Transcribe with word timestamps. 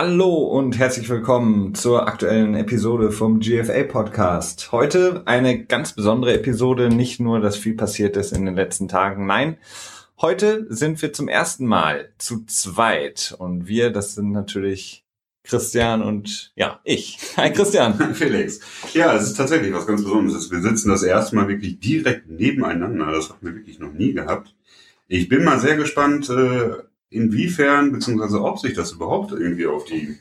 Hallo 0.00 0.32
und 0.44 0.78
herzlich 0.78 1.08
willkommen 1.08 1.74
zur 1.74 2.06
aktuellen 2.06 2.54
Episode 2.54 3.10
vom 3.10 3.40
GFA 3.40 3.82
Podcast. 3.82 4.70
Heute 4.70 5.22
eine 5.24 5.64
ganz 5.64 5.92
besondere 5.92 6.34
Episode, 6.34 6.88
nicht 6.88 7.18
nur, 7.18 7.40
dass 7.40 7.56
viel 7.56 7.74
passiert 7.74 8.16
ist 8.16 8.32
in 8.32 8.46
den 8.46 8.54
letzten 8.54 8.86
Tagen, 8.86 9.26
nein, 9.26 9.56
heute 10.20 10.68
sind 10.68 11.02
wir 11.02 11.12
zum 11.12 11.26
ersten 11.26 11.66
Mal 11.66 12.10
zu 12.16 12.46
zweit 12.46 13.34
und 13.40 13.66
wir, 13.66 13.90
das 13.90 14.14
sind 14.14 14.30
natürlich 14.30 15.04
Christian 15.42 16.00
und 16.00 16.52
ja, 16.54 16.78
ich. 16.84 17.18
Hi 17.36 17.52
Christian. 17.52 18.14
Felix. 18.14 18.60
Ja, 18.94 19.16
es 19.16 19.24
ist 19.24 19.36
tatsächlich 19.36 19.72
was 19.72 19.88
ganz 19.88 20.04
Besonderes. 20.04 20.48
Wir 20.52 20.60
sitzen 20.60 20.90
das 20.90 21.02
erste 21.02 21.34
Mal 21.34 21.48
wirklich 21.48 21.80
direkt 21.80 22.30
nebeneinander. 22.30 23.10
Das 23.10 23.30
hatten 23.30 23.44
wir 23.44 23.54
wirklich 23.56 23.80
noch 23.80 23.92
nie 23.92 24.12
gehabt. 24.12 24.54
Ich 25.08 25.28
bin 25.28 25.42
mal 25.42 25.58
sehr 25.58 25.76
gespannt, 25.76 26.30
äh, 26.30 26.70
inwiefern, 27.10 27.92
beziehungsweise 27.92 28.42
ob 28.42 28.58
sich 28.58 28.74
das 28.74 28.92
überhaupt 28.92 29.32
irgendwie 29.32 29.66
auf 29.66 29.84
die 29.84 30.18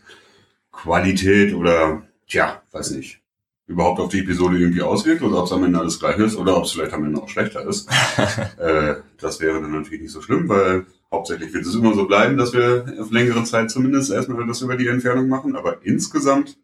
Qualität 0.71 1.53
oder, 1.53 2.03
tja, 2.27 2.61
weiß 2.71 2.91
nicht, 2.91 3.21
überhaupt 3.67 3.99
auf 3.99 4.09
die 4.09 4.19
Episode 4.19 4.57
irgendwie 4.57 4.81
auswirkt 4.81 5.21
oder 5.21 5.39
ob 5.39 5.45
es 5.45 5.51
am 5.51 5.63
Ende 5.63 5.79
alles 5.79 5.99
gleich 5.99 6.17
ist 6.17 6.37
oder 6.37 6.55
ob 6.55 6.63
es 6.63 6.71
vielleicht 6.71 6.93
am 6.93 7.03
Ende 7.03 7.21
auch 7.21 7.27
schlechter 7.27 7.67
ist. 7.67 7.89
äh, 8.57 8.95
das 9.19 9.41
wäre 9.41 9.61
dann 9.61 9.71
natürlich 9.71 10.01
nicht 10.01 10.13
so 10.13 10.21
schlimm, 10.21 10.47
weil 10.47 10.85
hauptsächlich 11.11 11.53
wird 11.53 11.65
es 11.65 11.75
immer 11.75 11.93
so 11.93 12.05
bleiben, 12.05 12.37
dass 12.37 12.53
wir 12.53 12.85
auf 12.99 13.11
längere 13.11 13.43
Zeit 13.43 13.69
zumindest 13.69 14.11
erstmal 14.11 14.45
das 14.47 14.61
über 14.61 14.77
die 14.77 14.87
Entfernung 14.87 15.27
machen, 15.27 15.55
aber 15.55 15.83
insgesamt, 15.83 16.57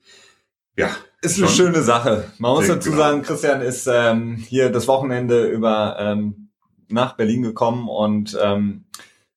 ja. 0.77 0.89
Ist 1.21 1.37
eine 1.37 1.49
schöne 1.49 1.81
Sache. 1.83 2.31
Man 2.37 2.53
muss 2.53 2.67
dazu 2.67 2.91
genau. 2.91 3.01
sagen, 3.01 3.21
Christian 3.21 3.61
ist 3.61 3.87
ähm, 3.91 4.35
hier 4.35 4.69
das 4.69 4.87
Wochenende 4.87 5.47
über 5.47 5.97
ähm, 5.99 6.49
nach 6.89 7.15
Berlin 7.15 7.43
gekommen 7.43 7.87
und 7.89 8.37
ähm, 8.41 8.85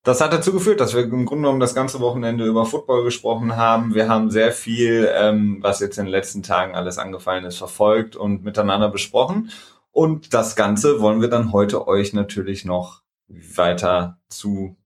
das 0.07 0.21
hat 0.21 0.33
dazu 0.33 0.53
geführt, 0.53 0.79
dass 0.79 0.95
wir 0.95 1.03
im 1.03 1.27
Grunde 1.27 1.43
genommen 1.43 1.59
das 1.59 1.75
ganze 1.75 1.99
Wochenende 1.99 2.47
über 2.47 2.65
Football 2.65 3.03
gesprochen 3.03 3.57
haben. 3.57 3.93
Wir 3.93 4.09
haben 4.09 4.31
sehr 4.31 4.53
viel, 4.53 5.11
ähm, 5.13 5.59
was 5.63 5.81
jetzt 5.81 5.99
in 5.99 6.05
den 6.05 6.13
letzten 6.13 6.45
Tagen 6.45 6.77
alles 6.77 6.99
angefallen 6.99 7.45
ist, 7.45 7.59
verfolgt 7.59 8.15
und 8.15 8.45
miteinander 8.45 8.89
besprochen. 8.89 9.51
Und 9.91 10.33
das 10.33 10.55
Ganze 10.55 11.01
wollen 11.01 11.21
wir 11.21 11.29
dann 11.29 11.51
heute 11.53 11.89
euch 11.89 12.13
natürlich 12.13 12.65
noch 12.65 13.03
weiter 13.27 14.21
zu 14.29 14.77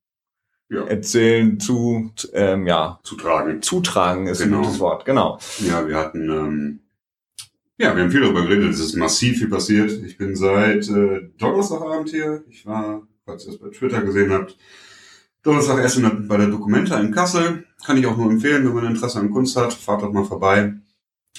ja. 0.70 0.84
erzählen, 0.86 1.60
zu 1.60 2.12
ähm, 2.32 2.66
ja 2.66 2.98
zutragen. 3.02 3.60
Zutragen 3.60 4.26
ist 4.26 4.42
genau. 4.42 4.56
ein 4.56 4.62
gutes 4.62 4.80
Wort, 4.80 5.04
genau. 5.04 5.38
Ja, 5.58 5.86
wir 5.86 5.98
hatten 5.98 6.30
ähm, 6.30 6.80
ja, 7.76 7.94
wir 7.94 8.04
haben 8.04 8.10
viel 8.10 8.22
darüber 8.22 8.42
geredet. 8.42 8.70
Es 8.70 8.80
ist 8.80 8.94
massiv 8.94 9.36
viel 9.38 9.50
passiert. 9.50 9.90
Ich 9.90 10.16
bin 10.16 10.34
seit 10.34 10.88
äh, 10.88 11.28
Donnerstagabend 11.36 12.08
hier. 12.08 12.42
Ich 12.48 12.64
war, 12.64 13.02
falls 13.26 13.44
ihr 13.44 13.52
es 13.52 13.58
bei 13.58 13.68
Twitter 13.68 14.00
gesehen 14.00 14.32
habt, 14.32 14.56
Donnerstag 15.42 15.78
Essen 15.82 16.28
bei 16.28 16.36
der 16.36 16.48
Documenta 16.48 16.98
in 17.00 17.12
Kassel. 17.12 17.64
Kann 17.84 17.96
ich 17.96 18.06
auch 18.06 18.16
nur 18.16 18.30
empfehlen, 18.30 18.66
wenn 18.66 18.74
man 18.74 18.84
Interesse 18.86 19.18
an 19.20 19.30
Kunst 19.30 19.56
hat. 19.56 19.72
Fahrt 19.72 20.02
doch 20.02 20.12
mal 20.12 20.24
vorbei. 20.24 20.74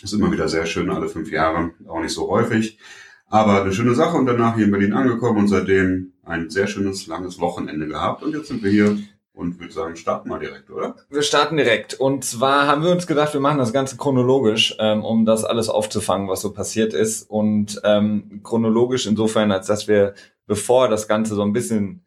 Ist 0.01 0.13
immer 0.13 0.31
wieder 0.31 0.47
sehr 0.49 0.65
schön, 0.65 0.89
alle 0.89 1.07
fünf 1.07 1.31
Jahre. 1.31 1.71
Auch 1.87 2.01
nicht 2.01 2.13
so 2.13 2.29
häufig. 2.29 2.79
Aber 3.27 3.61
eine 3.61 3.71
schöne 3.71 3.93
Sache 3.93 4.17
und 4.17 4.25
danach 4.25 4.55
hier 4.55 4.65
in 4.65 4.71
Berlin 4.71 4.93
angekommen 4.93 5.39
und 5.39 5.47
seitdem 5.47 6.13
ein 6.23 6.49
sehr 6.49 6.67
schönes, 6.67 7.07
langes 7.07 7.39
Wochenende 7.39 7.87
gehabt. 7.87 8.23
Und 8.23 8.33
jetzt 8.33 8.47
sind 8.47 8.63
wir 8.63 8.71
hier 8.71 8.97
und 9.33 9.59
würde 9.59 9.73
sagen, 9.73 9.95
starten 9.95 10.29
mal 10.29 10.39
direkt, 10.39 10.69
oder? 10.69 10.95
Wir 11.09 11.21
starten 11.21 11.57
direkt. 11.57 11.93
Und 11.93 12.25
zwar 12.25 12.67
haben 12.67 12.83
wir 12.83 12.91
uns 12.91 13.07
gedacht, 13.07 13.33
wir 13.33 13.39
machen 13.39 13.59
das 13.59 13.71
Ganze 13.71 13.97
chronologisch, 13.97 14.75
ähm, 14.79 15.05
um 15.05 15.25
das 15.25 15.43
alles 15.43 15.69
aufzufangen, 15.69 16.27
was 16.27 16.41
so 16.41 16.51
passiert 16.51 16.93
ist. 16.93 17.29
Und 17.29 17.79
ähm, 17.83 18.41
chronologisch 18.43 19.05
insofern, 19.05 19.51
als 19.51 19.67
dass 19.67 19.87
wir, 19.87 20.13
bevor 20.47 20.89
das 20.89 21.07
Ganze 21.07 21.35
so 21.35 21.43
ein 21.43 21.53
bisschen, 21.53 22.03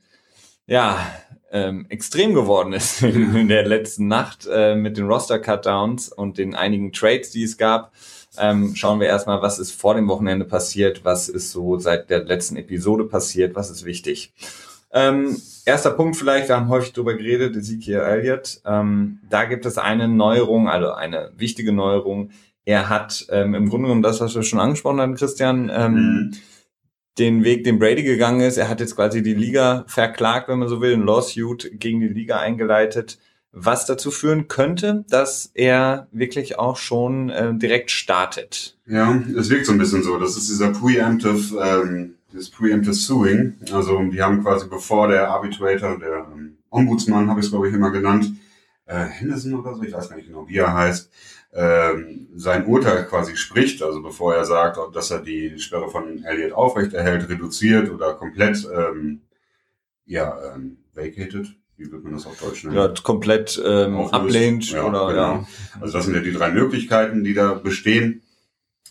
ja, 0.67 0.99
ähm, 1.55 1.87
extrem 1.89 2.35
geworden 2.35 2.73
ist 2.73 3.01
in, 3.03 3.49
der 3.49 3.65
letzten 3.65 4.09
Nacht 4.09 4.47
äh, 4.51 4.75
mit 4.75 4.97
den 4.97 5.07
Roster-Cutdowns 5.07 6.09
und 6.09 6.37
den 6.37 6.55
einigen 6.55 6.93
Trades, 6.93 7.31
die 7.31 7.45
es 7.45 7.57
gab. 7.57 7.93
Ähm, 8.37 8.75
schauen 8.75 8.99
wir 8.99 9.07
erstmal, 9.07 9.41
was 9.41 9.61
ist 9.61 9.71
vor 9.71 9.95
dem 9.95 10.09
Wochenende 10.09 10.45
passiert, 10.45 11.05
was 11.05 11.29
ist 11.29 11.53
so 11.53 11.79
seit 11.79 12.11
der 12.11 12.25
letzten 12.25 12.57
Episode 12.57 13.05
passiert, 13.05 13.55
was 13.55 13.71
ist 13.71 13.85
wichtig. 13.85 14.33
Ähm, 14.93 15.41
erster 15.65 15.93
Punkt 15.93 16.17
vielleicht, 16.17 16.49
wir 16.49 16.57
haben 16.57 16.69
häufig 16.69 16.93
darüber 16.93 17.15
geredet, 17.15 17.55
Ezekiel 17.55 18.01
Elliott. 18.01 18.61
Ähm, 18.67 19.21
da 19.31 19.45
gibt 19.45 19.65
es 19.65 19.79
eine 19.79 20.09
Neuerung, 20.09 20.69
also 20.69 20.91
eine 20.91 21.31
wichtige 21.37 21.73
Neuerung. 21.73 22.31
Er 22.65 22.89
hat 22.89 23.27
ähm, 23.31 23.55
im 23.55 23.69
Grunde 23.69 23.85
genommen 23.87 24.03
das, 24.03 24.21
was 24.21 24.35
wir 24.35 24.43
schon 24.43 24.59
angesprochen 24.59 25.01
haben, 25.01 25.15
Christian, 25.15 25.71
ähm, 25.73 25.93
mhm 25.93 26.33
den 27.19 27.45
Weg, 27.45 27.65
den 27.65 27.79
Brady 27.79 28.03
gegangen 28.03 28.41
ist. 28.41 28.57
Er 28.57 28.69
hat 28.69 28.81
jetzt 28.81 28.97
quasi 28.97 29.23
die 29.23 29.35
Liga 29.35 29.85
verklagt, 29.87 30.49
wenn 30.49 30.59
man 30.59 30.69
so 30.69 30.81
will, 30.81 30.95
ein 30.95 31.07
Lawsuit 31.07 31.71
gegen 31.75 32.01
die 32.01 32.09
Liga 32.09 32.39
eingeleitet, 32.41 33.19
was 33.53 33.87
dazu 33.87 34.11
führen 34.11 34.49
könnte, 34.49 35.05
dass 35.09 35.51
er 35.55 36.09
wirklich 36.11 36.59
auch 36.59 36.77
schon 36.77 37.31
äh, 37.31 37.55
direkt 37.55 37.93
startet. 37.93 38.77
Ja, 38.87 39.23
es 39.39 39.49
wirkt 39.49 39.67
so 39.67 39.73
ein 39.73 39.79
bisschen 39.79 40.03
so. 40.03 40.19
Das 40.19 40.37
ist 40.37 40.49
dieser 40.49 40.73
preemptive, 40.73 41.57
ähm, 41.61 42.15
das 42.33 42.51
preemptive 42.51 42.95
Suing. 42.95 43.55
Also 43.73 44.03
die 44.03 44.21
haben 44.21 44.43
quasi 44.43 44.67
bevor 44.69 45.07
der 45.09 45.29
Arbitrator, 45.29 45.99
der 45.99 46.27
ähm, 46.35 46.57
Ombudsmann, 46.71 47.31
habe 47.31 47.41
ich 47.41 47.47
es 47.47 47.53
glaube 47.53 47.69
ich 47.69 47.75
immer 47.75 47.91
genannt, 47.91 48.33
äh, 48.87 49.05
Henderson 49.05 49.55
oder 49.55 49.75
so, 49.75 49.83
ich 49.83 49.93
weiß 49.93 50.09
gar 50.09 50.17
nicht 50.17 50.27
genau, 50.27 50.49
wie 50.49 50.59
er 50.59 50.75
heißt, 50.75 51.11
ähm, 51.55 52.29
sein 52.35 52.67
Urteil 52.67 53.05
quasi 53.05 53.37
spricht, 53.37 53.83
also 53.83 54.03
bevor 54.03 54.35
er 54.35 54.45
sagt, 54.45 54.79
dass 54.95 55.11
er 55.11 55.21
die 55.21 55.59
Sperre 55.59 55.89
von 55.89 56.25
Elliot 56.25 56.53
aufrechterhält, 56.53 57.29
reduziert 57.29 57.91
oder 57.91 58.15
komplett 58.15 58.69
ähm, 58.75 59.23
ja, 60.05 60.37
ähm, 60.55 60.79
vacated, 60.95 61.55
wie 61.77 61.91
wird 61.91 62.05
man 62.05 62.13
das 62.13 62.27
auf 62.27 62.39
Deutsch 62.41 62.65
nennen? 62.65 62.77
Ja, 62.77 62.93
komplett 63.03 63.61
ähm, 63.65 63.97
ablehnt 63.99 64.71
ja, 64.71 64.85
oder 64.85 65.07
genau. 65.09 65.17
ja. 65.17 65.47
Also 65.81 65.95
das 65.95 66.05
sind 66.05 66.15
ja 66.15 66.21
die 66.21 66.33
drei 66.33 66.51
Möglichkeiten, 66.51 67.25
die 67.25 67.35
da 67.35 67.55
bestehen, 67.55 68.23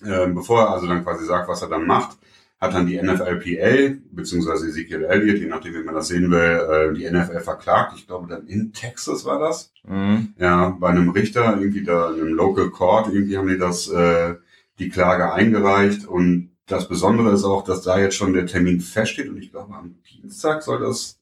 ähm, 0.05 0.33
bevor 0.33 0.61
er 0.61 0.69
also 0.71 0.87
dann 0.87 1.03
quasi 1.03 1.25
sagt, 1.25 1.49
was 1.49 1.61
er 1.61 1.69
dann 1.69 1.85
macht 1.85 2.17
hat 2.63 2.73
dann 2.73 2.87
die 2.87 2.97
NFLPA, 3.01 3.97
beziehungsweise 4.11 4.67
Ezekiel 4.67 5.03
Elliott, 5.03 5.37
je 5.37 5.47
nachdem, 5.47 5.73
wie 5.73 5.83
man 5.83 5.95
das 5.95 6.07
sehen 6.07 6.31
will, 6.31 6.39
äh, 6.39 6.93
die 6.93 7.09
NFL 7.09 7.41
verklagt. 7.41 7.93
Ich 7.97 8.07
glaube, 8.07 8.27
dann 8.27 8.47
in 8.47 8.71
Texas 8.71 9.25
war 9.25 9.37
das. 9.37 9.73
Mhm. 9.85 10.33
Ja, 10.37 10.69
bei 10.79 10.89
einem 10.89 11.09
Richter, 11.09 11.57
irgendwie 11.59 11.83
da 11.83 12.11
in 12.11 12.21
einem 12.21 12.33
Local 12.33 12.69
Court, 12.69 13.13
irgendwie 13.13 13.37
haben 13.37 13.49
die 13.49 13.57
das, 13.57 13.89
äh, 13.89 14.35
die 14.79 14.87
Klage 14.87 15.33
eingereicht. 15.33 16.07
Und 16.07 16.51
das 16.65 16.87
Besondere 16.87 17.33
ist 17.33 17.43
auch, 17.43 17.65
dass 17.65 17.81
da 17.81 17.99
jetzt 17.99 18.15
schon 18.15 18.31
der 18.31 18.45
Termin 18.45 18.79
feststeht. 18.79 19.27
Und 19.27 19.37
ich 19.37 19.51
glaube, 19.51 19.73
am 19.75 19.95
Dienstag 20.09 20.63
soll 20.63 20.79
das 20.79 21.19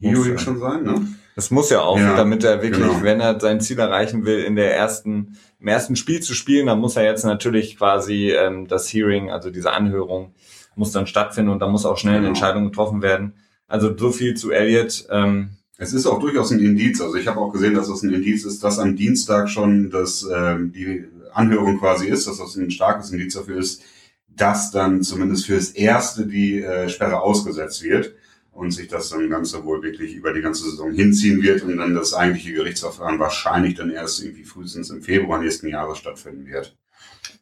Hearing 0.00 0.38
schon 0.38 0.60
sein, 0.60 0.84
ne? 0.84 1.08
Das 1.34 1.50
muss 1.50 1.70
ja 1.70 1.80
auch, 1.80 1.98
ja, 1.98 2.14
damit 2.14 2.44
er 2.44 2.62
wirklich, 2.62 2.86
genau. 2.86 3.02
wenn 3.02 3.18
er 3.18 3.40
sein 3.40 3.60
Ziel 3.60 3.80
erreichen 3.80 4.24
will, 4.24 4.44
in 4.44 4.54
der 4.54 4.76
ersten, 4.76 5.36
im 5.58 5.66
ersten 5.66 5.96
Spiel 5.96 6.20
zu 6.20 6.32
spielen, 6.32 6.68
dann 6.68 6.78
muss 6.78 6.94
er 6.94 7.04
jetzt 7.04 7.24
natürlich 7.24 7.76
quasi 7.76 8.30
ähm, 8.30 8.68
das 8.68 8.92
Hearing, 8.92 9.32
also 9.32 9.50
diese 9.50 9.72
Anhörung, 9.72 10.34
muss 10.76 10.92
dann 10.92 11.06
stattfinden 11.06 11.50
und 11.50 11.60
da 11.60 11.68
muss 11.68 11.86
auch 11.86 11.98
schnell 11.98 12.14
eine 12.14 12.22
genau. 12.22 12.30
Entscheidung 12.30 12.64
getroffen 12.64 13.02
werden. 13.02 13.34
Also 13.66 13.96
so 13.96 14.10
viel 14.10 14.34
zu 14.34 14.50
Elliot. 14.50 15.06
Ähm, 15.10 15.50
es 15.76 15.92
ist 15.92 16.06
auch 16.06 16.20
durchaus 16.20 16.52
ein 16.52 16.60
Indiz. 16.60 17.00
Also 17.00 17.16
ich 17.16 17.26
habe 17.26 17.40
auch 17.40 17.52
gesehen, 17.52 17.74
dass 17.74 17.88
es 17.88 18.02
ein 18.02 18.12
Indiz 18.12 18.44
ist, 18.44 18.62
dass 18.62 18.78
am 18.78 18.96
Dienstag 18.96 19.48
schon 19.48 19.90
das, 19.90 20.26
ähm, 20.32 20.72
die 20.72 21.04
Anhörung 21.32 21.78
quasi 21.78 22.06
ist, 22.06 22.26
dass 22.26 22.38
das 22.38 22.56
ein 22.56 22.70
starkes 22.70 23.10
Indiz 23.10 23.34
dafür 23.34 23.58
ist, 23.58 23.82
dass 24.28 24.70
dann 24.70 25.02
zumindest 25.02 25.46
fürs 25.46 25.70
Erste 25.70 26.26
die 26.26 26.62
äh, 26.62 26.88
Sperre 26.88 27.20
ausgesetzt 27.20 27.82
wird 27.82 28.14
und 28.52 28.70
sich 28.70 28.88
das 28.88 29.10
dann 29.10 29.30
Ganze 29.30 29.64
wohl 29.64 29.82
wirklich 29.82 30.14
über 30.14 30.32
die 30.32 30.40
ganze 30.40 30.64
Saison 30.64 30.92
hinziehen 30.92 31.42
wird 31.42 31.62
und 31.62 31.76
dann 31.76 31.94
das 31.94 32.14
eigentliche 32.14 32.52
Gerichtsverfahren 32.52 33.18
wahrscheinlich 33.18 33.74
dann 33.74 33.90
erst 33.90 34.22
irgendwie 34.22 34.44
frühestens 34.44 34.90
im 34.90 35.02
Februar 35.02 35.40
nächsten 35.40 35.68
Jahres 35.68 35.98
stattfinden 35.98 36.46
wird. 36.46 36.76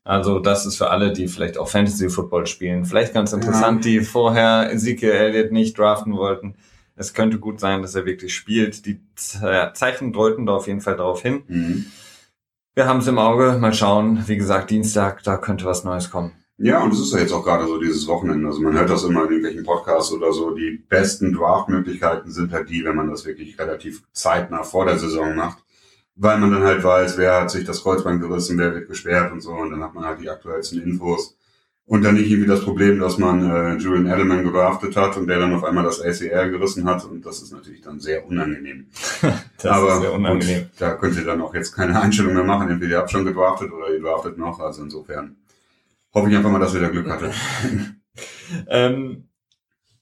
Also 0.05 0.41
das 0.41 0.67
ist 0.67 0.77
für 0.77 0.91
alle, 0.91 1.13
die 1.13 1.29
vielleicht 1.29 1.59
auch 1.59 1.69
Fantasy 1.69 2.11
Football 2.11 2.47
spielen, 2.47 2.85
vielleicht 2.85 3.15
ganz 3.15 3.33
interessant, 3.33 3.85
ja. 3.85 3.91
die 3.91 4.01
vorher 4.01 4.73
Ezekiel 4.73 5.11
Elliott 5.11 5.53
nicht 5.53 5.79
draften 5.79 6.17
wollten. 6.17 6.57
Es 6.97 7.15
könnte 7.15 7.39
gut 7.39 7.61
sein, 7.61 7.83
dass 7.83 7.95
er 7.95 8.05
wirklich 8.05 8.35
spielt. 8.35 8.85
Die 8.85 9.01
Zeichen 9.15 10.13
deuten 10.13 10.45
da 10.47 10.55
auf 10.55 10.67
jeden 10.67 10.81
Fall 10.81 10.97
darauf 10.97 11.23
hin. 11.23 11.43
Mhm. 11.47 11.87
Wir 12.75 12.87
haben 12.87 13.01
es 13.01 13.07
im 13.07 13.19
Auge. 13.19 13.59
Mal 13.61 13.75
schauen. 13.75 14.25
Wie 14.27 14.37
gesagt, 14.37 14.71
Dienstag, 14.71 15.23
da 15.23 15.37
könnte 15.37 15.65
was 15.65 15.85
Neues 15.85 16.11
kommen. 16.11 16.33
Ja, 16.59 16.83
und 16.83 16.93
es 16.93 17.01
ist 17.01 17.13
ja 17.13 17.21
jetzt 17.21 17.33
auch 17.33 17.45
gerade 17.45 17.67
so 17.67 17.81
dieses 17.81 18.07
Wochenende. 18.07 18.47
Also 18.47 18.61
man 18.61 18.75
hört 18.75 18.91
das 18.91 19.05
immer 19.05 19.25
in 19.25 19.31
irgendwelchen 19.31 19.65
Podcasts 19.65 20.13
oder 20.13 20.33
so. 20.33 20.55
Die 20.55 20.83
besten 20.89 21.33
Draft-Möglichkeiten 21.33 22.31
sind 22.31 22.53
halt 22.53 22.69
die, 22.69 22.85
wenn 22.85 22.95
man 22.97 23.09
das 23.09 23.25
wirklich 23.25 23.59
relativ 23.59 24.03
zeitnah 24.13 24.63
vor 24.63 24.85
der 24.85 24.99
Saison 24.99 25.35
macht 25.35 25.59
weil 26.15 26.39
man 26.39 26.51
dann 26.51 26.63
halt 26.63 26.85
weiß, 26.85 27.17
wer 27.19 27.41
hat 27.41 27.51
sich 27.51 27.65
das 27.65 27.83
Kreuzband 27.83 28.21
gerissen, 28.21 28.59
wer 28.59 28.75
wird 28.75 28.89
gesperrt 28.89 29.33
und 29.33 29.41
so. 29.41 29.53
Und 29.53 29.71
dann 29.71 29.83
hat 29.83 29.95
man 29.95 30.05
halt 30.05 30.21
die 30.21 30.31
aktuellsten 30.31 30.83
Infos. 30.83 31.37
Und 31.85 32.03
dann 32.05 32.15
nicht 32.15 32.31
irgendwie 32.31 32.49
das 32.49 32.63
Problem, 32.63 33.01
dass 33.01 33.19
man 33.19 33.51
äh, 33.51 33.75
Julian 33.77 34.07
Edelman 34.07 34.45
gedraftet 34.45 34.97
hat 34.97 35.17
und 35.17 35.27
der 35.27 35.41
dann 35.41 35.53
auf 35.53 35.65
einmal 35.65 35.85
das 35.85 36.01
ACR 36.01 36.49
gerissen 36.49 36.85
hat. 36.85 37.05
Und 37.05 37.27
das 37.27 37.43
ist 37.43 37.53
natürlich 37.53 37.81
dann 37.81 37.99
sehr 37.99 38.25
unangenehm. 38.27 38.87
das 39.57 39.67
Aber 39.67 39.95
ist 39.95 40.01
sehr 40.01 40.13
unangenehm. 40.13 40.63
Gut, 40.63 40.71
da 40.79 40.95
könnt 40.95 41.17
ihr 41.17 41.25
dann 41.25 41.43
auch 41.43 41.55
jetzt 41.55 41.73
keine 41.73 42.01
Einstellung 42.01 42.35
mehr 42.35 42.45
machen. 42.45 42.71
Entweder 42.71 42.93
ihr 42.93 42.99
habt 42.99 43.11
schon 43.11 43.25
gedraftet 43.25 43.73
oder 43.73 43.93
ihr 43.93 44.01
draftet 44.01 44.39
noch. 44.39 44.61
Also 44.61 44.83
insofern 44.83 45.37
hoffe 46.15 46.31
ich 46.31 46.37
einfach 46.37 46.51
mal, 46.51 46.61
dass 46.61 46.75
ihr 46.75 46.81
da 46.81 46.89
Glück 46.89 47.11
hattet. 47.11 47.35
ähm, 48.69 49.29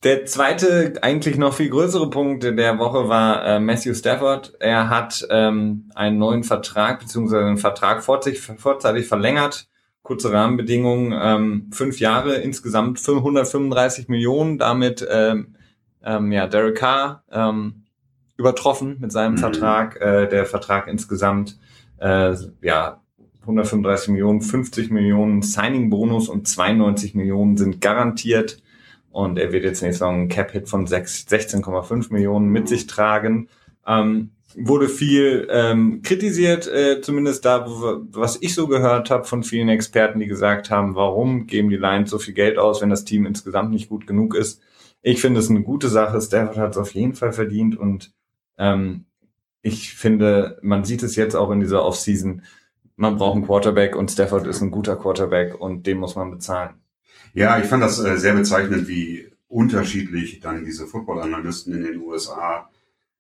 Der 0.03 0.25
zweite, 0.25 0.95
eigentlich 1.03 1.37
noch 1.37 1.53
viel 1.53 1.69
größere 1.69 2.09
Punkt 2.09 2.43
der 2.43 2.79
Woche 2.79 3.11
war 3.11 3.45
äh, 3.45 3.61
Matthew 3.61 3.93
Stafford. 3.93 4.55
Er 4.59 4.89
hat 4.89 5.27
ähm, 5.29 5.91
einen 5.95 6.17
neuen 6.17 6.43
Vertrag 6.43 7.01
beziehungsweise 7.01 7.45
einen 7.45 7.59
Vertrag 7.59 8.03
vorzeitig, 8.03 8.41
vorzeitig 8.41 9.07
verlängert. 9.07 9.69
Kurze 10.03 10.33
Rahmenbedingungen, 10.33 11.13
ähm, 11.23 11.71
fünf 11.71 12.01
Jahre, 12.01 12.37
insgesamt 12.37 13.07
135 13.07 14.09
Millionen. 14.09 14.57
Damit 14.57 15.07
ähm, 15.11 15.55
ähm, 16.03 16.33
ja 16.33 16.47
Derek 16.47 16.77
Carr 16.77 17.23
ähm, 17.31 17.85
übertroffen 18.39 18.97
mit 19.01 19.13
seinem 19.13 19.33
mhm. 19.33 19.39
Vertrag. 19.39 20.01
Äh, 20.01 20.29
der 20.29 20.47
Vertrag 20.47 20.89
insgesamt 20.89 21.59
äh, 21.99 22.35
ja 22.63 23.03
135 23.43 24.09
Millionen, 24.09 24.41
50 24.41 24.91
Millionen 24.91 25.43
Signing-Bonus 25.43 26.31
und 26.31 26.49
92 26.49 27.15
Millionen 27.15 27.59
sind 27.59 27.83
garantiert. 27.83 28.63
Und 29.11 29.39
er 29.39 29.53
wird 29.53 29.65
jetzt 29.65 29.83
nächstes 29.83 29.99
Saison 29.99 30.15
einen 30.15 30.29
Cap-Hit 30.29 30.69
von 30.69 30.87
16,5 30.87 32.13
Millionen 32.13 32.49
mit 32.49 32.69
sich 32.69 32.87
tragen. 32.87 33.49
Ähm, 33.87 34.31
wurde 34.57 34.89
viel 34.89 35.49
ähm, 35.51 36.03
kritisiert, 36.03 36.67
äh, 36.67 37.01
zumindest 37.01 37.45
da, 37.45 37.67
wo, 37.69 38.03
was 38.11 38.39
ich 38.41 38.55
so 38.55 38.67
gehört 38.67 39.11
habe 39.11 39.25
von 39.25 39.43
vielen 39.43 39.69
Experten, 39.69 40.19
die 40.19 40.27
gesagt 40.27 40.71
haben, 40.71 40.95
warum 40.95 41.47
geben 41.47 41.71
die 41.71 41.77
Lions 41.77 42.11
so 42.11 42.19
viel 42.19 42.35
Geld 42.35 42.59
aus, 42.59 42.81
wenn 42.81 42.91
das 42.91 43.05
Team 43.05 43.27
insgesamt 43.27 43.71
nicht 43.71 43.89
gut 43.89 44.07
genug 44.07 44.35
ist. 44.35 44.61
Ich 45.03 45.21
finde 45.21 45.41
es 45.41 45.51
eine 45.51 45.63
gute 45.63 45.89
Sache. 45.89 46.21
Stafford 46.21 46.59
hat 46.59 46.73
es 46.73 46.79
auf 46.79 46.95
jeden 46.95 47.15
Fall 47.15 47.33
verdient 47.33 47.77
und 47.77 48.13
ähm, 48.59 49.07
ich 49.63 49.95
finde, 49.95 50.59
man 50.63 50.85
sieht 50.85 51.03
es 51.03 51.17
jetzt 51.17 51.35
auch 51.35 51.51
in 51.51 51.61
dieser 51.61 51.85
Offseason. 51.85 52.43
Man 52.97 53.17
braucht 53.17 53.37
einen 53.37 53.47
Quarterback 53.47 53.97
und 53.97 54.11
Stafford 54.11 54.47
ist 54.47 54.61
ein 54.61 54.71
guter 54.71 54.97
Quarterback 54.97 55.59
und 55.61 55.87
den 55.87 55.99
muss 55.99 56.17
man 56.17 56.31
bezahlen. 56.31 56.80
Ja, 57.33 57.59
ich 57.59 57.67
fand 57.67 57.83
das 57.83 58.03
äh, 58.05 58.17
sehr 58.17 58.35
bezeichnend, 58.35 58.89
wie 58.89 59.29
unterschiedlich 59.49 60.41
dann 60.41 60.65
diese 60.65 60.87
Football-Analysten 60.87 61.75
in 61.75 61.83
den 61.85 62.01
USA, 62.01 62.69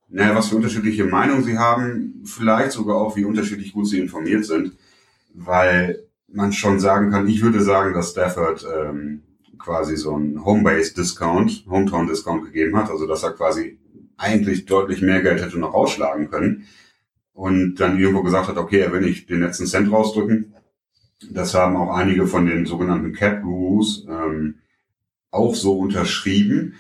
naja, 0.09 0.35
was 0.35 0.49
für 0.49 0.57
unterschiedliche 0.57 1.05
Meinungen 1.05 1.45
sie 1.45 1.59
haben, 1.59 2.23
vielleicht 2.25 2.73
sogar 2.73 2.97
auch, 2.97 3.17
wie 3.17 3.25
unterschiedlich 3.25 3.73
gut 3.73 3.87
sie 3.87 4.01
informiert 4.01 4.45
sind, 4.45 4.77
weil 5.35 6.03
man 6.27 6.53
schon 6.53 6.81
sagen 6.81 7.11
kann, 7.11 7.29
ich 7.29 7.43
würde 7.43 7.63
sagen, 7.63 7.95
dass 7.95 8.11
Stafford 8.11 8.67
ähm, 8.77 9.23
quasi 9.59 9.97
so 9.97 10.17
ein 10.17 10.45
Homebase-Discount, 10.45 11.67
Hometown-Discount 11.69 12.45
gegeben 12.45 12.77
hat, 12.77 12.91
also 12.91 13.07
dass 13.07 13.23
er 13.23 13.33
quasi 13.33 13.79
eigentlich 14.17 14.67
deutlich 14.67 15.03
mehr 15.03 15.23
Geld 15.23 15.41
hätte 15.41 15.59
noch 15.59 15.75
rausschlagen 15.75 16.31
können 16.31 16.67
und 17.33 17.77
dann 17.77 17.99
irgendwo 17.99 18.23
gesagt 18.23 18.49
hat, 18.49 18.57
okay, 18.57 18.81
er 18.81 18.93
will 18.93 19.01
nicht 19.01 19.31
den 19.31 19.41
letzten 19.41 19.67
Cent 19.67 19.91
rausdrücken, 19.91 20.55
das 21.29 21.55
haben 21.55 21.77
auch 21.77 21.95
einige 21.95 22.27
von 22.27 22.47
den 22.47 22.67
sogenannten 22.67 23.13
Cap 23.13 23.43
Gurus 23.43 24.07
ähm, 24.09 24.57
auch 25.31 25.55
so 25.55 25.79
unterschrieben. 25.79 26.75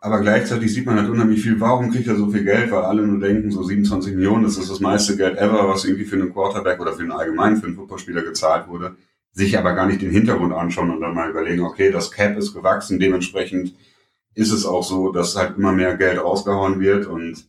Aber 0.00 0.20
gleichzeitig 0.20 0.72
sieht 0.72 0.86
man 0.86 0.96
halt 0.96 1.08
unheimlich 1.08 1.42
viel, 1.42 1.58
warum 1.58 1.90
kriegt 1.90 2.06
er 2.06 2.16
so 2.16 2.30
viel 2.30 2.44
Geld, 2.44 2.70
weil 2.70 2.82
alle 2.82 3.04
nur 3.04 3.18
denken, 3.18 3.50
so 3.50 3.62
27 3.62 4.14
Millionen, 4.14 4.44
das 4.44 4.56
ist 4.56 4.70
das 4.70 4.80
meiste 4.80 5.16
Geld 5.16 5.38
ever, 5.38 5.68
was 5.68 5.84
irgendwie 5.84 6.04
für 6.04 6.16
einen 6.16 6.32
Quarterback 6.32 6.78
oder 6.80 6.92
für 6.92 7.02
einen 7.02 7.12
allgemeinen, 7.12 7.56
für 7.56 7.66
einen 7.66 7.76
Footballspieler 7.76 8.22
gezahlt 8.22 8.68
wurde, 8.68 8.96
sich 9.32 9.58
aber 9.58 9.72
gar 9.72 9.86
nicht 9.86 10.02
den 10.02 10.10
Hintergrund 10.10 10.52
anschauen 10.52 10.90
und 10.90 11.00
dann 11.00 11.14
mal 11.14 11.30
überlegen, 11.30 11.62
okay, 11.62 11.90
das 11.90 12.12
Cap 12.12 12.36
ist 12.36 12.54
gewachsen, 12.54 13.00
dementsprechend 13.00 13.74
ist 14.34 14.52
es 14.52 14.64
auch 14.64 14.84
so, 14.84 15.10
dass 15.10 15.34
halt 15.34 15.56
immer 15.56 15.72
mehr 15.72 15.96
Geld 15.96 16.22
rausgehauen 16.22 16.78
wird 16.78 17.06
und 17.06 17.48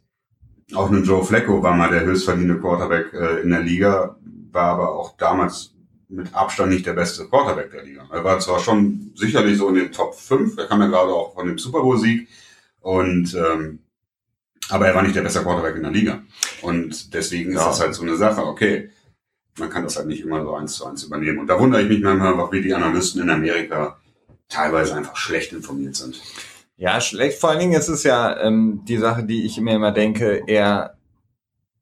auch 0.74 0.89
ein 0.89 1.04
Joe 1.04 1.24
Flacco 1.24 1.62
war 1.62 1.75
mal 1.75 1.92
der 1.92 2.06
höchstverdienende 2.06 2.59
Quarterback 2.59 3.13
äh, 3.13 3.42
in 3.42 3.51
der 3.51 3.62
Liga, 3.62 4.18
war 4.51 4.71
aber 4.71 4.95
auch 4.95 5.15
damals 5.18 5.77
mit 6.09 6.33
Abstand 6.33 6.71
nicht 6.71 6.86
der 6.86 6.94
beste 6.94 7.25
Quarterback 7.27 7.71
der 7.71 7.83
Liga. 7.83 8.07
Er 8.12 8.24
war 8.24 8.39
zwar 8.39 8.59
schon 8.59 9.12
sicherlich 9.15 9.57
so 9.57 9.69
in 9.69 9.75
den 9.75 9.92
Top 9.92 10.15
5, 10.15 10.57
er 10.57 10.68
kam 10.68 10.81
ja 10.81 10.88
gerade 10.88 11.12
auch 11.12 11.33
von 11.33 11.48
dem 11.48 11.57
Super 11.57 11.81
Bowl-Sieg, 11.81 12.27
und 12.81 13.33
ähm, 13.33 13.80
aber 14.69 14.88
er 14.88 14.95
war 14.95 15.04
nicht 15.04 15.15
der 15.15 15.21
beste 15.21 15.42
Quarterback 15.42 15.75
in 15.75 15.83
der 15.83 15.92
Liga. 15.92 16.24
Und 16.62 17.13
deswegen 17.13 17.54
ja. 17.54 17.59
ist 17.59 17.65
das 17.65 17.80
halt 17.81 17.95
so 17.95 18.04
eine 18.04 18.15
Sache, 18.15 18.45
okay, 18.45 18.89
man 19.57 19.69
kann 19.69 19.83
das 19.83 19.98
halt 19.98 20.07
nicht 20.07 20.21
immer 20.21 20.44
so 20.44 20.54
eins 20.56 20.74
zu 20.74 20.86
eins 20.86 21.04
übernehmen. 21.04 21.39
Und 21.39 21.48
da 21.48 21.59
wundere 21.59 21.81
ich 21.81 21.89
mich 21.89 22.01
manchmal, 22.01 22.51
wie 22.51 22.62
die 22.62 22.74
Analysten 22.74 23.21
in 23.21 23.30
Amerika 23.30 23.98
teilweise 24.50 24.95
einfach 24.95 25.15
schlecht 25.15 25.51
informiert 25.54 25.95
sind. 25.95 26.21
Ja, 26.75 27.01
schlecht. 27.01 27.39
Vor 27.39 27.50
allen 27.50 27.59
Dingen 27.59 27.74
ist 27.74 27.88
es 27.88 28.04
ja 28.04 28.39
ähm, 28.39 28.81
die 28.88 28.98
Sache, 28.98 29.24
die 29.24 29.45
ich 29.45 29.59
mir 29.59 29.75
immer 29.75 29.92
denke, 29.92 30.44
er 30.45 30.97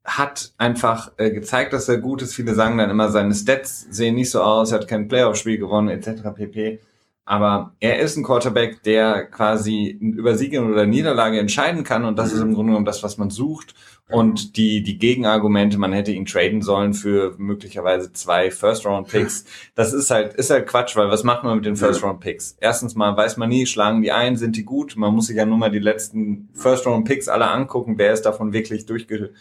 hat 0.06 0.52
einfach 0.56 1.12
äh, 1.16 1.30
gezeigt, 1.30 1.72
dass 1.72 1.88
er 1.88 1.98
gut 1.98 2.22
ist. 2.22 2.34
Viele 2.34 2.54
sagen 2.54 2.78
dann 2.78 2.90
immer, 2.90 3.10
seine 3.10 3.34
Stats 3.34 3.86
sehen 3.90 4.14
nicht 4.14 4.30
so 4.30 4.40
aus, 4.40 4.72
er 4.72 4.78
hat 4.80 4.88
kein 4.88 5.08
Playoff-Spiel 5.08 5.58
gewonnen, 5.58 5.88
etc. 5.88 6.22
pp. 6.34 6.80
Aber 7.28 7.74
er 7.80 7.98
ist 7.98 8.16
ein 8.16 8.22
Quarterback, 8.22 8.84
der 8.84 9.24
quasi 9.24 9.88
über 10.00 10.36
Siege 10.36 10.62
oder 10.62 10.86
Niederlage 10.86 11.40
entscheiden 11.40 11.82
kann 11.82 12.04
und 12.04 12.16
das 12.16 12.32
ist 12.32 12.40
im 12.40 12.54
Grunde 12.54 12.70
genommen 12.70 12.86
das, 12.86 13.02
was 13.02 13.18
man 13.18 13.30
sucht. 13.30 13.74
Und 14.08 14.56
die, 14.56 14.84
die 14.84 14.98
Gegenargumente, 14.98 15.78
man 15.78 15.92
hätte 15.92 16.12
ihn 16.12 16.26
traden 16.26 16.62
sollen 16.62 16.94
für 16.94 17.34
möglicherweise 17.38 18.12
zwei 18.12 18.52
First-Round-Picks, 18.52 19.44
das 19.74 19.92
ist 19.92 20.12
halt, 20.12 20.34
ist 20.34 20.50
halt 20.50 20.68
Quatsch, 20.68 20.94
weil 20.94 21.08
was 21.08 21.24
macht 21.24 21.42
man 21.42 21.56
mit 21.56 21.66
den 21.66 21.74
First-Round-Picks? 21.74 22.58
Erstens 22.60 22.94
mal 22.94 23.16
weiß 23.16 23.36
man 23.38 23.48
nie, 23.48 23.66
schlagen 23.66 24.02
die 24.02 24.12
ein, 24.12 24.36
sind 24.36 24.54
die 24.54 24.64
gut? 24.64 24.94
Man 24.96 25.12
muss 25.12 25.26
sich 25.26 25.36
ja 25.36 25.44
nur 25.44 25.58
mal 25.58 25.72
die 25.72 25.80
letzten 25.80 26.48
First-Round-Picks 26.54 27.26
alle 27.26 27.50
angucken, 27.50 27.98
wer 27.98 28.12
ist 28.12 28.22
davon 28.22 28.52
wirklich 28.52 28.86
durchge 28.86 29.32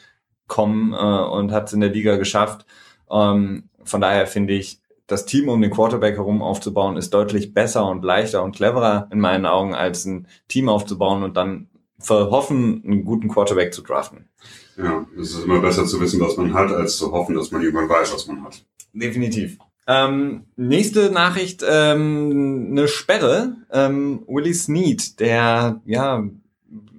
kommen 0.47 0.93
äh, 0.93 0.95
und 0.95 1.51
hat 1.51 1.67
es 1.67 1.73
in 1.73 1.81
der 1.81 1.89
Liga 1.89 2.17
geschafft. 2.17 2.65
Ähm, 3.09 3.69
von 3.83 4.01
daher 4.01 4.27
finde 4.27 4.53
ich, 4.53 4.79
das 5.07 5.25
Team 5.25 5.49
um 5.49 5.61
den 5.61 5.71
Quarterback 5.71 6.15
herum 6.15 6.41
aufzubauen, 6.41 6.97
ist 6.97 7.13
deutlich 7.13 7.53
besser 7.53 7.87
und 7.87 8.03
leichter 8.03 8.43
und 8.43 8.55
cleverer 8.55 9.07
in 9.11 9.19
meinen 9.19 9.45
Augen, 9.45 9.75
als 9.75 10.05
ein 10.05 10.27
Team 10.47 10.67
aufzubauen 10.67 11.23
und 11.23 11.37
dann 11.37 11.69
verhoffen, 11.99 12.83
einen 12.83 13.05
guten 13.05 13.29
Quarterback 13.29 13.73
zu 13.73 13.81
draften. 13.81 14.29
Ja, 14.77 15.05
es 15.19 15.31
ist 15.31 15.45
immer 15.45 15.59
besser 15.59 15.85
zu 15.85 16.01
wissen, 16.01 16.19
was 16.19 16.37
man 16.37 16.53
hat, 16.53 16.71
als 16.71 16.97
zu 16.97 17.11
hoffen, 17.11 17.35
dass 17.35 17.51
man 17.51 17.61
irgendwann 17.61 17.87
weiß, 17.87 18.13
was 18.13 18.27
man 18.27 18.43
hat. 18.43 18.65
Definitiv. 18.93 19.57
Ähm, 19.87 20.45
nächste 20.55 21.11
Nachricht, 21.11 21.63
ähm, 21.67 22.69
eine 22.71 22.87
Sperre. 22.87 23.55
Ähm, 23.71 24.23
Willie 24.27 24.53
Snead, 24.53 25.19
der, 25.19 25.81
ja, 25.85 26.23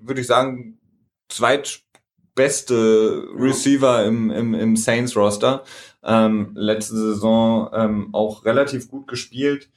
würde 0.03 0.21
ich 0.21 0.27
sagen, 0.27 0.79
zweit 1.29 1.83
beste 2.37 3.27
Receiver 3.37 4.05
im, 4.05 4.31
im, 4.31 4.55
im 4.55 4.77
Saints-Roster. 4.77 5.65
Ähm, 6.05 6.53
letzte 6.55 6.95
Saison 6.95 7.69
ähm, 7.75 8.11
auch 8.13 8.45
relativ 8.45 8.89
gut 8.89 9.09
gespielt. 9.09 9.69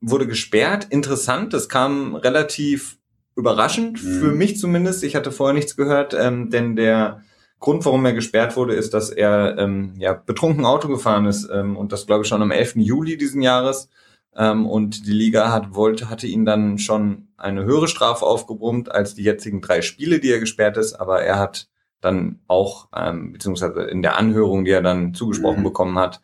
Wurde 0.00 0.28
gesperrt. 0.28 0.86
Interessant, 0.90 1.52
das 1.52 1.68
kam 1.68 2.14
relativ 2.14 2.98
überraschend, 3.34 4.02
mhm. 4.04 4.20
für 4.20 4.32
mich 4.32 4.58
zumindest. 4.58 5.02
Ich 5.02 5.16
hatte 5.16 5.32
vorher 5.32 5.54
nichts 5.54 5.74
gehört, 5.74 6.14
ähm, 6.14 6.50
denn 6.50 6.76
der 6.76 7.22
Grund, 7.58 7.84
warum 7.84 8.04
er 8.04 8.12
gesperrt 8.12 8.56
wurde, 8.56 8.74
ist, 8.74 8.94
dass 8.94 9.10
er 9.10 9.56
ähm, 9.58 9.94
ja, 9.98 10.12
betrunken 10.12 10.66
Auto 10.66 10.86
gefahren 10.86 11.26
ist 11.26 11.48
ähm, 11.50 11.76
und 11.76 11.92
das 11.92 12.06
glaube 12.06 12.22
ich 12.22 12.28
schon 12.28 12.42
am 12.42 12.50
11. 12.50 12.76
Juli 12.76 13.16
diesen 13.16 13.42
Jahres. 13.42 13.88
Ähm, 14.36 14.66
und 14.66 15.06
die 15.06 15.12
Liga 15.12 15.52
hat, 15.52 15.74
wollte, 15.74 16.10
hatte 16.10 16.26
ihn 16.26 16.44
dann 16.44 16.78
schon 16.78 17.28
eine 17.36 17.64
höhere 17.64 17.88
Strafe 17.88 18.24
aufgebrummt 18.24 18.90
als 18.90 19.14
die 19.14 19.22
jetzigen 19.22 19.60
drei 19.60 19.82
Spiele, 19.82 20.18
die 20.18 20.30
er 20.30 20.40
gesperrt 20.40 20.76
ist, 20.76 20.94
aber 20.94 21.22
er 21.22 21.38
hat 21.38 21.68
dann 22.00 22.40
auch, 22.48 22.88
ähm, 22.94 23.32
beziehungsweise 23.32 23.82
in 23.82 24.02
der 24.02 24.16
Anhörung, 24.16 24.64
die 24.64 24.72
er 24.72 24.82
dann 24.82 25.14
zugesprochen 25.14 25.60
mhm. 25.60 25.64
bekommen 25.64 25.98
hat, 25.98 26.20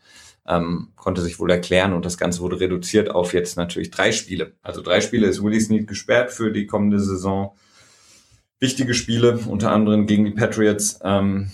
ähm, 0.47 0.89
konnte 0.97 1.23
sich 1.23 1.39
wohl 1.39 1.51
erklären 1.51 1.93
und 1.93 2.05
das 2.05 2.19
Ganze 2.19 2.41
wurde 2.41 2.61
reduziert 2.61 3.11
auf 3.11 3.33
jetzt 3.33 3.57
natürlich 3.57 3.91
drei 3.91 4.13
Spiele. 4.13 4.55
Also 4.63 4.83
drei 4.83 5.01
Spiele 5.01 5.27
ist 5.27 5.43
Willie 5.43 5.61
Snead 5.61 5.87
gesperrt 5.87 6.33
für 6.33 6.51
die 6.51 6.67
kommende 6.67 6.99
Saison. 6.99 7.55
Wichtige 8.59 8.95
Spiele, 8.95 9.39
unter 9.49 9.71
anderem 9.71 10.07
gegen 10.07 10.25
die 10.25 10.33
Patriots. 10.33 10.99
Ähm. 11.03 11.51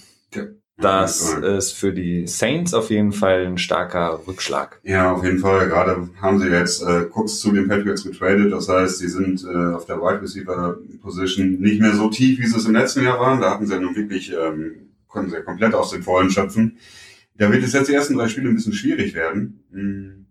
Das 0.79 1.33
ist 1.33 1.73
für 1.73 1.93
die 1.93 2.27
Saints 2.27 2.75
auf 2.75 2.91
jeden 2.91 3.13
Fall 3.13 3.47
ein 3.47 3.57
starker 3.57 4.21
Rückschlag. 4.27 4.79
Ja, 4.83 5.13
auf 5.13 5.25
jeden 5.25 5.39
Fall. 5.39 5.69
Gerade 5.69 6.11
haben 6.21 6.39
sie 6.39 6.49
jetzt 6.49 6.83
äh, 6.83 7.05
kurz 7.11 7.41
zu 7.41 7.51
den 7.53 7.67
Patriots 7.67 8.05
getradet. 8.05 8.53
Das 8.53 8.69
heißt, 8.69 8.99
sie 8.99 9.09
sind 9.09 9.43
äh, 9.45 9.75
auf 9.75 9.87
der 9.87 9.97
Wide 9.97 10.21
Receiver 10.21 10.77
Position 11.01 11.61
nicht 11.61 11.81
mehr 11.81 11.95
so 11.95 12.11
tief, 12.11 12.39
wie 12.39 12.47
sie 12.47 12.57
es 12.57 12.67
im 12.67 12.75
letzten 12.75 13.05
Jahr 13.05 13.19
waren. 13.19 13.41
Da 13.41 13.53
hatten 13.53 13.67
sie 13.67 13.73
ja 13.73 13.81
nun 13.81 13.97
wirklich, 13.97 14.33
ähm, 14.33 14.91
konnten 15.09 15.31
sie 15.31 15.37
ja 15.37 15.43
komplett 15.43 15.75
aus 15.75 15.91
den 15.91 16.03
Vollen 16.03 16.31
schöpfen. 16.31 16.77
Da 17.39 17.51
wird 17.51 17.65
es 17.65 17.73
jetzt 17.73 17.89
die 17.89 17.95
ersten 17.95 18.17
drei 18.17 18.29
Spiele 18.29 18.51
ein 18.51 18.55
bisschen 18.55 18.75
schwierig 18.75 19.15
werden. 19.15 19.65
Mhm. 19.71 20.26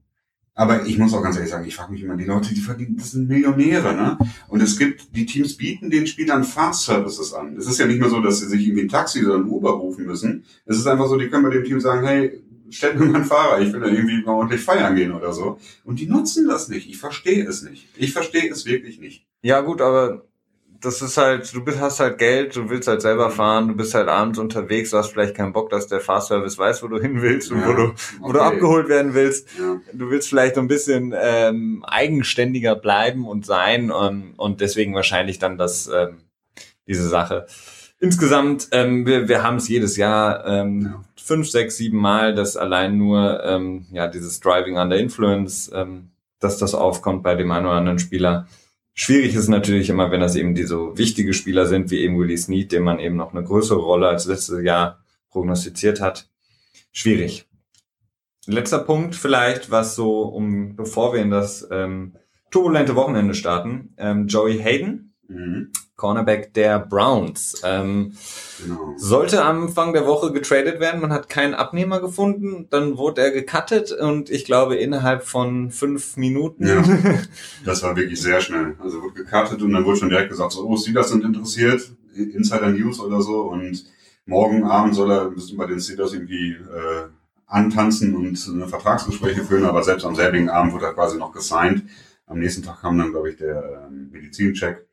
Aber 0.58 0.86
ich 0.86 0.98
muss 0.98 1.14
auch 1.14 1.22
ganz 1.22 1.36
ehrlich 1.36 1.52
sagen, 1.52 1.68
ich 1.68 1.76
frage 1.76 1.92
mich 1.92 2.02
immer, 2.02 2.16
die 2.16 2.24
Leute, 2.24 2.54
die 2.54 2.62
verdienen, 2.62 2.96
das 2.98 3.12
sind 3.12 3.28
Millionäre, 3.28 3.94
ne? 3.94 4.18
Und 4.48 4.62
es 4.62 4.78
gibt, 4.78 5.14
die 5.14 5.26
Teams 5.26 5.58
bieten 5.58 5.90
den 5.90 6.08
Spielern 6.08 6.46
Fast 6.46 6.86
Services 6.86 7.34
an. 7.34 7.58
Es 7.58 7.68
ist 7.68 7.78
ja 7.78 7.86
nicht 7.86 8.00
mehr 8.00 8.10
so, 8.10 8.22
dass 8.22 8.40
sie 8.40 8.48
sich 8.48 8.66
irgendwie 8.66 8.84
ein 8.84 8.90
Taxi 8.90 9.26
oder 9.26 9.36
ein 9.36 9.44
Uber 9.44 9.72
rufen 9.72 10.06
müssen. 10.06 10.46
Es 10.66 10.78
ist 10.78 10.88
einfach 10.88 11.08
so, 11.08 11.18
die 11.18 11.28
können 11.28 11.44
bei 11.44 11.50
dem 11.50 11.66
Team 11.66 11.82
sagen, 11.82 12.08
hey, 12.08 12.42
stellt 12.70 12.98
mir 12.98 13.06
mal 13.06 13.18
einen 13.18 13.26
Fahrer, 13.26 13.62
ich 13.62 13.74
will 13.74 13.82
da 13.82 13.88
irgendwie 13.88 14.24
mal 14.24 14.32
ordentlich 14.32 14.62
feiern 14.62 14.96
gehen 14.96 15.12
oder 15.12 15.34
so. 15.34 15.60
Und 15.84 16.00
die 16.00 16.08
nutzen 16.08 16.48
das 16.48 16.70
nicht. 16.70 16.90
Ich 16.90 16.98
verstehe 16.98 17.46
es 17.46 17.62
nicht. 17.62 17.90
Ich 17.98 18.14
verstehe 18.14 18.50
es 18.50 18.66
wirklich 18.66 19.00
nicht. 19.00 19.26
Ja, 19.42 19.60
gut, 19.60 19.82
aber 19.82 20.26
das 20.86 21.02
ist 21.02 21.18
halt, 21.18 21.54
du 21.54 21.64
bist, 21.64 21.80
hast 21.80 22.00
halt 22.00 22.18
Geld, 22.18 22.56
du 22.56 22.70
willst 22.70 22.88
halt 22.88 23.02
selber 23.02 23.30
fahren, 23.32 23.68
du 23.68 23.76
bist 23.76 23.94
halt 23.94 24.08
abends 24.08 24.38
unterwegs, 24.40 24.92
du 24.92 24.98
hast 24.98 25.12
vielleicht 25.12 25.36
keinen 25.36 25.52
Bock, 25.54 25.70
dass 25.70 25.88
der 25.88 26.00
Fahrservice 26.00 26.58
weiß, 26.58 26.84
wo 26.84 26.88
du 26.88 27.00
hin 27.00 27.22
willst 27.22 27.52
und 27.52 27.62
Ja, 27.62 27.68
wo 27.68 27.74
du, 27.74 27.94
wo 28.22 28.32
du 28.32 28.40
abgeholt 28.40 28.88
werden 28.88 29.14
willst. 29.14 29.50
Ja. 29.58 29.82
Du 29.94 30.10
willst 30.10 30.30
vielleicht 30.30 30.58
ein 30.58 30.68
bisschen 30.68 31.14
ähm, 31.18 31.84
eigenständiger 31.88 32.76
bleiben 32.76 33.28
und 33.28 33.46
sein 33.46 33.92
ähm, 34.00 34.34
und 34.38 34.62
deswegen 34.62 34.94
wahrscheinlich 34.94 35.40
dann 35.40 35.58
das, 35.58 35.88
ähm, 35.94 36.18
diese 36.88 37.08
Sache. 37.10 37.48
Insgesamt, 38.00 38.68
ähm, 38.72 39.06
wir, 39.06 39.28
wir 39.28 39.42
haben 39.42 39.56
es 39.56 39.68
jedes 39.68 39.98
Jahr 39.98 40.46
ähm, 40.46 40.82
Ja. 40.82 41.02
fünf, 41.16 41.50
sechs, 41.50 41.78
sieben 41.78 41.98
Mal, 41.98 42.36
dass 42.36 42.58
allein 42.58 42.98
nur 42.98 43.44
ähm, 43.44 43.86
ja 43.92 44.08
dieses 44.08 44.40
Driving 44.42 44.78
under 44.78 44.98
Influence, 44.98 45.72
ähm, 45.74 46.10
dass 46.40 46.58
das 46.58 46.76
aufkommt 46.76 47.24
bei 47.24 47.36
dem 47.36 47.50
einen 47.52 47.66
oder 47.66 47.76
anderen 47.76 48.00
Spieler. 48.00 48.48
Schwierig 48.96 49.36
ist 49.36 49.50
natürlich 49.50 49.90
immer, 49.90 50.10
wenn 50.10 50.22
das 50.22 50.36
eben 50.36 50.56
die 50.56 50.64
so 50.64 50.98
wichtige 50.98 51.34
Spieler 51.34 51.68
sind, 51.68 51.92
wie 51.92 52.00
eben 52.00 52.18
Willie 52.18 52.38
Snead, 52.38 52.72
dem 52.72 52.84
man 52.84 53.00
eben 53.00 53.18
noch 53.18 53.34
eine 53.34 53.44
größere 53.44 53.80
Rolle 53.80 54.08
als 54.08 54.26
letztes 54.26 54.64
Jahr 54.64 55.04
prognostiziert 55.30 56.02
hat. 56.02 56.30
Schwierig. 56.92 57.46
Letzter 58.48 58.80
Punkt 58.80 59.16
vielleicht, 59.16 59.70
was 59.70 59.96
so, 59.96 60.22
um 60.24 60.76
bevor 60.76 61.14
wir 61.14 61.22
in 61.22 61.30
das 61.30 61.68
ähm, 61.72 62.16
turbulente 62.52 62.96
Wochenende 62.96 63.34
starten, 63.34 63.94
ähm, 63.98 64.28
Joey 64.28 64.60
Hayden, 64.60 65.06
Mhm. 65.28 65.72
Cornerback 65.96 66.54
der 66.54 66.80
Browns. 66.80 67.62
Ähm, 67.64 68.14
Genau. 68.64 68.94
sollte 68.98 69.44
am 69.44 69.64
Anfang 69.64 69.94
der 69.94 70.06
Woche 70.06 70.32
getradet 70.32 70.80
werden, 70.80 71.02
man 71.02 71.12
hat 71.12 71.28
keinen 71.30 71.54
Abnehmer 71.54 72.00
gefunden, 72.00 72.68
dann 72.70 72.98
wurde 72.98 73.22
er 73.22 73.32
gecuttet 73.32 73.92
und 73.92 74.30
ich 74.30 74.46
glaube 74.46 74.76
innerhalb 74.76 75.24
von 75.24 75.72
fünf 75.72 76.18
Minuten. 76.18 76.66
Ja. 76.68 76.84
Das 77.66 77.84
war 77.84 77.96
wirklich 77.96 78.22
sehr 78.22 78.40
schnell. 78.42 78.76
Also 78.82 79.02
wurde 79.02 79.14
gekartet 79.16 79.62
und 79.62 79.72
dann 79.74 79.84
wurde 79.86 79.98
schon 79.98 80.10
direkt 80.10 80.30
gesagt, 80.30 80.54
so, 80.54 80.66
oh, 80.66 80.78
Steelers 80.78 81.10
sind 81.10 81.24
interessiert, 81.24 81.92
Insider 82.14 82.70
News 82.70 83.00
oder 83.00 83.22
so 83.22 83.42
und 83.42 83.86
morgen 84.26 84.64
Abend 84.64 84.96
soll 84.96 85.12
er 85.12 85.30
müssen 85.30 85.58
bei 85.58 85.66
den 85.66 85.80
Steelers 85.80 86.14
irgendwie 86.14 86.52
äh, 86.52 87.08
antanzen 87.48 88.16
und 88.16 88.40
eine 88.54 88.68
Vertragsgespräche 88.68 89.44
führen, 89.44 89.66
aber 89.66 89.84
selbst 89.84 90.06
am 90.06 90.16
selbigen 90.16 90.50
Abend 90.50 90.74
wurde 90.74 90.86
er 90.86 90.94
quasi 90.94 91.18
noch 91.18 91.32
gesigned. 91.32 91.84
Am 92.28 92.40
nächsten 92.40 92.64
Tag 92.64 92.82
kam 92.82 92.98
dann, 92.98 93.12
glaube 93.12 93.30
ich, 93.30 93.38
der 93.38 93.88
ähm, 93.88 94.10
Medizincheck. 94.12 94.86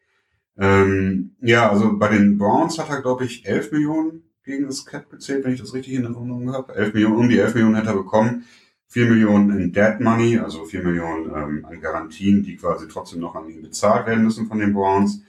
Ähm, 0.63 1.35
ja, 1.41 1.69
also 1.69 1.99
bei 1.99 2.07
den 2.07 2.39
Browns 2.39 2.79
hat 2.79 2.89
er, 2.89 3.03
glaube 3.03 3.25
ich, 3.25 3.45
11 3.45 3.73
Millionen 3.73 4.23
gegen 4.45 4.67
das 4.67 4.87
Cap 4.87 5.11
gezählt, 5.11 5.45
wenn 5.45 5.55
ich 5.55 5.61
das 5.61 5.75
richtig 5.75 5.95
in 5.95 6.05
Erinnerung 6.05 6.53
habe. 6.53 6.77
11 6.77 6.95
Millionen, 6.95 7.17
um 7.17 7.29
die 7.29 7.39
11 7.39 7.55
Millionen 7.55 7.75
hätte 7.75 7.89
er 7.89 7.97
bekommen. 7.97 8.45
4 8.87 9.07
Millionen 9.07 9.59
in 9.59 9.73
Dead 9.73 9.99
Money, 9.99 10.39
also 10.39 10.65
4 10.65 10.85
Millionen 10.85 11.25
ähm, 11.35 11.67
an 11.69 11.81
Garantien, 11.81 12.45
die 12.45 12.57
quasi 12.57 12.87
trotzdem 12.87 13.19
noch 13.19 13.35
an 13.35 13.49
ihn 13.49 13.63
bezahlt 13.63 14.07
werden 14.07 14.23
müssen 14.23 14.47
von 14.47 14.61
den 14.61 14.73
Browns. 14.73 15.23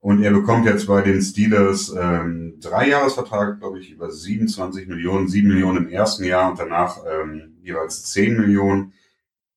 Und 0.00 0.20
er 0.20 0.32
bekommt 0.32 0.66
jetzt 0.66 0.88
bei 0.88 1.00
den 1.00 1.22
Steelers 1.22 1.94
ähm, 1.96 2.54
drei 2.60 2.88
Jahresvertrag, 2.88 3.60
glaube 3.60 3.78
ich, 3.78 3.92
über 3.92 4.10
27 4.10 4.88
Millionen, 4.88 5.28
7 5.28 5.46
Millionen 5.46 5.86
im 5.86 5.92
ersten 5.92 6.24
Jahr 6.24 6.50
und 6.50 6.58
danach 6.58 6.98
ähm, 7.06 7.56
jeweils 7.62 8.02
10 8.10 8.36
Millionen. 8.36 8.94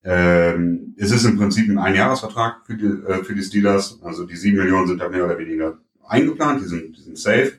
Ähm, 0.08 0.94
es 0.98 1.12
ist 1.12 1.26
im 1.26 1.38
Prinzip 1.38 1.68
ein 1.68 1.80
Einjahresvertrag 1.80 2.66
für 2.68 2.76
die, 2.76 2.86
äh, 2.86 3.24
für 3.24 3.34
die 3.34 3.42
Steelers. 3.42 4.00
Also 4.04 4.26
die 4.26 4.36
7 4.36 4.56
Millionen 4.56 4.88
sind 4.88 5.02
da 5.02 5.10
mehr 5.10 5.26
oder 5.26 5.40
weniger 5.40 5.80
eingeplant, 6.08 6.62
die 6.62 6.68
sind, 6.68 6.96
die 6.96 7.02
sind 7.02 7.18
safe. 7.18 7.54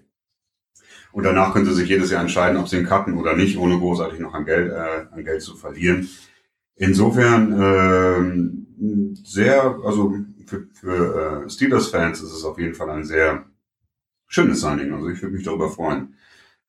Und 1.11 1.25
danach 1.25 1.53
können 1.53 1.67
sie 1.67 1.75
sich 1.75 1.89
jedes 1.89 2.11
Jahr 2.11 2.23
entscheiden, 2.23 2.57
ob 2.57 2.69
sie 2.69 2.77
ihn 2.77 2.87
cutten 2.87 3.15
oder 3.15 3.35
nicht, 3.35 3.59
ohne 3.59 3.79
großartig 3.79 4.21
noch 4.21 4.33
an 4.33 4.45
Geld, 4.45 4.71
äh, 4.71 5.07
an 5.11 5.25
Geld 5.25 5.43
zu 5.43 5.57
verlieren. 5.57 6.09
Insofern 6.77 7.53
ähm, 7.61 8.67
sehr, 9.25 9.81
also 9.85 10.15
für, 10.47 10.69
für 10.73 11.45
äh, 11.47 11.51
Steelers-Fans 11.51 12.21
ist 12.21 12.33
es 12.33 12.45
auf 12.45 12.59
jeden 12.61 12.75
Fall 12.75 12.91
ein 12.91 13.05
sehr 13.05 13.47
schönes 14.29 14.61
Signing. 14.61 14.93
Also 14.93 15.09
ich 15.09 15.21
würde 15.21 15.35
mich 15.35 15.45
darüber 15.45 15.69
freuen. 15.69 16.15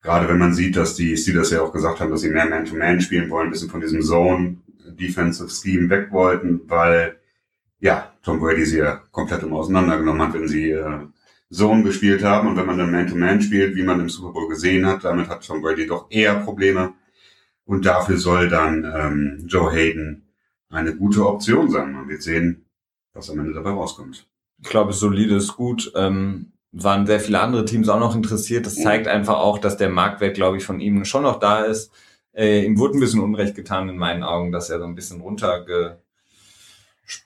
Gerade 0.02 0.28
wenn 0.28 0.38
man 0.38 0.54
sieht, 0.54 0.76
dass 0.76 0.96
die 0.96 1.16
Steelers 1.16 1.50
ja 1.50 1.62
auch 1.62 1.72
gesagt 1.72 2.00
haben, 2.00 2.10
dass 2.10 2.22
sie 2.22 2.30
mehr 2.30 2.48
Man-to-Man 2.48 3.00
spielen 3.00 3.30
wollen, 3.30 3.48
ein 3.48 3.52
bisschen 3.52 3.70
von 3.70 3.80
diesem 3.80 4.02
Zone-Defensive 4.88 5.48
Scheme 5.50 5.90
weg 5.90 6.12
wollten, 6.12 6.62
weil 6.66 7.18
ja, 7.80 8.12
Tom 8.22 8.40
Brady 8.40 8.64
sie 8.64 8.78
ja 8.78 8.96
komplett 9.12 9.42
im 9.42 9.52
Auseinandergenommen 9.52 10.22
hat, 10.22 10.34
wenn 10.34 10.48
sie 10.48 10.70
äh, 10.70 11.06
Zone 11.50 11.82
gespielt 11.82 12.22
haben 12.24 12.48
und 12.48 12.56
wenn 12.56 12.66
man 12.66 12.78
dann 12.78 12.90
Man-to-Man 12.90 13.40
spielt, 13.40 13.74
wie 13.76 13.82
man 13.82 14.00
im 14.00 14.08
Super 14.08 14.32
Bowl 14.32 14.48
gesehen 14.48 14.84
hat, 14.86 15.04
damit 15.04 15.28
hat 15.28 15.46
Tom 15.46 15.62
Brady 15.62 15.86
doch 15.86 16.06
eher 16.10 16.34
Probleme. 16.36 16.94
Und 17.64 17.86
dafür 17.86 18.16
soll 18.16 18.48
dann 18.48 18.84
ähm, 18.84 19.44
Joe 19.46 19.70
Hayden 19.70 20.28
eine 20.70 20.96
gute 20.96 21.26
Option 21.26 21.70
sein. 21.70 21.92
Man 21.92 22.08
wird 22.08 22.22
sehen, 22.22 22.66
was 23.12 23.30
am 23.30 23.38
Ende 23.38 23.54
dabei 23.54 23.70
rauskommt. 23.70 24.26
Ich 24.62 24.68
glaube, 24.68 24.92
solide 24.92 25.36
ist 25.36 25.56
gut. 25.56 25.92
Ähm, 25.94 26.52
waren 26.72 27.06
sehr 27.06 27.20
viele 27.20 27.40
andere 27.40 27.64
Teams 27.64 27.88
auch 27.88 28.00
noch 28.00 28.14
interessiert. 28.14 28.66
Das 28.66 28.76
zeigt 28.76 29.06
einfach 29.06 29.38
auch, 29.38 29.58
dass 29.58 29.76
der 29.76 29.88
Marktwert, 29.88 30.34
glaube 30.34 30.58
ich, 30.58 30.64
von 30.64 30.80
ihm 30.80 31.04
schon 31.04 31.22
noch 31.22 31.38
da 31.38 31.64
ist. 31.64 31.92
Äh, 32.38 32.64
ihm 32.64 32.78
wurde 32.78 32.96
ein 32.96 33.00
bisschen 33.00 33.20
Unrecht 33.20 33.56
getan 33.56 33.88
in 33.88 33.98
meinen 33.98 34.22
Augen, 34.22 34.52
dass 34.52 34.70
er 34.70 34.78
so 34.78 34.84
ein 34.84 34.94
bisschen 34.94 35.20
runterge 35.20 35.98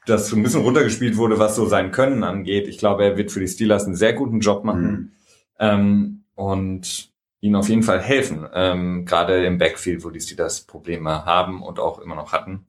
dass 0.07 0.28
so 0.28 0.37
ein 0.37 0.42
bisschen 0.42 0.62
runtergespielt 0.62 1.16
wurde, 1.16 1.38
was 1.40 1.57
so 1.57 1.66
sein 1.66 1.90
Können 1.90 2.23
angeht. 2.23 2.69
Ich 2.69 2.78
glaube, 2.78 3.04
er 3.04 3.16
wird 3.16 3.33
für 3.33 3.40
die 3.40 3.49
Steelers 3.49 3.85
einen 3.85 3.97
sehr 3.97 4.12
guten 4.12 4.38
Job 4.40 4.64
machen 4.64 4.90
Mhm. 4.90 5.12
ähm, 5.59 6.25
und 6.37 7.11
ihnen 7.40 7.57
auf 7.57 7.69
jeden 7.69 7.83
Fall 7.83 8.00
helfen, 8.00 8.47
ähm, 8.54 9.04
gerade 9.04 9.45
im 9.45 9.59
Backfield, 9.59 10.04
wo 10.04 10.11
die 10.11 10.21
Steelers 10.21 10.61
Probleme 10.61 11.25
haben 11.25 11.62
und 11.62 11.81
auch 11.81 11.99
immer 11.99 12.14
noch 12.14 12.33
hatten, 12.33 12.66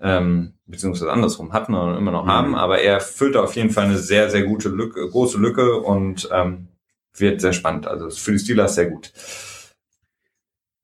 ähm, 0.00 0.52
beziehungsweise 0.66 1.10
andersrum 1.10 1.54
hatten 1.54 1.72
und 1.74 1.96
immer 1.96 2.10
noch 2.10 2.26
Mhm. 2.26 2.30
haben, 2.30 2.54
aber 2.54 2.80
er 2.82 3.00
füllt 3.00 3.36
auf 3.38 3.56
jeden 3.56 3.70
Fall 3.70 3.86
eine 3.86 3.96
sehr, 3.96 4.28
sehr 4.28 4.42
gute 4.42 4.68
Lücke, 4.68 5.08
große 5.08 5.38
Lücke 5.38 5.80
und 5.80 6.28
ähm, 6.30 6.68
wird 7.16 7.40
sehr 7.40 7.54
spannend. 7.54 7.86
Also 7.86 8.06
ist 8.06 8.18
für 8.20 8.32
die 8.32 8.38
Steelers 8.38 8.74
sehr 8.74 8.90
gut. 8.90 9.12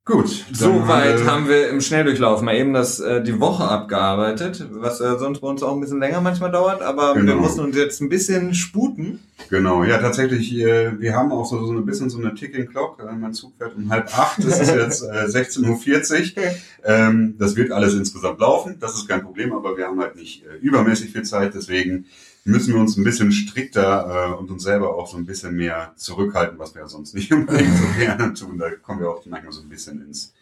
Gut. 0.06 0.44
Soweit 0.52 1.18
wir- 1.18 1.26
haben 1.26 1.48
wir 1.48 1.68
im 1.68 1.80
Schnelldurchlauf 1.80 2.40
mal 2.40 2.54
eben 2.54 2.72
das 2.72 3.00
äh, 3.00 3.24
die 3.24 3.40
Woche 3.40 3.64
abgearbeitet, 3.64 4.64
was 4.70 5.00
äh, 5.00 5.18
sonst 5.18 5.40
bei 5.40 5.48
uns 5.48 5.64
auch 5.64 5.74
ein 5.74 5.80
bisschen 5.80 5.98
länger 5.98 6.20
manchmal 6.20 6.52
dauert, 6.52 6.80
aber 6.80 7.16
wir 7.16 7.22
Genau. 7.22 7.34
mussten 7.38 7.60
uns 7.62 7.76
jetzt 7.76 8.00
ein 8.00 8.08
bisschen 8.08 8.54
sputen. 8.54 9.18
Genau, 9.50 9.82
ja, 9.82 9.98
tatsächlich, 9.98 10.54
äh, 10.60 10.92
wir 11.00 11.12
haben 11.16 11.32
auch 11.32 11.44
so, 11.44 11.66
so 11.66 11.72
ein 11.72 11.84
bisschen 11.84 12.08
so 12.08 12.18
eine 12.18 12.32
Ticking 12.36 12.66
Clock. 12.68 13.00
Äh, 13.00 13.16
mein 13.16 13.34
Zug 13.34 13.54
fährt 13.58 13.74
um 13.76 13.90
halb 13.90 14.06
acht, 14.16 14.38
das 14.38 14.60
ist 14.60 14.72
jetzt 14.72 15.02
äh, 15.02 15.06
16.40 15.26 16.36
Uhr. 16.36 16.42
Ähm, 16.84 17.34
das 17.36 17.56
wird 17.56 17.72
alles 17.72 17.94
insgesamt 17.94 18.38
laufen, 18.38 18.76
das 18.78 18.94
ist 18.94 19.08
kein 19.08 19.22
Problem, 19.24 19.52
aber 19.52 19.76
wir 19.76 19.86
haben 19.86 19.98
halt 20.00 20.14
nicht 20.14 20.44
äh, 20.44 20.56
übermäßig 20.64 21.10
viel 21.12 21.24
Zeit, 21.24 21.52
deswegen 21.54 22.06
müssen 22.46 22.74
wir 22.74 22.80
uns 22.80 22.96
ein 22.96 23.04
bisschen 23.04 23.32
strikter 23.32 24.30
äh, 24.30 24.34
und 24.34 24.50
uns 24.50 24.62
selber 24.62 24.94
auch 24.94 25.08
so 25.08 25.16
ein 25.16 25.26
bisschen 25.26 25.54
mehr 25.54 25.92
zurückhalten, 25.96 26.58
was 26.58 26.74
wir 26.74 26.82
ja 26.82 26.88
sonst 26.88 27.14
nicht 27.14 27.32
unbedingt 27.32 27.76
so 27.76 27.84
gerne 27.98 28.32
tun. 28.34 28.58
Da 28.58 28.70
kommen 28.70 29.00
wir 29.00 29.10
auch 29.10 29.24
manchmal 29.26 29.52
so 29.52 29.62
ein 29.62 29.68
bisschen 29.68 30.00
ins, 30.06 30.32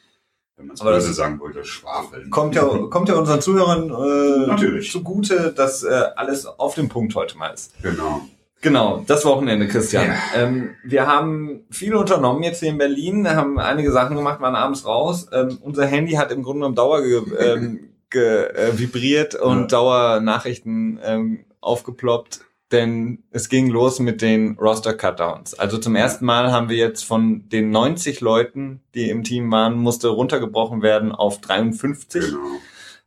wenn 0.56 0.66
man 0.66 0.74
es 0.74 0.82
böse 0.82 1.14
sagen 1.14 1.40
wollte, 1.40 1.64
Schwafeln. 1.64 2.30
Kommt 2.30 2.54
ja, 2.54 2.62
kommt 2.90 3.08
ja 3.08 3.16
unseren 3.16 3.40
Zuhörern 3.40 3.90
äh, 3.90 4.46
Natürlich. 4.46 4.92
zugute, 4.92 5.52
dass 5.56 5.82
äh, 5.82 6.02
alles 6.16 6.46
auf 6.46 6.74
dem 6.74 6.88
Punkt 6.88 7.14
heute 7.14 7.38
mal 7.38 7.48
ist. 7.48 7.72
Genau. 7.82 8.22
Genau, 8.60 9.04
das 9.06 9.26
Wochenende, 9.26 9.68
Christian. 9.68 10.06
Ja. 10.06 10.14
Ähm, 10.42 10.70
wir 10.84 11.06
haben 11.06 11.64
viel 11.70 11.94
unternommen 11.94 12.42
jetzt 12.42 12.60
hier 12.60 12.70
in 12.70 12.78
Berlin, 12.78 13.28
haben 13.28 13.58
einige 13.58 13.92
Sachen 13.92 14.16
gemacht, 14.16 14.40
waren 14.40 14.54
abends 14.56 14.86
raus. 14.86 15.26
Ähm, 15.32 15.58
unser 15.60 15.84
Handy 15.84 16.12
hat 16.12 16.32
im 16.32 16.42
Grunde 16.42 16.60
genommen 16.60 16.74
Dauer 16.74 17.02
ge, 17.02 17.22
ähm, 17.38 17.90
ge, 18.10 18.46
äh, 18.46 18.78
vibriert 18.78 19.34
und 19.34 19.60
Ja. 19.60 19.66
Dauernachrichten 19.66 20.98
ähm, 21.04 21.44
aufgeploppt, 21.64 22.40
denn 22.72 23.24
es 23.30 23.48
ging 23.48 23.68
los 23.68 23.98
mit 24.00 24.20
den 24.22 24.56
Roster-Cutdowns. 24.58 25.54
Also 25.54 25.78
zum 25.78 25.96
ersten 25.96 26.24
Mal 26.24 26.50
haben 26.50 26.68
wir 26.68 26.76
jetzt 26.76 27.04
von 27.04 27.48
den 27.48 27.70
90 27.70 28.20
Leuten, 28.20 28.80
die 28.94 29.10
im 29.10 29.22
Team 29.22 29.50
waren, 29.50 29.74
musste 29.78 30.08
runtergebrochen 30.08 30.82
werden 30.82 31.12
auf 31.12 31.40
53 31.40 32.24
Genau. 32.24 32.38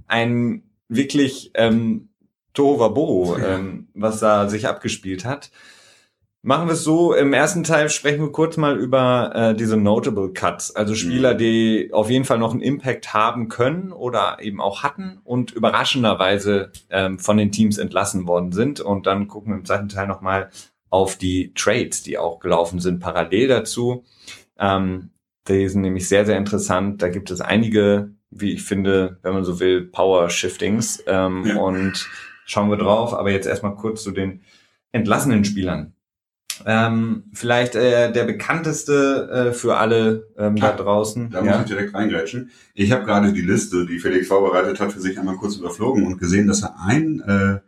ein 0.07 0.63
wirklich 0.87 1.51
ähm, 1.55 2.09
Tohuwabohu, 2.53 3.35
ähm, 3.37 3.87
was 3.93 4.19
da 4.19 4.49
sich 4.49 4.67
abgespielt 4.67 5.25
hat. 5.25 5.51
Machen 6.47 6.67
wir 6.69 6.75
es 6.75 6.85
so, 6.85 7.13
im 7.13 7.33
ersten 7.33 7.65
Teil 7.65 7.89
sprechen 7.89 8.21
wir 8.21 8.31
kurz 8.31 8.55
mal 8.55 8.77
über 8.79 9.33
äh, 9.35 9.53
diese 9.53 9.75
Notable 9.75 10.31
Cuts, 10.31 10.73
also 10.73 10.95
Spieler, 10.95 11.33
Mhm. 11.33 11.37
die 11.39 11.89
auf 11.91 12.09
jeden 12.09 12.23
Fall 12.23 12.37
noch 12.39 12.53
einen 12.53 12.61
Impact 12.61 13.13
haben 13.13 13.49
können 13.49 13.91
oder 13.91 14.37
eben 14.39 14.61
auch 14.61 14.81
hatten 14.81 15.19
und 15.25 15.51
überraschenderweise 15.51 16.71
ähm, 16.89 17.19
von 17.19 17.35
den 17.35 17.51
Teams 17.51 17.77
entlassen 17.77 18.27
worden 18.29 18.53
sind. 18.53 18.79
Und 18.79 19.07
dann 19.07 19.27
gucken 19.27 19.51
wir 19.51 19.57
im 19.57 19.65
zweiten 19.65 19.89
Teil 19.89 20.07
nochmal 20.07 20.49
auf 20.89 21.17
die 21.17 21.53
Trades, 21.53 22.03
die 22.03 22.17
auch 22.17 22.39
gelaufen 22.39 22.79
sind, 22.79 23.01
parallel 23.01 23.49
dazu. 23.49 24.05
Ähm, 24.57 25.09
die 25.49 25.67
sind 25.67 25.81
nämlich 25.81 26.07
sehr, 26.07 26.25
sehr 26.25 26.37
interessant. 26.37 27.01
Da 27.01 27.09
gibt 27.09 27.29
es 27.29 27.41
einige, 27.41 28.11
wie 28.31 28.53
ich 28.53 28.63
finde, 28.63 29.17
wenn 29.21 29.33
man 29.33 29.43
so 29.43 29.59
will, 29.59 29.81
Power-Shiftings. 29.81 31.03
Ähm, 31.07 31.43
Ja. 31.45 31.57
Und 31.57 32.07
schauen 32.45 32.69
wir 32.69 32.77
drauf. 32.77 33.13
Aber 33.13 33.31
jetzt 33.31 33.47
erstmal 33.47 33.75
kurz 33.75 34.01
zu 34.01 34.11
den 34.11 34.39
entlassenen 34.93 35.43
Spielern. 35.43 35.91
Ähm, 36.65 37.23
vielleicht 37.33 37.75
äh, 37.75 38.11
der 38.11 38.23
bekannteste 38.23 39.49
äh, 39.49 39.53
für 39.53 39.77
alle 39.77 40.27
ähm, 40.37 40.55
da 40.55 40.71
draußen. 40.71 41.29
Da 41.29 41.41
muss 41.41 41.49
ja. 41.49 41.59
ich 41.61 41.67
direkt 41.67 41.93
reingrätschen. 41.93 42.51
Ich 42.73 42.91
habe 42.91 43.05
gerade 43.05 43.33
die 43.33 43.41
Liste, 43.41 43.85
die 43.85 43.99
Felix 43.99 44.27
vorbereitet 44.27 44.79
hat, 44.79 44.91
für 44.91 44.99
sich 44.99 45.19
einmal 45.19 45.35
kurz 45.35 45.55
überflogen 45.57 46.05
und 46.05 46.17
gesehen, 46.17 46.47
dass 46.47 46.63
er 46.63 46.75
ein, 46.79 47.21
äh, 47.21 47.59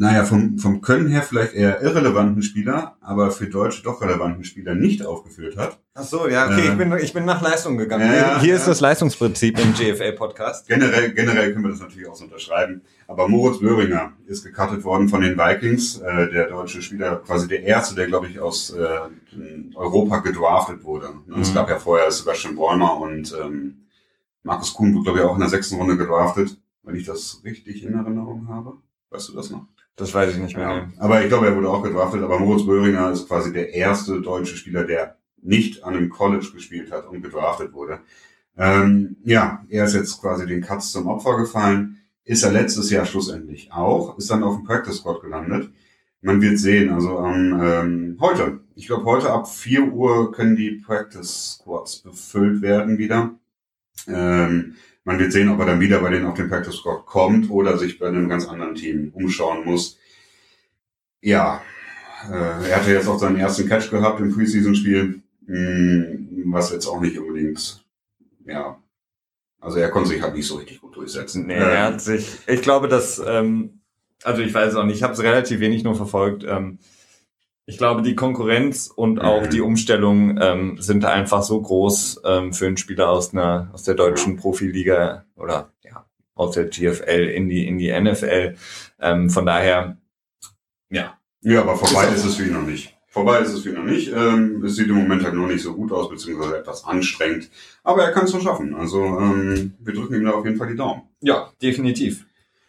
naja, 0.00 0.24
vom, 0.24 0.58
vom 0.58 0.80
Können 0.80 1.08
her 1.08 1.22
vielleicht 1.22 1.54
eher 1.54 1.82
irrelevanten 1.82 2.42
Spieler, 2.42 2.96
aber 3.00 3.32
für 3.32 3.48
Deutsche 3.48 3.82
doch 3.82 4.00
relevanten 4.00 4.44
Spieler 4.44 4.74
nicht 4.76 5.04
aufgeführt 5.04 5.56
hat. 5.56 5.80
Ach 5.94 6.04
so, 6.04 6.28
ja, 6.28 6.46
okay, 6.46 6.68
Äh, 6.68 6.70
ich, 6.70 6.78
bin, 6.78 6.92
ich 6.98 7.12
bin 7.12 7.24
nach 7.24 7.42
Leistung 7.42 7.76
gegangen. 7.76 8.08
Ja, 8.10 8.38
Hier 8.40 8.50
ja. 8.50 8.54
ist 8.54 8.68
das 8.68 8.80
Leistungsprinzip 8.80 9.58
im 9.58 9.74
GFL-Podcast. 9.74 10.68
Generell, 10.68 11.12
generell 11.12 11.52
können 11.52 11.64
wir 11.64 11.72
das 11.72 11.80
natürlich 11.80 12.06
auch 12.08 12.14
so 12.14 12.24
unterschreiben. 12.24 12.82
Aber 13.08 13.26
Moritz 13.28 13.58
Böhringer 13.58 14.12
ist 14.26 14.44
gecuttet 14.44 14.84
worden 14.84 15.08
von 15.08 15.20
den 15.20 15.36
Vikings, 15.36 15.98
äh, 15.98 16.30
der 16.30 16.46
deutsche 16.48 16.80
Spieler, 16.80 17.16
quasi 17.16 17.48
der 17.48 17.64
erste, 17.64 17.96
der, 17.96 18.06
glaube 18.06 18.28
ich, 18.28 18.38
aus 18.38 18.70
äh, 18.70 18.86
Europa 19.74 20.18
gedraftet 20.18 20.84
wurde. 20.84 21.08
Ne, 21.26 21.36
Es 21.40 21.50
Mhm. 21.50 21.54
gab 21.54 21.68
ja 21.70 21.78
vorher 21.78 22.10
Sebastian 22.12 22.54
Bäumer 22.54 23.00
und 23.00 23.34
ähm, 23.42 23.86
Markus 24.44 24.72
Kuhn 24.74 24.94
wurde, 24.94 25.02
glaube 25.04 25.18
ich, 25.18 25.24
auch 25.24 25.34
in 25.34 25.40
der 25.40 25.48
sechsten 25.48 25.76
Runde 25.76 25.96
gedraftet, 25.96 26.56
wenn 26.84 26.94
ich 26.94 27.04
das 27.04 27.40
richtig 27.44 27.82
in 27.82 27.94
Erinnerung 27.94 28.46
habe. 28.48 28.74
Weißt 29.10 29.28
du 29.30 29.34
das 29.34 29.50
noch? 29.50 29.66
Das 29.98 30.14
weiß 30.14 30.32
ich 30.32 30.38
nicht 30.38 30.56
mehr. 30.56 30.68
Ja. 30.68 30.88
Aber 30.98 31.22
ich 31.22 31.28
glaube, 31.28 31.46
er 31.46 31.56
wurde 31.56 31.68
auch 31.68 31.82
gedraftet. 31.82 32.22
Aber 32.22 32.38
Moritz 32.38 32.64
Böhringer 32.64 33.10
ist 33.10 33.26
quasi 33.26 33.52
der 33.52 33.74
erste 33.74 34.20
deutsche 34.20 34.56
Spieler, 34.56 34.84
der 34.84 35.16
nicht 35.42 35.82
an 35.84 35.94
einem 35.94 36.08
College 36.08 36.50
gespielt 36.54 36.92
hat 36.92 37.06
und 37.06 37.20
gedraftet 37.20 37.72
wurde. 37.72 38.00
Ähm, 38.56 39.16
ja, 39.24 39.64
er 39.68 39.84
ist 39.84 39.94
jetzt 39.94 40.20
quasi 40.20 40.46
den 40.46 40.62
Cuts 40.62 40.92
zum 40.92 41.08
Opfer 41.08 41.36
gefallen. 41.36 41.98
Ist 42.24 42.44
er 42.44 42.52
letztes 42.52 42.90
Jahr 42.90 43.06
schlussendlich 43.06 43.72
auch. 43.72 44.16
Ist 44.18 44.30
dann 44.30 44.44
auf 44.44 44.56
dem 44.56 44.64
Practice 44.64 44.98
Squad 44.98 45.20
gelandet. 45.20 45.70
Man 46.20 46.40
wird 46.40 46.58
sehen. 46.58 46.90
Also 46.90 47.18
am 47.18 47.60
ähm, 47.60 48.18
heute, 48.20 48.60
ich 48.76 48.86
glaube 48.86 49.04
heute 49.04 49.32
ab 49.32 49.48
4 49.48 49.92
Uhr 49.92 50.30
können 50.30 50.54
die 50.54 50.82
Practice 50.84 51.58
Squads 51.60 51.98
befüllt 51.98 52.62
werden 52.62 52.98
wieder. 52.98 53.34
Ähm, 54.06 54.76
man 55.08 55.18
wird 55.18 55.32
sehen, 55.32 55.48
ob 55.48 55.58
er 55.60 55.64
dann 55.64 55.80
wieder 55.80 56.00
bei 56.00 56.10
denen 56.10 56.26
auf 56.26 56.34
den 56.34 56.50
Practice 56.50 56.76
Squad 56.76 57.06
kommt 57.06 57.48
oder 57.48 57.78
sich 57.78 57.98
bei 57.98 58.08
einem 58.08 58.28
ganz 58.28 58.46
anderen 58.46 58.74
Team 58.74 59.10
umschauen 59.14 59.64
muss. 59.64 59.98
Ja, 61.22 61.62
äh, 62.30 62.68
er 62.68 62.76
hatte 62.76 62.92
jetzt 62.92 63.08
auch 63.08 63.18
seinen 63.18 63.36
ersten 63.36 63.66
Catch 63.66 63.90
gehabt 63.90 64.20
im 64.20 64.34
Preseason-Spiel, 64.34 65.22
mh, 65.46 66.52
was 66.52 66.72
jetzt 66.72 66.86
auch 66.86 67.00
nicht 67.00 67.18
unbedingt, 67.18 67.82
ja, 68.44 68.78
also 69.58 69.78
er 69.78 69.88
konnte 69.88 70.10
sich 70.10 70.20
halt 70.20 70.34
nicht 70.34 70.46
so 70.46 70.56
richtig 70.56 70.78
gut 70.82 70.94
durchsetzen. 70.94 71.46
Nee, 71.46 71.54
er 71.54 71.84
hat 71.84 72.02
sich, 72.02 72.40
ich 72.46 72.60
glaube, 72.60 72.88
dass, 72.88 73.18
ähm, 73.26 73.80
also 74.24 74.42
ich 74.42 74.52
weiß 74.52 74.74
auch 74.74 74.84
nicht, 74.84 74.96
ich 74.96 75.02
habe 75.02 75.14
es 75.14 75.22
relativ 75.22 75.60
wenig 75.60 75.84
nur 75.84 75.94
verfolgt. 75.94 76.44
Ähm, 76.46 76.80
ich 77.68 77.76
glaube, 77.76 78.00
die 78.00 78.14
Konkurrenz 78.14 78.90
und 78.94 79.20
auch 79.20 79.46
die 79.46 79.60
Umstellung 79.60 80.38
ähm, 80.40 80.78
sind 80.80 81.04
einfach 81.04 81.42
so 81.42 81.60
groß 81.60 82.22
ähm, 82.24 82.54
für 82.54 82.66
einen 82.66 82.78
Spieler 82.78 83.10
aus 83.10 83.34
einer 83.34 83.68
aus 83.74 83.82
der 83.82 83.94
deutschen 83.94 84.36
Profiliga 84.36 85.26
oder 85.36 85.70
ja 85.84 86.06
aus 86.34 86.54
der 86.54 86.64
GFL 86.64 87.28
in 87.28 87.50
die 87.50 87.66
in 87.66 87.76
die 87.76 87.92
NFL. 87.92 88.54
Ähm, 89.00 89.28
von 89.28 89.44
daher, 89.44 89.98
ja, 90.88 91.18
Ja, 91.42 91.60
aber 91.60 91.76
vorbei 91.76 92.06
Ist 92.06 92.20
ist 92.20 92.24
es 92.24 92.36
für 92.36 92.46
ihn 92.46 92.54
noch 92.54 92.66
nicht. 92.66 92.96
Vorbei 93.06 93.40
ist 93.40 93.52
es 93.52 93.60
für 93.60 93.68
ihn 93.68 93.74
noch 93.74 93.84
nicht. 93.84 94.12
Ähm, 94.14 94.64
es 94.64 94.76
sieht 94.76 94.88
im 94.88 94.96
Moment 94.96 95.22
halt 95.24 95.34
noch 95.34 95.46
nicht 95.46 95.62
so 95.62 95.74
gut 95.74 95.92
aus, 95.92 96.08
beziehungsweise 96.08 96.56
etwas 96.56 96.84
anstrengend. 96.84 97.50
Aber 97.84 98.02
er 98.02 98.12
kann 98.12 98.24
es 98.24 98.30
schon 98.30 98.40
schaffen. 98.40 98.74
Also 98.74 99.02
ähm, 99.04 99.74
wir 99.78 99.92
drücken 99.92 100.14
ihm 100.14 100.24
da 100.24 100.30
auf 100.30 100.44
jeden 100.46 100.56
Fall 100.56 100.68
die 100.68 100.76
Daumen. 100.76 101.02
Ja, 101.20 101.52
definitiv. 101.60 102.27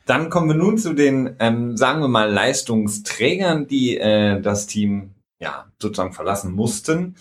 Dann 0.10 0.32
kommen 0.32 0.48
wir 0.50 0.56
nun 0.56 0.80
zu 0.80 0.94
den, 0.94 1.36
ähm, 1.40 1.78
sagen 1.78 2.02
wir 2.02 2.08
mal, 2.08 2.32
Leistungsträgern, 2.32 3.68
die 3.68 3.96
äh, 3.98 4.42
das 4.42 4.66
Team 4.66 5.12
ja 5.40 5.66
sozusagen 5.78 6.14
verlassen 6.14 6.54
mussten. 6.54 7.16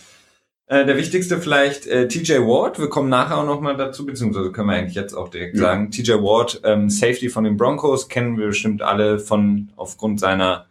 Äh, 0.68 0.87
der 0.87 0.97
wichtigste 0.97 1.38
vielleicht 1.38 1.87
äh, 1.87 2.09
TJ 2.09 2.38
Ward. 2.38 2.78
Wir 2.78 2.88
kommen 2.88 3.11
nachher 3.11 3.37
auch 3.37 3.45
nochmal 3.47 3.76
dazu, 3.76 4.07
beziehungsweise 4.07 4.52
können 4.52 4.68
wir 4.71 4.76
eigentlich 4.76 4.95
jetzt 4.95 5.12
auch 5.12 5.28
direkt 5.28 5.57
Ja. 5.57 5.62
sagen. 5.64 5.90
TJ 5.90 6.12
Ward, 6.12 6.62
ähm, 6.64 6.88
Safety 6.88 7.28
von 7.28 7.45
den 7.45 7.59
Broncos, 7.59 8.09
kennen 8.09 8.38
wir 8.38 8.47
bestimmt 8.47 8.80
alle 8.80 9.18
von 9.18 9.71
aufgrund 9.76 10.18
seiner 10.18 10.64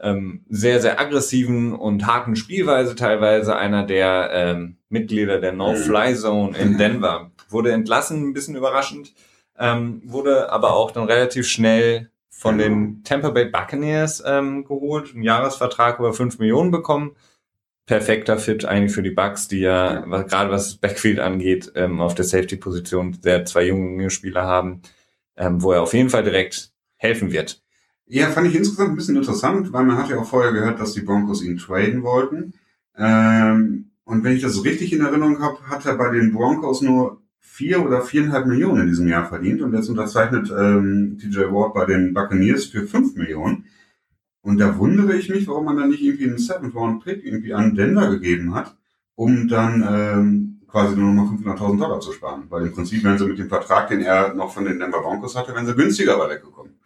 ähm, 0.00 0.44
sehr, 0.48 0.80
sehr 0.80 1.00
aggressiven 1.00 1.72
und 1.74 2.06
harten 2.06 2.36
Spielweise 2.36 2.94
teilweise 2.94 3.56
einer 3.56 3.84
der 3.84 4.30
ähm, 4.32 4.76
Mitglieder 4.90 5.40
der 5.40 5.52
No-Fly-Zone 5.54 6.56
in 6.56 6.78
Denver. 6.78 7.32
Wurde 7.48 7.72
entlassen, 7.72 8.28
ein 8.28 8.32
bisschen 8.32 8.54
überraschend, 8.54 9.12
ähm, 9.58 10.02
wurde 10.04 10.50
aber 10.50 10.74
auch 10.74 10.90
dann 10.90 11.04
relativ 11.04 11.46
schnell 11.46 12.10
von 12.30 12.56
den 12.56 13.02
Tampa 13.02 13.30
Bay 13.30 13.46
Buccaneers 13.46 14.22
ähm, 14.24 14.64
geholt, 14.64 15.12
einen 15.12 15.24
Jahresvertrag 15.24 15.98
über 15.98 16.12
5 16.12 16.38
Millionen 16.38 16.70
bekommen. 16.70 17.16
Perfekter 17.86 18.38
Fit 18.38 18.64
eigentlich 18.64 18.92
für 18.92 19.02
die 19.02 19.10
Bucks, 19.10 19.48
die 19.48 19.60
ja, 19.60 20.04
was, 20.06 20.26
gerade 20.26 20.50
was 20.50 20.68
das 20.68 20.76
Backfield 20.76 21.18
angeht, 21.18 21.72
ähm, 21.74 22.00
auf 22.00 22.14
der 22.14 22.26
Safety-Position 22.26 23.18
sehr 23.20 23.44
zwei 23.44 23.66
junge 23.66 24.10
Spieler 24.10 24.44
haben, 24.44 24.82
ähm, 25.36 25.62
wo 25.62 25.72
er 25.72 25.82
auf 25.82 25.94
jeden 25.94 26.10
Fall 26.10 26.22
direkt 26.22 26.70
helfen 26.96 27.32
wird. 27.32 27.60
Ja, 28.06 28.28
fand 28.28 28.46
ich 28.46 28.54
insgesamt 28.54 28.90
ein 28.90 28.96
bisschen 28.96 29.16
interessant, 29.16 29.72
weil 29.72 29.84
man 29.84 29.98
hat 29.98 30.08
ja 30.08 30.18
auch 30.18 30.26
vorher 30.26 30.52
gehört, 30.52 30.80
dass 30.80 30.92
die 30.92 31.00
Broncos 31.00 31.42
ihn 31.42 31.58
traden 31.58 32.02
wollten. 32.02 32.54
Ähm, 32.96 33.90
und 34.04 34.22
wenn 34.22 34.36
ich 34.36 34.42
das 34.42 34.64
richtig 34.64 34.92
in 34.92 35.04
Erinnerung 35.04 35.40
habe, 35.40 35.60
hat 35.68 35.84
er 35.86 35.96
bei 35.96 36.10
den 36.10 36.32
Broncos 36.32 36.82
nur 36.82 37.17
vier 37.58 37.84
oder 37.84 38.02
viereinhalb 38.02 38.46
Millionen 38.46 38.82
in 38.82 38.86
diesem 38.86 39.08
Jahr 39.08 39.26
verdient 39.26 39.60
und 39.62 39.74
jetzt 39.74 39.88
unterzeichnet 39.88 40.48
ähm, 40.56 41.18
TJ 41.18 41.50
Ward 41.50 41.74
bei 41.74 41.86
den 41.86 42.14
Buccaneers 42.14 42.66
für 42.66 42.86
fünf 42.86 43.16
Millionen. 43.16 43.64
Und 44.42 44.58
da 44.58 44.78
wundere 44.78 45.16
ich 45.16 45.28
mich, 45.28 45.48
warum 45.48 45.64
man 45.64 45.76
dann 45.76 45.88
nicht 45.88 46.00
irgendwie 46.00 46.28
einen 46.28 46.38
Seventh 46.38 46.76
Round 46.76 47.02
Pick 47.02 47.24
irgendwie 47.24 47.52
an 47.52 47.74
Denver 47.74 48.10
gegeben 48.10 48.54
hat, 48.54 48.76
um 49.16 49.48
dann 49.48 49.84
ähm, 49.90 50.60
quasi 50.68 50.94
nur 50.94 51.12
noch 51.12 51.32
mal 51.32 51.54
500.000 51.56 51.78
Dollar 51.80 51.98
zu 51.98 52.12
sparen. 52.12 52.44
Weil 52.48 52.66
im 52.66 52.72
Prinzip, 52.72 53.02
wenn 53.02 53.18
sie 53.18 53.26
mit 53.26 53.40
dem 53.40 53.48
Vertrag, 53.48 53.88
den 53.88 54.02
er 54.02 54.34
noch 54.34 54.52
von 54.52 54.64
den 54.64 54.78
Denver 54.78 55.00
Broncos 55.00 55.34
hatte, 55.34 55.52
wären 55.52 55.66
sie 55.66 55.74
günstiger 55.74 56.16
bei 56.16 56.30
weggekommen. 56.30 56.78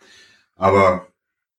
Aber 0.57 1.09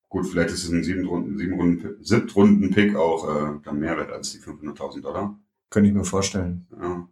gut, 0.10 0.26
vielleicht 0.26 0.50
ist 0.50 0.64
es 0.64 0.72
ein 0.72 0.84
sieben 0.84 1.06
Runden, 1.06 1.38
sieben 1.38 1.54
Runden, 1.54 2.04
siebten 2.04 2.32
Runden 2.32 2.72
Pick 2.72 2.96
auch 2.96 3.30
äh, 3.30 3.60
dann 3.64 3.80
mehr 3.80 3.96
wert 3.96 4.12
als 4.12 4.32
die 4.32 4.40
500.000 4.40 5.02
Dollar. 5.02 5.38
Könnte 5.70 5.90
ich 5.90 5.96
mir 5.96 6.04
vorstellen. 6.04 6.66
Ja. 6.82 7.08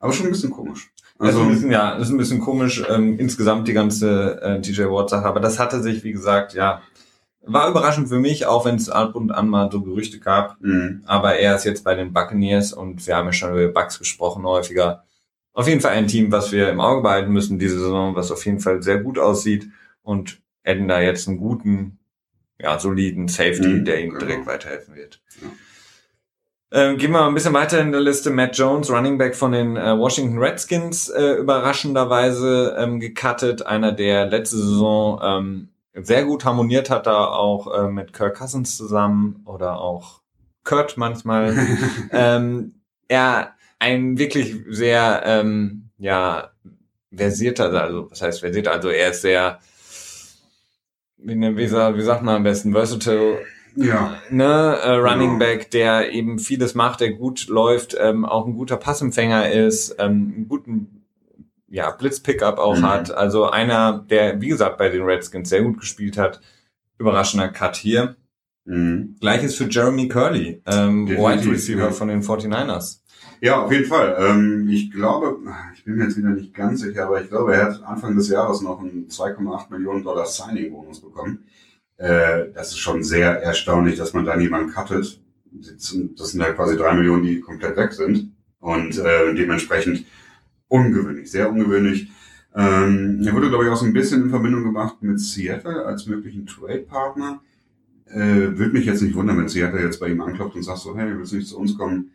Aber 0.00 0.12
schon 0.12 0.26
ein 0.26 0.32
bisschen 0.32 0.50
komisch. 0.50 0.90
Also, 1.18 1.40
Also, 1.40 1.50
bisschen, 1.50 1.70
ja, 1.70 1.92
ist 1.96 2.08
ein 2.10 2.16
bisschen 2.16 2.40
komisch, 2.40 2.82
ähm, 2.88 3.18
insgesamt 3.18 3.68
die 3.68 3.74
ganze 3.74 4.40
äh, 4.42 4.60
TJ 4.60 4.84
Watt-Sache, 4.84 5.26
aber 5.26 5.38
das 5.40 5.58
hatte 5.58 5.82
sich, 5.82 6.02
wie 6.02 6.12
gesagt, 6.12 6.54
ja, 6.54 6.82
war 7.42 7.68
überraschend 7.70 8.08
für 8.08 8.18
mich, 8.18 8.46
auch 8.46 8.64
wenn 8.64 8.76
es 8.76 8.88
ab 8.90 9.14
und 9.14 9.30
an 9.30 9.48
mal 9.48 9.70
so 9.70 9.82
Gerüchte 9.82 10.18
gab, 10.18 10.56
mh, 10.60 11.00
aber 11.06 11.36
er 11.36 11.56
ist 11.56 11.64
jetzt 11.64 11.84
bei 11.84 11.94
den 11.94 12.12
Buccaneers 12.12 12.72
und 12.72 13.06
wir 13.06 13.16
haben 13.16 13.26
ja 13.26 13.32
schon 13.32 13.52
über 13.52 13.68
Bucks 13.68 13.98
gesprochen 13.98 14.44
häufiger. 14.44 15.04
Auf 15.52 15.68
jeden 15.68 15.80
Fall 15.80 15.92
ein 15.92 16.06
Team, 16.06 16.32
was 16.32 16.52
wir 16.52 16.70
im 16.70 16.80
Auge 16.80 17.02
behalten 17.02 17.32
müssen 17.32 17.58
diese 17.58 17.78
Saison, 17.78 18.14
was 18.14 18.30
auf 18.30 18.44
jeden 18.46 18.60
Fall 18.60 18.82
sehr 18.82 18.98
gut 18.98 19.18
aussieht 19.18 19.68
und 20.02 20.40
hätten 20.62 20.88
da 20.88 21.00
jetzt 21.00 21.28
einen 21.28 21.38
guten, 21.38 21.98
ja, 22.58 22.78
soliden 22.78 23.28
Safety, 23.28 23.68
Mhm, 23.68 23.84
der 23.84 24.00
ihm 24.00 24.10
genau. 24.10 24.20
direkt 24.20 24.46
weiterhelfen 24.46 24.94
wird. 24.94 25.20
Ja. 25.42 25.48
Ähm, 26.72 26.98
gehen 26.98 27.10
wir 27.10 27.20
mal 27.20 27.26
ein 27.26 27.34
bisschen 27.34 27.52
weiter 27.52 27.80
in 27.80 27.90
der 27.90 28.00
Liste. 28.00 28.30
Matt 28.30 28.56
Jones, 28.56 28.90
Running 28.90 29.18
Back 29.18 29.34
von 29.34 29.50
den 29.50 29.76
äh, 29.76 29.98
Washington 29.98 30.38
Redskins, 30.38 31.08
äh, 31.08 31.32
überraschenderweise 31.32 32.76
ähm, 32.78 33.00
gecuttet. 33.00 33.66
Einer, 33.66 33.90
der 33.90 34.26
letzte 34.26 34.56
Saison 34.56 35.20
ähm, 35.20 35.68
sehr 35.94 36.24
gut 36.24 36.44
harmoniert 36.44 36.88
hat, 36.88 37.06
da 37.06 37.24
auch 37.24 37.76
äh, 37.76 37.88
mit 37.88 38.12
Kirk 38.12 38.36
Cousins 38.38 38.76
zusammen 38.76 39.42
oder 39.46 39.80
auch 39.80 40.20
Kurt 40.62 40.96
manchmal. 40.96 41.56
ähm, 42.12 42.74
er 43.08 43.54
ein 43.80 44.18
wirklich 44.18 44.54
sehr, 44.68 45.22
ähm, 45.24 45.90
ja, 45.98 46.50
versierter, 47.12 47.72
also 47.72 48.08
was 48.12 48.22
heißt 48.22 48.40
versierter, 48.40 48.70
also 48.70 48.90
er 48.90 49.10
ist 49.10 49.22
sehr, 49.22 49.58
wie, 51.16 51.34
wie 51.34 51.66
sagt 51.66 52.22
man 52.22 52.36
am 52.36 52.42
besten, 52.44 52.70
versatile 52.70 53.40
ja, 53.82 54.16
ne, 54.30 54.78
äh, 54.82 54.92
Running 54.96 55.30
Genau. 55.30 55.38
Back, 55.38 55.70
der 55.70 56.12
eben 56.12 56.38
vieles 56.38 56.74
macht, 56.74 57.00
der 57.00 57.12
gut 57.12 57.48
läuft, 57.48 57.96
ähm, 57.98 58.24
auch 58.24 58.46
ein 58.46 58.54
guter 58.54 58.76
Passempfänger 58.76 59.50
ist, 59.50 59.96
ähm, 59.98 60.32
einen 60.36 60.48
guten 60.48 61.04
ja, 61.68 61.90
Blitz-Pickup 61.92 62.58
auch 62.58 62.78
Mhm. 62.78 62.88
hat. 62.88 63.10
Also 63.12 63.48
einer, 63.50 64.04
der, 64.10 64.40
wie 64.40 64.48
gesagt, 64.48 64.76
bei 64.78 64.88
den 64.88 65.02
Redskins 65.02 65.48
sehr 65.48 65.62
gut 65.62 65.78
gespielt 65.78 66.18
hat. 66.18 66.40
Überraschender 66.98 67.48
Cut 67.48 67.76
hier. 67.76 68.16
mh. 68.66 69.16
Gleiches 69.20 69.54
für 69.54 69.64
Jeremy 69.68 70.06
Curley, 70.08 70.62
ähm, 70.66 71.06
Definitiv, 71.06 71.18
Wide 71.44 71.52
Receiver 71.52 71.82
ja. 71.84 71.90
von 71.90 72.08
den 72.08 72.22
49ers. 72.22 73.00
Ja, 73.40 73.62
auf 73.62 73.72
jeden 73.72 73.86
Fall. 73.86 74.16
Ähm, 74.20 74.68
ich 74.70 74.90
glaube, 74.92 75.38
ich 75.74 75.82
bin 75.84 75.96
mir 75.96 76.04
jetzt 76.04 76.18
wieder 76.18 76.28
nicht 76.28 76.52
ganz 76.54 76.80
sicher, 76.82 77.06
aber 77.06 77.22
ich 77.22 77.28
glaube, 77.30 77.54
er 77.54 77.64
hat 77.66 77.82
Anfang 77.82 78.14
des 78.16 78.28
Jahres 78.28 78.60
noch 78.60 78.80
einen 78.80 79.08
2,8 79.08 79.70
Millionen 79.70 80.02
Dollar 80.04 80.26
Signing-Bonus 80.26 81.00
bekommen. 81.00 81.44
Äh, 82.00 82.50
das 82.54 82.68
ist 82.70 82.78
schon 82.78 83.02
sehr 83.04 83.42
erstaunlich, 83.42 83.96
dass 83.98 84.14
man 84.14 84.24
da 84.24 84.34
niemanden 84.34 84.72
cuttet. 84.72 85.20
Das 85.52 85.88
sind 86.30 86.42
halt 86.42 86.56
quasi 86.56 86.76
drei 86.76 86.94
Millionen, 86.94 87.24
die 87.24 87.40
komplett 87.40 87.76
weg 87.76 87.92
sind. 87.92 88.32
Und 88.58 88.98
äh, 88.98 89.34
dementsprechend 89.34 90.06
ungewöhnlich, 90.68 91.30
sehr 91.30 91.50
ungewöhnlich. 91.50 92.10
Ähm, 92.54 93.22
er 93.26 93.34
wurde, 93.34 93.48
glaube 93.50 93.64
ich, 93.64 93.70
auch 93.70 93.76
so 93.76 93.84
ein 93.84 93.92
bisschen 93.92 94.22
in 94.22 94.30
Verbindung 94.30 94.64
gebracht 94.64 94.96
mit 95.02 95.20
Seattle 95.20 95.84
als 95.84 96.06
möglichen 96.06 96.46
Trade-Partner. 96.46 97.40
Äh, 98.06 98.56
Würde 98.58 98.72
mich 98.72 98.86
jetzt 98.86 99.02
nicht 99.02 99.14
wundern, 99.14 99.38
wenn 99.38 99.48
Seattle 99.48 99.82
jetzt 99.82 100.00
bei 100.00 100.08
ihm 100.08 100.20
anklopft 100.22 100.56
und 100.56 100.62
sagt 100.62 100.78
so, 100.78 100.96
hey, 100.96 101.16
willst 101.16 101.32
du 101.32 101.36
nicht 101.36 101.48
zu 101.48 101.58
uns 101.58 101.76
kommen? 101.76 102.12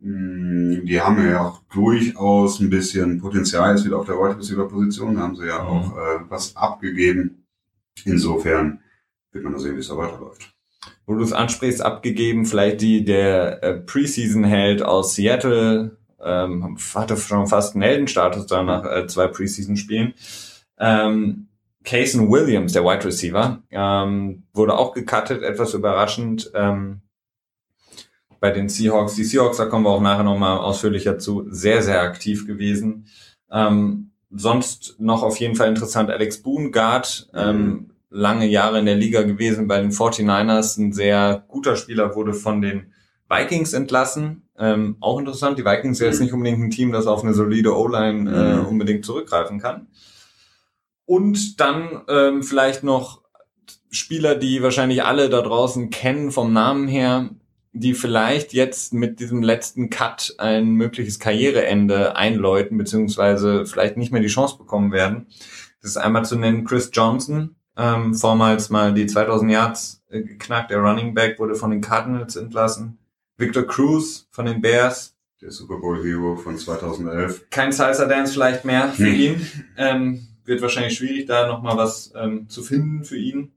Hm, 0.00 0.82
Die 0.84 1.00
haben 1.00 1.24
ja 1.26 1.40
auch 1.40 1.62
durchaus 1.72 2.60
ein 2.60 2.68
bisschen 2.70 3.18
Potenzial 3.20 3.74
jetzt 3.74 3.84
wieder 3.86 3.98
auf 3.98 4.06
der 4.06 4.16
Wide 4.16 4.38
Receiver 4.38 4.68
Position. 4.68 5.14
Da 5.14 5.22
haben 5.22 5.36
sie 5.36 5.46
ja 5.46 5.62
Mhm. 5.62 5.68
auch 5.68 5.96
äh, 5.96 6.20
was 6.28 6.54
abgegeben. 6.56 7.44
Insofern 8.04 8.80
wird 9.36 9.52
man 9.52 9.58
sehen, 9.58 9.76
wie 9.76 9.80
es 9.80 9.88
da 9.88 9.96
weiterläuft. 9.96 10.52
Wo 11.06 11.14
du 11.14 11.22
es 11.22 11.32
ansprichst, 11.32 11.82
abgegeben, 11.82 12.46
vielleicht 12.46 12.80
die 12.80 13.04
der 13.04 13.62
äh, 13.62 13.74
Preseason-Held 13.74 14.82
aus 14.82 15.14
Seattle, 15.14 15.96
ähm, 16.20 16.76
hatte 16.94 17.16
schon 17.16 17.46
fast 17.46 17.74
einen 17.74 17.82
Heldenstatus 17.82 18.46
da 18.46 18.62
nach 18.62 18.84
äh, 18.84 19.06
zwei 19.06 19.28
Preseason-Spielen. 19.28 20.14
Ähm, 20.78 21.48
Cason 21.84 22.30
Williams, 22.30 22.72
der 22.72 22.84
Wide 22.84 23.04
Receiver, 23.04 23.62
ähm, 23.70 24.42
wurde 24.52 24.76
auch 24.76 24.92
gecuttet, 24.92 25.42
etwas 25.42 25.72
überraschend 25.74 26.50
ähm, 26.54 27.02
bei 28.40 28.50
den 28.50 28.68
Seahawks. 28.68 29.14
Die 29.14 29.24
Seahawks, 29.24 29.58
da 29.58 29.66
kommen 29.66 29.84
wir 29.84 29.90
auch 29.90 30.00
nachher 30.00 30.24
nochmal 30.24 30.58
ausführlicher 30.58 31.18
zu, 31.18 31.46
sehr, 31.48 31.82
sehr 31.82 32.02
aktiv 32.02 32.46
gewesen. 32.46 33.06
Ähm, 33.50 34.10
sonst 34.30 34.96
noch 34.98 35.22
auf 35.22 35.38
jeden 35.38 35.54
Fall 35.54 35.68
interessant 35.68 36.10
Alex 36.10 36.42
Boone, 36.42 36.70
Guard, 36.70 37.28
ähm, 37.32 37.90
lange 38.16 38.46
Jahre 38.46 38.78
in 38.78 38.86
der 38.86 38.96
Liga 38.96 39.22
gewesen 39.22 39.68
bei 39.68 39.80
den 39.80 39.92
49ers, 39.92 40.78
ein 40.78 40.92
sehr 40.92 41.44
guter 41.48 41.76
Spieler, 41.76 42.14
wurde 42.16 42.32
von 42.34 42.62
den 42.62 42.92
Vikings 43.28 43.72
entlassen. 43.72 44.48
Ähm, 44.58 44.96
auch 45.00 45.18
interessant, 45.18 45.58
die 45.58 45.64
Vikings 45.64 45.98
sind 45.98 46.06
jetzt 46.06 46.20
nicht 46.20 46.32
unbedingt 46.32 46.62
ein 46.62 46.70
Team, 46.70 46.92
das 46.92 47.06
auf 47.06 47.22
eine 47.22 47.34
solide 47.34 47.76
O-Line 47.76 48.30
äh, 48.30 48.56
Mhm. 48.56 48.66
unbedingt 48.66 49.04
zurückgreifen 49.04 49.60
kann. 49.60 49.88
Und 51.04 51.60
dann 51.60 52.02
ähm, 52.08 52.42
vielleicht 52.42 52.82
noch 52.82 53.22
Spieler, 53.90 54.34
die 54.34 54.62
wahrscheinlich 54.62 55.04
alle 55.04 55.28
da 55.28 55.42
draußen 55.42 55.90
kennen 55.90 56.32
vom 56.32 56.52
Namen 56.52 56.88
her, 56.88 57.30
die 57.72 57.94
vielleicht 57.94 58.52
jetzt 58.54 58.94
mit 58.94 59.20
diesem 59.20 59.42
letzten 59.42 59.90
Cut 59.90 60.34
ein 60.38 60.70
mögliches 60.70 61.18
Karriereende 61.18 62.16
einläuten, 62.16 62.78
beziehungsweise 62.78 63.66
vielleicht 63.66 63.96
nicht 63.98 64.12
mehr 64.12 64.22
die 64.22 64.28
Chance 64.28 64.56
bekommen 64.58 64.92
werden. 64.92 65.26
Das 65.82 65.90
ist 65.90 65.96
einmal 65.98 66.24
zu 66.24 66.36
nennen 66.36 66.64
Chris 66.64 66.90
Johnson, 66.92 67.54
ähm, 67.76 68.14
vormals 68.14 68.70
mal 68.70 68.94
die 68.94 69.06
2000 69.06 69.50
Yards 69.50 70.02
äh, 70.08 70.22
geknackt, 70.22 70.70
der 70.70 70.78
Running 70.78 71.14
Back 71.14 71.38
wurde 71.38 71.54
von 71.54 71.70
den 71.70 71.80
Cardinals 71.80 72.36
entlassen. 72.36 72.98
Victor 73.38 73.64
Cruz 73.64 74.26
von 74.30 74.46
den 74.46 74.60
Bears, 74.62 75.14
Der 75.42 75.50
Super 75.50 75.76
Bowl 75.76 76.02
Hero 76.02 76.36
von 76.36 76.56
2011. 76.56 77.50
kein 77.50 77.70
Salsa 77.72 78.06
Dance 78.06 78.32
vielleicht 78.32 78.64
mehr 78.64 78.88
für 78.88 79.08
ihn. 79.08 79.46
Ähm, 79.76 80.26
wird 80.44 80.62
wahrscheinlich 80.62 80.96
schwierig, 80.96 81.26
da 81.26 81.46
nochmal 81.48 81.76
was 81.76 82.12
ähm, 82.16 82.48
zu 82.48 82.62
finden 82.62 83.04
für 83.04 83.18
ihn. 83.18 83.52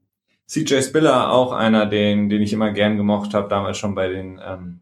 CJ 0.48 0.82
Spiller, 0.82 1.30
auch 1.30 1.52
einer, 1.52 1.86
den, 1.86 2.28
den 2.28 2.42
ich 2.42 2.52
immer 2.52 2.72
gern 2.72 2.96
gemocht 2.96 3.32
habe, 3.34 3.48
damals 3.48 3.78
schon 3.78 3.94
bei 3.94 4.08
den 4.08 4.40
ähm, 4.44 4.80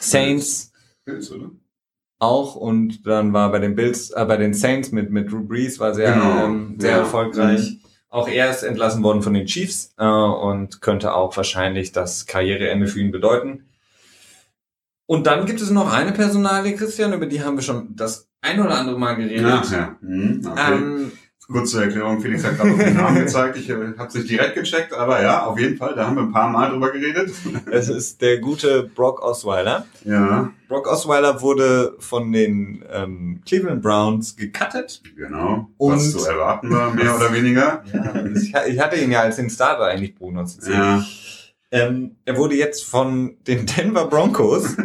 Saints 0.00 0.72
Bills, 1.04 1.30
oder? 1.30 1.50
auch 2.18 2.56
und 2.56 3.06
dann 3.06 3.32
war 3.34 3.52
bei 3.52 3.58
den 3.58 3.74
Bills, 3.76 4.10
äh, 4.10 4.24
bei 4.24 4.38
den 4.38 4.54
Saints 4.54 4.90
mit, 4.92 5.10
mit 5.10 5.30
Drew 5.30 5.44
Brees 5.46 5.78
war 5.78 5.94
sehr, 5.94 6.14
Genau. 6.14 6.44
ähm, 6.46 6.76
sehr 6.78 6.92
Ja. 6.92 6.98
erfolgreich. 6.98 7.78
Auch 8.16 8.28
er 8.28 8.48
ist 8.48 8.62
entlassen 8.62 9.02
worden 9.02 9.20
von 9.20 9.34
den 9.34 9.44
Chiefs 9.44 9.92
äh, 9.98 10.06
und 10.06 10.80
könnte 10.80 11.12
auch 11.12 11.36
wahrscheinlich 11.36 11.92
das 11.92 12.24
Karriereende 12.24 12.86
für 12.86 12.98
ihn 12.98 13.10
bedeuten. 13.10 13.66
Und 15.04 15.26
dann 15.26 15.44
gibt 15.44 15.60
es 15.60 15.68
noch 15.68 15.92
eine 15.92 16.12
Personalie, 16.12 16.76
Christian, 16.76 17.12
über 17.12 17.26
die 17.26 17.42
haben 17.42 17.56
wir 17.56 17.62
schon 17.62 17.94
das 17.94 18.26
ein 18.40 18.58
oder 18.58 18.78
andere 18.78 18.98
Mal 18.98 19.16
geredet. 19.16 19.44
Ach 19.46 19.70
ja. 19.70 19.96
Hm, 20.00 20.40
okay. 20.50 20.72
Ähm, 20.72 21.12
Kurze 21.48 21.84
Erklärung, 21.84 22.20
Felix 22.20 22.42
hat 22.44 22.56
gerade 22.58 22.76
den 22.76 22.94
Namen 22.94 23.20
gezeigt. 23.20 23.56
Ich 23.56 23.70
äh, 23.70 23.76
habe 23.96 24.10
sich 24.10 24.26
direkt 24.26 24.56
gecheckt, 24.56 24.92
aber 24.92 25.22
ja, 25.22 25.44
auf 25.46 25.58
jeden 25.60 25.76
Fall, 25.76 25.94
da 25.94 26.06
haben 26.08 26.16
wir 26.16 26.22
ein 26.24 26.32
paar 26.32 26.50
Mal 26.50 26.70
drüber 26.70 26.90
geredet. 26.90 27.30
es 27.70 27.88
ist 27.88 28.20
der 28.20 28.38
gute 28.38 28.82
Brock 28.94 29.22
Osweiler. 29.22 29.86
Ja, 30.04 30.52
Brock 30.68 30.88
Osweiler 30.88 31.40
wurde 31.42 31.94
von 32.00 32.32
den 32.32 32.84
ähm, 32.92 33.40
Cleveland 33.46 33.80
Browns 33.80 34.34
gecuttet. 34.36 35.00
genau. 35.16 35.70
Und- 35.78 35.94
Was 35.94 36.10
zu 36.12 36.26
erwarten 36.26 36.68
war, 36.70 36.92
mehr 36.92 37.14
oder 37.14 37.32
weniger. 37.32 37.84
Ja, 37.92 38.24
ich, 38.26 38.52
ich 38.74 38.80
hatte 38.80 38.96
ihn 38.96 39.12
ja 39.12 39.20
als 39.20 39.36
den 39.36 39.48
Starter 39.48 39.84
eigentlich 39.84 40.16
prognostiziert. 40.16 40.76
Ja, 40.76 41.06
Ähm, 41.70 42.16
er 42.24 42.36
wurde 42.38 42.56
jetzt 42.56 42.84
von 42.84 43.36
den 43.46 43.66
Denver 43.66 44.06
Broncos, 44.08 44.76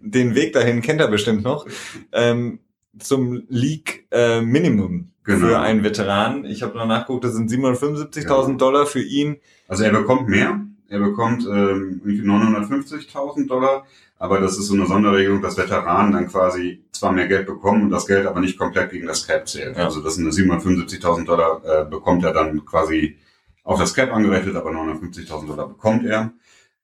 den 0.00 0.34
Weg 0.34 0.54
dahin 0.54 0.80
kennt 0.80 1.00
er 1.02 1.08
bestimmt 1.08 1.42
noch, 1.44 1.66
ähm, 2.12 2.60
zum 2.98 3.42
League 3.48 4.06
äh, 4.10 4.40
Minimum 4.40 5.09
Genau. 5.34 5.46
für 5.46 5.58
einen 5.60 5.82
Veteran. 5.84 6.44
Ich 6.44 6.62
habe 6.62 6.76
noch 6.76 6.86
nachgeguckt, 6.86 7.24
das 7.24 7.34
sind 7.34 7.50
775.000 7.50 8.48
Ja. 8.50 8.56
Dollar 8.56 8.86
für 8.86 9.02
ihn. 9.02 9.36
also 9.68 9.84
er 9.84 9.92
bekommt 9.92 10.28
mehr. 10.28 10.60
Er 10.88 10.98
bekommt 10.98 11.44
ähm, 11.46 12.00
irgendwie 12.04 12.22
950.000 12.28 13.46
Dollar, 13.46 13.84
aber 14.18 14.40
das 14.40 14.58
ist 14.58 14.66
so 14.66 14.74
eine 14.74 14.86
Sonderregelung, 14.86 15.40
dass 15.40 15.56
Veteranen 15.56 16.12
dann 16.12 16.26
quasi 16.28 16.82
zwar 16.90 17.12
mehr 17.12 17.28
Geld 17.28 17.46
bekommen 17.46 17.84
und 17.84 17.90
das 17.90 18.06
Geld 18.06 18.26
aber 18.26 18.40
nicht 18.40 18.58
komplett 18.58 18.90
gegen 18.90 19.06
das 19.06 19.26
Cap 19.26 19.48
zählt. 19.48 19.76
Ja. 19.76 19.84
Also 19.84 20.00
das 20.02 20.16
sind 20.16 20.28
775.000 20.32 21.24
Dollar 21.24 21.60
äh, 21.64 21.84
bekommt 21.88 22.24
er 22.24 22.32
dann 22.32 22.64
quasi 22.64 23.16
auf 23.62 23.78
das 23.78 23.94
Cap 23.94 24.12
angerechnet, 24.12 24.56
aber 24.56 24.70
950.000 24.70 25.46
Dollar 25.46 25.68
bekommt 25.68 26.04
er. 26.06 26.32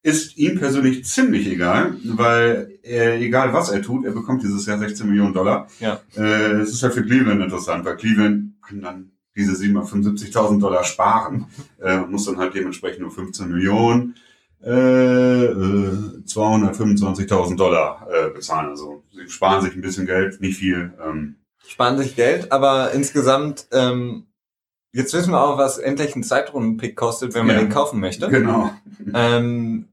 Ist 0.02 0.36
ihm 0.36 0.58
persönlich 0.58 1.04
ziemlich 1.04 1.48
egal, 1.48 1.96
weil 2.04 2.78
äh, 2.84 3.18
egal 3.24 3.52
was 3.52 3.70
er 3.70 3.82
tut, 3.82 4.04
er 4.04 4.12
bekommt 4.12 4.42
dieses 4.42 4.64
Jahr 4.66 4.78
16 4.78 5.08
Millionen 5.08 5.34
Dollar. 5.34 5.68
Ja. 5.80 6.00
Äh, 6.16 6.60
es 6.60 6.70
ist 6.70 6.82
ja 6.82 6.90
für 6.90 7.04
Cleveland 7.04 7.42
interessant, 7.42 7.84
weil 7.84 7.96
Cleveland 7.96 8.54
kann 8.62 8.80
dann 8.80 9.10
diese 9.34 9.52
775.000 9.52 10.60
Dollar 10.60 10.84
sparen 10.84 11.46
äh, 11.80 11.98
und 11.98 12.12
muss 12.12 12.24
dann 12.26 12.38
halt 12.38 12.54
dementsprechend 12.54 13.02
nur 13.02 13.10
15 13.10 13.48
Millionen 13.48 14.14
äh, 14.64 15.44
äh, 15.44 16.22
225.000 16.24 17.56
Dollar 17.56 18.06
äh, 18.10 18.30
bezahlen. 18.30 18.70
Also 18.70 19.04
sie 19.12 19.28
sparen 19.28 19.62
sich 19.62 19.74
ein 19.74 19.82
bisschen 19.82 20.06
Geld, 20.06 20.40
nicht 20.40 20.58
viel. 20.58 20.94
Ähm, 21.04 21.36
Sparen 21.66 21.98
sich 21.98 22.16
Geld, 22.16 22.52
aber 22.52 22.92
insgesamt, 22.92 23.66
ähm, 23.72 24.26
jetzt 24.92 25.12
wissen 25.14 25.30
wir 25.32 25.40
auch, 25.42 25.58
was 25.58 25.78
endlich 25.78 26.14
ein 26.16 26.22
Zeitrunden-Pick 26.22 26.96
kostet, 26.96 27.34
wenn 27.34 27.46
man 27.46 27.56
Ja. 27.56 27.62
den 27.62 27.70
kaufen 27.70 28.00
möchte. 28.00 28.28
genau. 28.28 28.70
Ähm, 29.14 29.88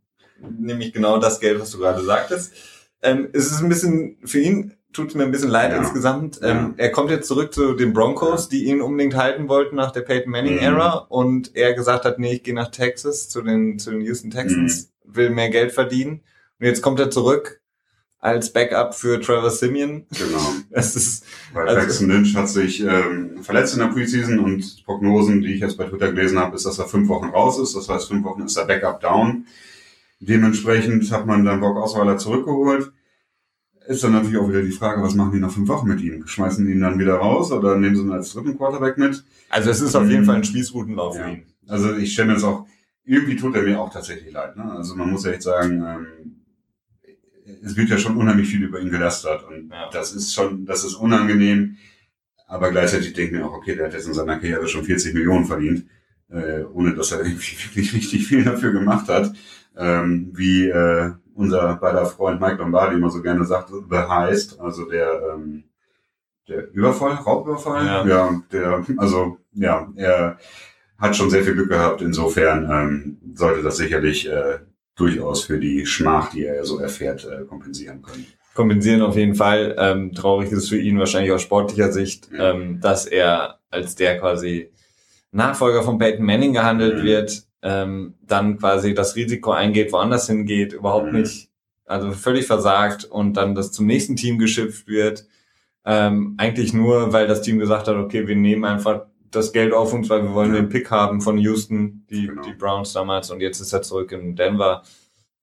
nämlich 0.60 0.92
genau 0.94 1.18
das 1.20 1.40
Geld, 1.40 1.60
was 1.60 1.72
du 1.72 1.78
gerade 1.78 2.04
sagtest. 2.04 2.54
Ähm, 3.02 3.30
es 3.34 3.52
ist 3.52 3.62
ein 3.62 3.70
bisschen, 3.70 4.18
für 4.24 4.40
ihn 4.40 4.74
tut 4.92 5.10
es 5.10 5.16
mir 5.16 5.24
ein 5.24 5.32
bisschen 5.32 5.50
leid 5.50 5.72
Ja. 5.72 5.78
insgesamt. 5.78 6.40
Ja. 6.42 6.50
Ähm, 6.50 6.74
er 6.78 6.92
kommt 6.92 7.10
jetzt 7.12 7.28
zurück 7.28 7.54
zu 7.54 7.74
den 7.74 7.94
Broncos, 7.94 8.48
die 8.50 8.66
ihn 8.66 8.82
unbedingt 8.82 9.16
halten 9.16 9.48
wollten 9.50 9.76
nach 9.76 9.92
der 9.92 10.02
Peyton 10.02 10.32
Manning-Ära 10.32 11.06
und 11.10 11.56
er 11.56 11.74
gesagt 11.74 12.06
hat, 12.06 12.20
nee, 12.20 12.34
ich 12.34 12.44
gehe 12.44 12.54
nach 12.56 12.70
Texas, 12.72 13.30
zu 13.30 13.42
den, 13.42 13.80
zu 13.80 13.92
den 13.92 14.02
Houston 14.02 14.32
Texans, 14.32 14.92
will 15.04 15.30
mehr 15.32 15.50
Geld 15.50 15.72
verdienen. 15.72 16.22
Und 16.60 16.66
jetzt 16.68 16.82
kommt 16.82 17.00
er 17.00 17.10
zurück 17.10 17.62
als 18.24 18.54
Backup 18.54 18.96
für 18.96 19.20
Trevor 19.20 19.50
Simeon. 19.52 20.06
Genau. 20.12 20.40
Es 20.72 20.96
ist, 20.96 21.26
Weil 21.54 21.68
Also- 21.68 21.82
Paxton 21.82 22.08
Lynch 22.08 22.36
hat 22.36 22.48
sich 22.50 22.82
ähm, 22.82 23.44
verletzt 23.44 23.74
in 23.74 23.80
der 23.82 23.88
Preseason 23.88 24.40
und 24.40 24.84
Prognosen, 24.86 25.42
die 25.42 25.54
ich 25.54 25.60
jetzt 25.62 25.78
bei 25.78 25.84
Twitter 25.86 26.12
gelesen 26.12 26.40
habe, 26.40 26.56
ist, 26.56 26.66
dass 26.66 26.80
er 26.80 26.86
fünf 26.88 27.10
Wochen 27.10 27.26
raus 27.28 27.60
ist. 27.60 27.76
Das 27.76 27.90
heißt, 27.90 28.08
fünf 28.08 28.24
Wochen 28.24 28.44
ist 28.44 28.56
er 28.58 28.66
Backup 28.66 29.02
down. 29.02 29.46
Dementsprechend 30.20 31.12
hat 31.12 31.26
man 31.26 31.44
dann 31.44 31.60
Bock 31.60 31.76
Osweiler 31.78 32.18
zurückgeholt. 32.18 32.92
Ist 33.88 34.04
dann 34.06 34.14
natürlich 34.14 34.38
auch 34.38 34.48
wieder 34.48 34.62
die 34.62 34.72
Frage, 34.72 35.02
was 35.04 35.14
machen 35.16 35.34
die 35.34 35.40
nach 35.40 35.52
fünf 35.52 35.68
Wochen 35.68 35.90
mit 35.90 36.00
ihm? 36.00 36.26
Schmeißen 36.26 36.66
die 36.66 36.72
ihn 36.72 36.80
dann 36.80 36.98
wieder 37.00 37.16
raus 37.16 37.52
oder 37.52 37.76
nehmen 37.78 37.96
sie 37.98 38.04
ihn 38.04 38.12
als 38.14 38.32
dritten 38.32 38.58
Quarterback 38.58 38.98
mit? 38.98 39.24
also 39.50 39.70
es 39.70 39.82
ist 39.82 39.96
auf 39.96 40.08
jeden 40.08 40.22
Mhm. 40.22 40.26
Fall 40.26 40.36
ein 40.38 40.44
Spießrutenlauf 40.46 41.18
Ja. 41.18 41.24
für 41.26 41.30
ihn. 41.32 41.44
Also 41.68 41.94
ich 41.96 42.14
stelle 42.14 42.30
mir 42.30 42.34
das 42.36 42.44
auch, 42.46 42.66
irgendwie 43.04 43.36
tut 43.36 43.56
er 43.56 43.64
mir 43.64 43.80
auch 43.82 43.92
tatsächlich 43.92 44.32
leid. 44.34 44.56
Ne? 44.56 44.72
Also 44.72 44.96
man 44.96 45.12
muss 45.12 45.26
ja 45.26 45.32
echt 45.32 45.44
sagen, 45.44 45.84
ähm, 45.86 46.08
es 47.64 47.76
wird 47.76 47.90
ja 47.90 47.98
schon 47.98 48.18
unheimlich 48.18 48.50
viel 48.50 48.64
über 48.64 48.80
ihn 48.80 48.90
gelästert 48.90 49.44
und 49.48 49.70
Ja. 49.70 49.90
das 49.92 50.14
ist 50.14 50.34
schon, 50.34 50.66
das 50.66 50.84
ist 50.84 50.96
unangenehm. 50.96 51.78
Aber 52.48 52.70
gleichzeitig 52.72 53.14
denke 53.14 53.36
ich 53.36 53.42
mir 53.42 53.48
auch, 53.48 53.54
okay, 53.54 53.76
der 53.76 53.86
hat 53.88 53.94
jetzt 53.94 54.08
in 54.08 54.14
seiner 54.14 54.38
Karriere 54.38 54.68
schon 54.68 54.84
40 54.84 55.14
Millionen 55.14 55.46
verdient, 55.46 55.86
äh, 56.30 56.64
ohne 56.74 56.94
dass 56.94 57.12
er 57.12 57.20
irgendwie 57.26 57.56
wirklich 57.64 57.94
richtig 57.94 58.28
viel 58.28 58.44
dafür 58.44 58.72
gemacht 58.72 59.08
hat. 59.10 59.32
Ähm, 59.76 60.32
wie 60.34 60.68
äh, 60.70 61.12
unser 61.34 61.76
beider 61.78 62.06
Freund 62.06 62.40
Mike 62.40 62.58
Lombardi 62.58 62.96
immer 62.96 63.10
so 63.10 63.22
gerne 63.22 63.44
sagt, 63.44 63.70
The 63.70 63.98
Heist, 63.98 64.60
also 64.60 64.86
der, 64.86 65.34
ähm, 65.34 65.64
der 66.48 66.72
Überfall, 66.74 67.14
Raubüberfall. 67.14 67.86
Ja. 67.86 68.06
ja, 68.06 68.44
der, 68.52 68.86
also 68.98 69.40
ja, 69.54 69.92
er 69.96 70.38
hat 70.98 71.16
schon 71.16 71.32
sehr 71.32 71.44
viel 71.44 71.54
Glück 71.56 71.70
gehabt. 71.70 72.02
Insofern 72.02 72.70
ähm, 72.72 73.18
sollte 73.34 73.64
das 73.64 73.78
sicherlich 73.78 74.30
äh, 74.30 74.60
durchaus 74.96 75.44
für 75.46 75.60
die 75.60 75.86
Schmach, 75.86 76.32
die 76.32 76.46
er 76.46 76.66
so 76.66 76.80
erfährt, 76.80 77.26
äh, 77.26 77.46
kompensieren 77.46 78.02
können. 78.02 78.26
kompensieren 78.54 79.02
auf 79.02 79.16
jeden 79.16 79.34
Fall. 79.34 79.76
Ähm, 79.80 80.14
traurig 80.14 80.52
ist 80.52 80.60
es 80.60 80.70
für 80.70 80.78
ihn 80.78 81.00
wahrscheinlich 81.00 81.32
aus 81.32 81.42
sportlicher 81.42 81.92
Sicht, 81.92 82.30
Ja. 82.32 82.52
ähm, 82.52 82.80
dass 82.82 83.08
er 83.08 83.60
als 83.72 83.96
der 83.96 84.20
quasi 84.20 84.70
Nachfolger 85.32 85.82
von 85.82 85.98
Peyton 85.98 86.24
Manning 86.24 86.54
gehandelt 86.54 87.00
Mhm. 87.00 87.04
wird, 87.04 87.44
ähm, 87.64 88.14
dann 88.22 88.60
quasi 88.60 88.94
das 88.94 89.16
Risiko 89.16 89.52
eingeht, 89.52 89.92
woanders 89.92 90.28
hingeht, 90.28 90.74
überhaupt 90.74 91.12
Mhm. 91.12 91.22
nicht, 91.22 91.50
also 91.88 92.12
völlig 92.12 92.46
versagt 92.46 93.06
und 93.06 93.34
dann 93.38 93.56
das 93.56 93.72
zum 93.72 93.88
nächsten 93.88 94.16
Team 94.16 94.38
geschifft 94.38 94.88
wird. 94.88 95.26
Ähm, 95.86 96.36
eigentlich 96.38 96.74
nur, 96.74 97.12
weil 97.12 97.26
das 97.26 97.42
Team 97.42 97.58
gesagt 97.58 97.88
hat, 97.88 97.96
okay, 97.96 98.28
wir 98.28 98.36
nehmen 98.36 98.64
einfach 98.66 99.08
das 99.36 99.52
Geld 99.54 99.74
auf 99.74 99.94
uns, 99.94 100.10
weil 100.10 100.24
wir 100.24 100.34
wollen 100.34 100.54
Ja. 100.54 100.62
den 100.62 100.70
Pick 100.70 100.90
haben 100.92 101.22
von 101.22 101.38
Houston, 101.38 102.06
die, 102.10 102.28
Genau. 102.28 102.42
die 102.44 102.54
Browns 102.54 102.94
damals 102.94 103.30
und 103.32 103.42
jetzt 103.42 103.60
ist 103.60 103.74
er 103.74 103.82
zurück 103.82 104.12
in 104.12 104.36
Denver. 104.36 104.84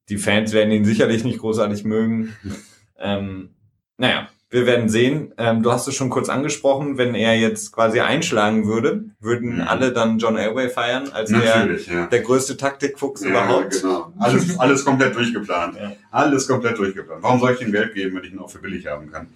Die 0.08 0.16
Fans 0.18 0.52
werden 0.52 0.72
ihn 0.72 0.84
sicherlich 0.84 1.24
nicht 1.24 1.38
großartig 1.38 1.84
mögen. 1.84 2.34
Ähm, 3.02 3.48
naja, 3.96 4.28
Wir 4.52 4.66
werden 4.66 4.88
sehen. 4.88 5.32
Ähm, 5.38 5.62
du 5.62 5.70
hast 5.70 5.86
es 5.86 5.94
schon 5.94 6.10
kurz 6.10 6.28
angesprochen, 6.28 6.98
wenn 6.98 7.14
er 7.14 7.36
jetzt 7.38 7.70
quasi 7.70 8.00
einschlagen 8.00 8.66
würde, 8.66 9.04
würden 9.20 9.54
mhm. 9.54 9.60
alle 9.62 9.92
dann 9.92 10.18
John 10.18 10.36
Elway 10.36 10.68
feiern 10.68 11.08
als 11.12 11.30
der, 11.30 11.78
ja. 11.86 12.06
der 12.08 12.20
größte 12.20 12.56
Taktikfuchs 12.56 13.22
ja, 13.22 13.30
überhaupt. 13.30 13.80
Genau. 13.80 14.12
Alles, 14.18 14.58
alles 14.58 14.84
komplett 14.84 15.14
durchgeplant. 15.14 15.76
Ja. 15.76 15.92
Alles 16.10 16.48
komplett 16.48 16.76
durchgeplant. 16.76 17.22
Warum 17.22 17.38
soll 17.38 17.52
ich 17.52 17.60
ihm 17.62 17.70
Geld 17.70 17.94
geben, 17.94 18.16
wenn 18.16 18.24
ich 18.24 18.32
ihn 18.32 18.40
auch 18.40 18.50
für 18.50 18.58
billig 18.58 18.86
haben 18.88 19.10
kann? 19.12 19.28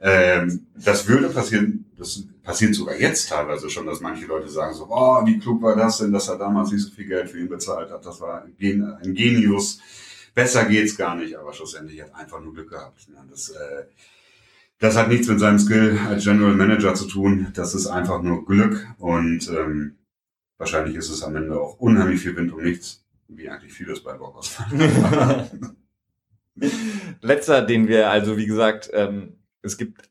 Ähm, 0.00 0.66
das 0.76 1.08
würde 1.08 1.28
passieren, 1.30 1.84
das 1.98 2.22
passiert 2.42 2.74
sogar 2.74 2.96
jetzt 2.96 3.28
teilweise 3.28 3.68
schon, 3.68 3.86
dass 3.86 4.00
manche 4.00 4.26
Leute 4.26 4.48
sagen 4.48 4.74
so, 4.74 4.86
oh, 4.90 5.24
wie 5.26 5.38
klug 5.38 5.62
war 5.62 5.76
das 5.76 5.98
denn, 5.98 6.12
dass 6.12 6.28
er 6.28 6.38
damals 6.38 6.72
nicht 6.72 6.82
so 6.82 6.90
viel 6.90 7.06
Geld 7.06 7.30
für 7.30 7.38
ihn 7.38 7.48
bezahlt 7.48 7.90
hat. 7.90 8.04
Das 8.04 8.20
war 8.20 8.44
ein, 8.44 9.14
Genius. 9.14 9.80
Besser 10.34 10.64
geht's 10.64 10.96
gar 10.96 11.16
nicht, 11.16 11.36
aber 11.36 11.52
schlussendlich 11.52 12.00
hat 12.02 12.14
einfach 12.14 12.40
nur 12.40 12.54
Glück 12.54 12.70
gehabt. 12.70 13.08
Das, 13.30 13.50
äh, 13.50 13.84
das 14.78 14.96
hat 14.96 15.08
nichts 15.08 15.28
mit 15.28 15.40
seinem 15.40 15.58
Skill 15.58 15.98
als 16.08 16.24
General 16.24 16.54
Manager 16.54 16.94
zu 16.94 17.06
tun. 17.06 17.48
Das 17.54 17.74
ist 17.74 17.86
einfach 17.86 18.22
nur 18.22 18.46
Glück 18.46 18.86
und 18.98 19.48
ähm, 19.48 19.96
wahrscheinlich 20.56 20.96
ist 20.96 21.10
es 21.10 21.22
am 21.22 21.36
Ende 21.36 21.60
auch 21.60 21.78
unheimlich 21.78 22.20
viel 22.20 22.36
Wind 22.36 22.52
um 22.52 22.62
nichts, 22.62 23.04
wie 23.28 23.48
eigentlich 23.48 23.72
vieles 23.72 24.02
bei 24.02 24.14
Broncos. 24.14 24.56
Letzter, 27.20 27.62
den 27.62 27.88
wir 27.88 28.10
also, 28.10 28.36
wie 28.36 28.46
gesagt, 28.46 28.90
ähm, 28.92 29.36
es 29.62 29.76
gibt 29.76 30.09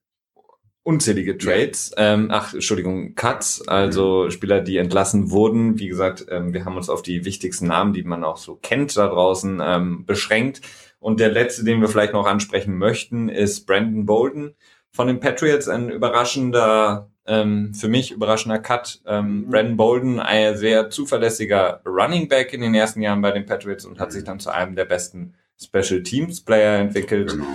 unzählige 0.90 1.38
Trades, 1.38 1.92
ähm, 1.98 2.30
ach, 2.32 2.56
Entschuldigung, 2.56 3.14
Cuts, 3.14 3.68
also 3.68 4.24
mhm. 4.24 4.32
Spieler, 4.32 4.60
die 4.60 4.78
entlassen 4.78 5.30
wurden. 5.30 5.78
Wie 5.78 5.88
gesagt, 5.88 6.26
ähm, 6.32 6.52
wir 6.52 6.66
haben 6.66 6.78
uns 6.78 6.90
auf 6.90 7.04
die 7.04 7.26
wichtigsten 7.26 7.68
Namen, 7.68 7.94
die 7.94 8.02
man 8.02 8.24
auch 8.24 8.38
so 8.38 8.56
kennt 8.56 8.98
da 8.98 9.08
draußen, 9.08 9.62
ähm, 9.64 10.06
beschränkt. 10.08 10.62
Und 11.00 11.20
der 11.20 11.30
letzte, 11.30 11.64
den 11.64 11.80
wir 11.80 11.90
vielleicht 11.90 12.14
noch 12.14 12.26
ansprechen 12.26 12.76
möchten, 12.76 13.30
ist 13.30 13.68
Brandon 13.68 14.08
Bolden 14.08 14.56
von 14.90 15.06
den 15.06 15.20
Patriots. 15.20 15.68
Ein 15.68 15.92
überraschender, 15.92 17.12
ähm, 17.28 17.72
für 17.76 17.88
mich 17.88 18.12
überraschender 18.12 18.58
Cut. 18.58 19.00
Ähm, 19.06 19.42
mhm. 19.42 19.50
Brandon 19.52 19.78
Bolden, 19.78 20.20
ein 20.20 20.58
sehr 20.58 20.90
zuverlässiger 20.90 21.84
Running 21.86 22.28
Back 22.28 22.52
in 22.52 22.62
den 22.62 22.74
ersten 22.74 23.04
Jahren 23.04 23.22
bei 23.22 23.32
den 23.32 23.46
Patriots 23.46 23.86
und 23.86 24.00
hat 24.00 24.12
sich 24.12 24.24
dann 24.24 24.40
zu 24.40 24.50
einem 24.50 24.76
der 24.76 24.86
besten 24.86 25.36
Special 25.56 26.02
Teams 26.02 26.42
Player 26.42 26.80
entwickelt. 26.80 27.30
Genau. 27.30 27.46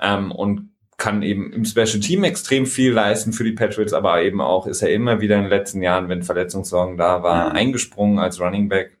Ähm, 0.00 0.30
und 0.30 0.70
kann 0.98 1.22
eben 1.22 1.52
im 1.52 1.64
Special 1.64 2.00
Team 2.00 2.24
extrem 2.24 2.66
viel 2.66 2.92
leisten 2.92 3.32
für 3.32 3.44
die 3.44 3.52
Patriots, 3.52 3.92
aber 3.92 4.22
eben 4.22 4.40
auch 4.40 4.66
ist 4.66 4.82
er 4.82 4.92
immer 4.92 5.20
wieder 5.20 5.36
in 5.36 5.42
den 5.42 5.50
letzten 5.50 5.80
Jahren, 5.80 6.08
wenn 6.08 6.22
Verletzungssorgen 6.22 6.98
da 6.98 7.22
war, 7.22 7.50
mhm. 7.50 7.56
eingesprungen 7.56 8.18
als 8.18 8.40
Running 8.40 8.68
Back 8.68 8.98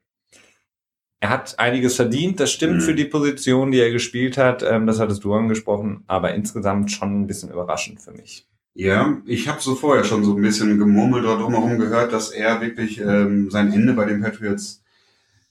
er 1.20 1.30
hat 1.30 1.58
einiges 1.58 1.96
verdient, 1.96 2.38
das 2.38 2.52
stimmt 2.52 2.76
mhm. 2.76 2.80
für 2.80 2.94
die 2.94 3.04
Position, 3.04 3.72
die 3.72 3.80
er 3.80 3.90
gespielt 3.90 4.38
hat. 4.38 4.62
Ähm, 4.62 4.86
das 4.86 5.00
hattest 5.00 5.24
du 5.24 5.34
angesprochen, 5.34 6.04
aber 6.06 6.34
insgesamt 6.34 6.92
schon 6.92 7.22
ein 7.22 7.26
bisschen 7.26 7.50
überraschend 7.50 8.00
für 8.00 8.12
mich. 8.12 8.46
Ja, 8.74 9.20
ich 9.26 9.48
habe 9.48 9.60
so 9.60 9.74
vorher 9.74 10.04
schon 10.04 10.24
so 10.24 10.36
ein 10.36 10.42
bisschen 10.42 10.78
gemurmelt 10.78 11.24
oder 11.24 11.38
drumherum 11.38 11.78
gehört, 11.78 12.12
dass 12.12 12.30
er 12.30 12.60
wirklich 12.60 13.00
ähm, 13.00 13.50
sein 13.50 13.72
Ende 13.72 13.94
bei 13.94 14.04
den 14.04 14.22
Patriots 14.22 14.84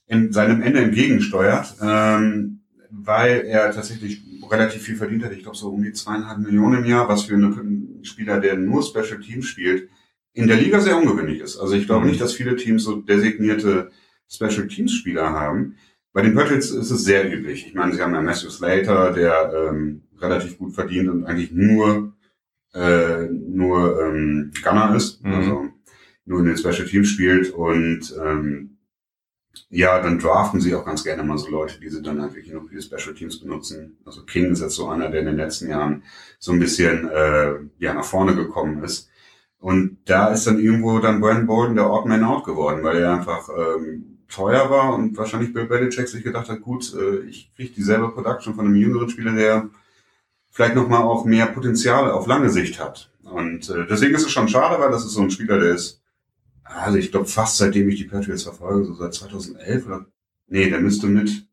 in 0.06 0.32
seinem 0.32 0.62
Ende 0.62 0.80
entgegensteuert, 0.80 1.76
ähm, 1.82 2.60
weil 2.90 3.44
er 3.44 3.70
tatsächlich 3.72 4.22
relativ 4.50 4.82
viel 4.82 4.96
verdient 4.96 5.24
hat. 5.24 5.32
Ich 5.32 5.42
glaube 5.42 5.56
so 5.56 5.70
um 5.70 5.82
die 5.82 5.92
zweieinhalb 5.92 6.38
Millionen 6.38 6.84
im 6.84 6.90
Jahr, 6.90 7.08
was 7.08 7.24
für 7.24 7.34
einen 7.34 8.00
Spieler, 8.02 8.40
der 8.40 8.56
nur 8.56 8.82
Special 8.82 9.20
Teams 9.20 9.46
spielt, 9.46 9.88
in 10.32 10.46
der 10.46 10.56
Liga 10.56 10.80
sehr 10.80 10.96
ungewöhnlich 10.96 11.40
ist. 11.40 11.56
Also 11.58 11.74
ich 11.74 11.86
glaube 11.86 12.04
mhm. 12.04 12.10
nicht, 12.10 12.20
dass 12.20 12.34
viele 12.34 12.56
Teams 12.56 12.84
so 12.84 12.96
designierte 12.96 13.90
Special 14.28 14.68
Teams 14.68 14.92
Spieler 14.92 15.30
haben. 15.30 15.76
Bei 16.12 16.22
den 16.22 16.34
Patriots 16.34 16.70
ist 16.70 16.90
es 16.90 17.04
sehr 17.04 17.32
üblich. 17.32 17.66
Ich 17.66 17.74
meine, 17.74 17.92
sie 17.92 18.02
haben 18.02 18.14
ja 18.14 18.22
Matthew 18.22 18.50
Slater, 18.50 19.12
der 19.12 19.52
ähm, 19.54 20.02
relativ 20.18 20.58
gut 20.58 20.74
verdient 20.74 21.08
und 21.08 21.24
eigentlich 21.24 21.52
nur 21.52 22.14
äh, 22.74 23.26
nur 23.30 24.00
ähm, 24.00 24.52
Gunner 24.62 24.94
ist, 24.94 25.24
mhm. 25.24 25.32
also 25.32 25.68
nur 26.24 26.40
in 26.40 26.46
den 26.46 26.56
Special 26.56 26.86
Teams 26.86 27.08
spielt 27.08 27.50
und 27.50 28.14
ähm, 28.22 28.77
ja, 29.70 30.00
dann 30.00 30.18
draften 30.18 30.60
sie 30.60 30.74
auch 30.74 30.84
ganz 30.84 31.04
gerne 31.04 31.22
mal 31.22 31.38
so 31.38 31.48
Leute, 31.48 31.80
die 31.80 31.88
sie 31.88 32.02
dann 32.02 32.20
halt 32.20 32.34
wirklich 32.34 32.52
noch 32.52 32.64
für 32.64 32.74
die 32.74 32.82
Special 32.82 33.14
Teams 33.14 33.40
benutzen. 33.40 33.98
Also 34.04 34.24
King 34.24 34.52
ist 34.52 34.60
jetzt 34.60 34.74
so 34.74 34.88
einer, 34.88 35.10
der 35.10 35.20
in 35.20 35.26
den 35.26 35.36
letzten 35.36 35.68
Jahren 35.68 36.02
so 36.38 36.52
ein 36.52 36.58
bisschen 36.58 37.08
äh, 37.08 37.54
ja 37.78 37.94
nach 37.94 38.04
vorne 38.04 38.34
gekommen 38.34 38.82
ist. 38.82 39.08
Und 39.60 39.98
da 40.04 40.28
ist 40.28 40.46
dann 40.46 40.60
irgendwo 40.60 40.98
dann 41.00 41.20
Brandon 41.20 41.46
Bolden 41.46 41.76
der 41.76 41.90
Odd 41.90 42.08
Man 42.08 42.24
Out 42.24 42.44
geworden, 42.44 42.82
weil 42.84 42.98
er 42.98 43.14
einfach 43.14 43.48
ähm, 43.48 44.18
teuer 44.28 44.70
war 44.70 44.94
und 44.94 45.16
wahrscheinlich 45.16 45.52
Bill 45.52 45.66
Belichick 45.66 46.08
sich 46.08 46.22
gedacht 46.22 46.48
hat, 46.48 46.60
gut, 46.60 46.94
äh, 46.94 47.20
ich 47.20 47.52
kriege 47.56 47.74
dieselbe 47.74 48.10
Production 48.10 48.54
von 48.54 48.66
einem 48.66 48.76
jüngeren 48.76 49.08
Spieler, 49.08 49.32
der 49.32 49.68
vielleicht 50.50 50.74
nochmal 50.74 51.02
auch 51.02 51.24
mehr 51.24 51.46
Potenzial 51.46 52.10
auf 52.10 52.26
lange 52.26 52.50
Sicht 52.50 52.78
hat. 52.80 53.10
Und 53.22 53.68
äh, 53.70 53.86
deswegen 53.88 54.14
ist 54.14 54.26
es 54.26 54.32
schon 54.32 54.48
schade, 54.48 54.80
weil 54.80 54.90
das 54.90 55.04
ist 55.04 55.12
so 55.12 55.22
ein 55.22 55.30
Spieler, 55.30 55.58
der 55.58 55.74
ist, 55.74 56.00
also 56.68 56.98
ich 56.98 57.10
glaube 57.10 57.26
fast 57.26 57.56
seitdem 57.56 57.88
ich 57.88 57.96
die 57.96 58.04
Patriots 58.04 58.44
verfolge, 58.44 58.84
so 58.84 58.94
seit 58.94 59.14
2011 59.14 59.86
oder, 59.86 60.06
nee, 60.46 60.70
der 60.70 60.80
müsste 60.80 61.06
mit, 61.06 61.46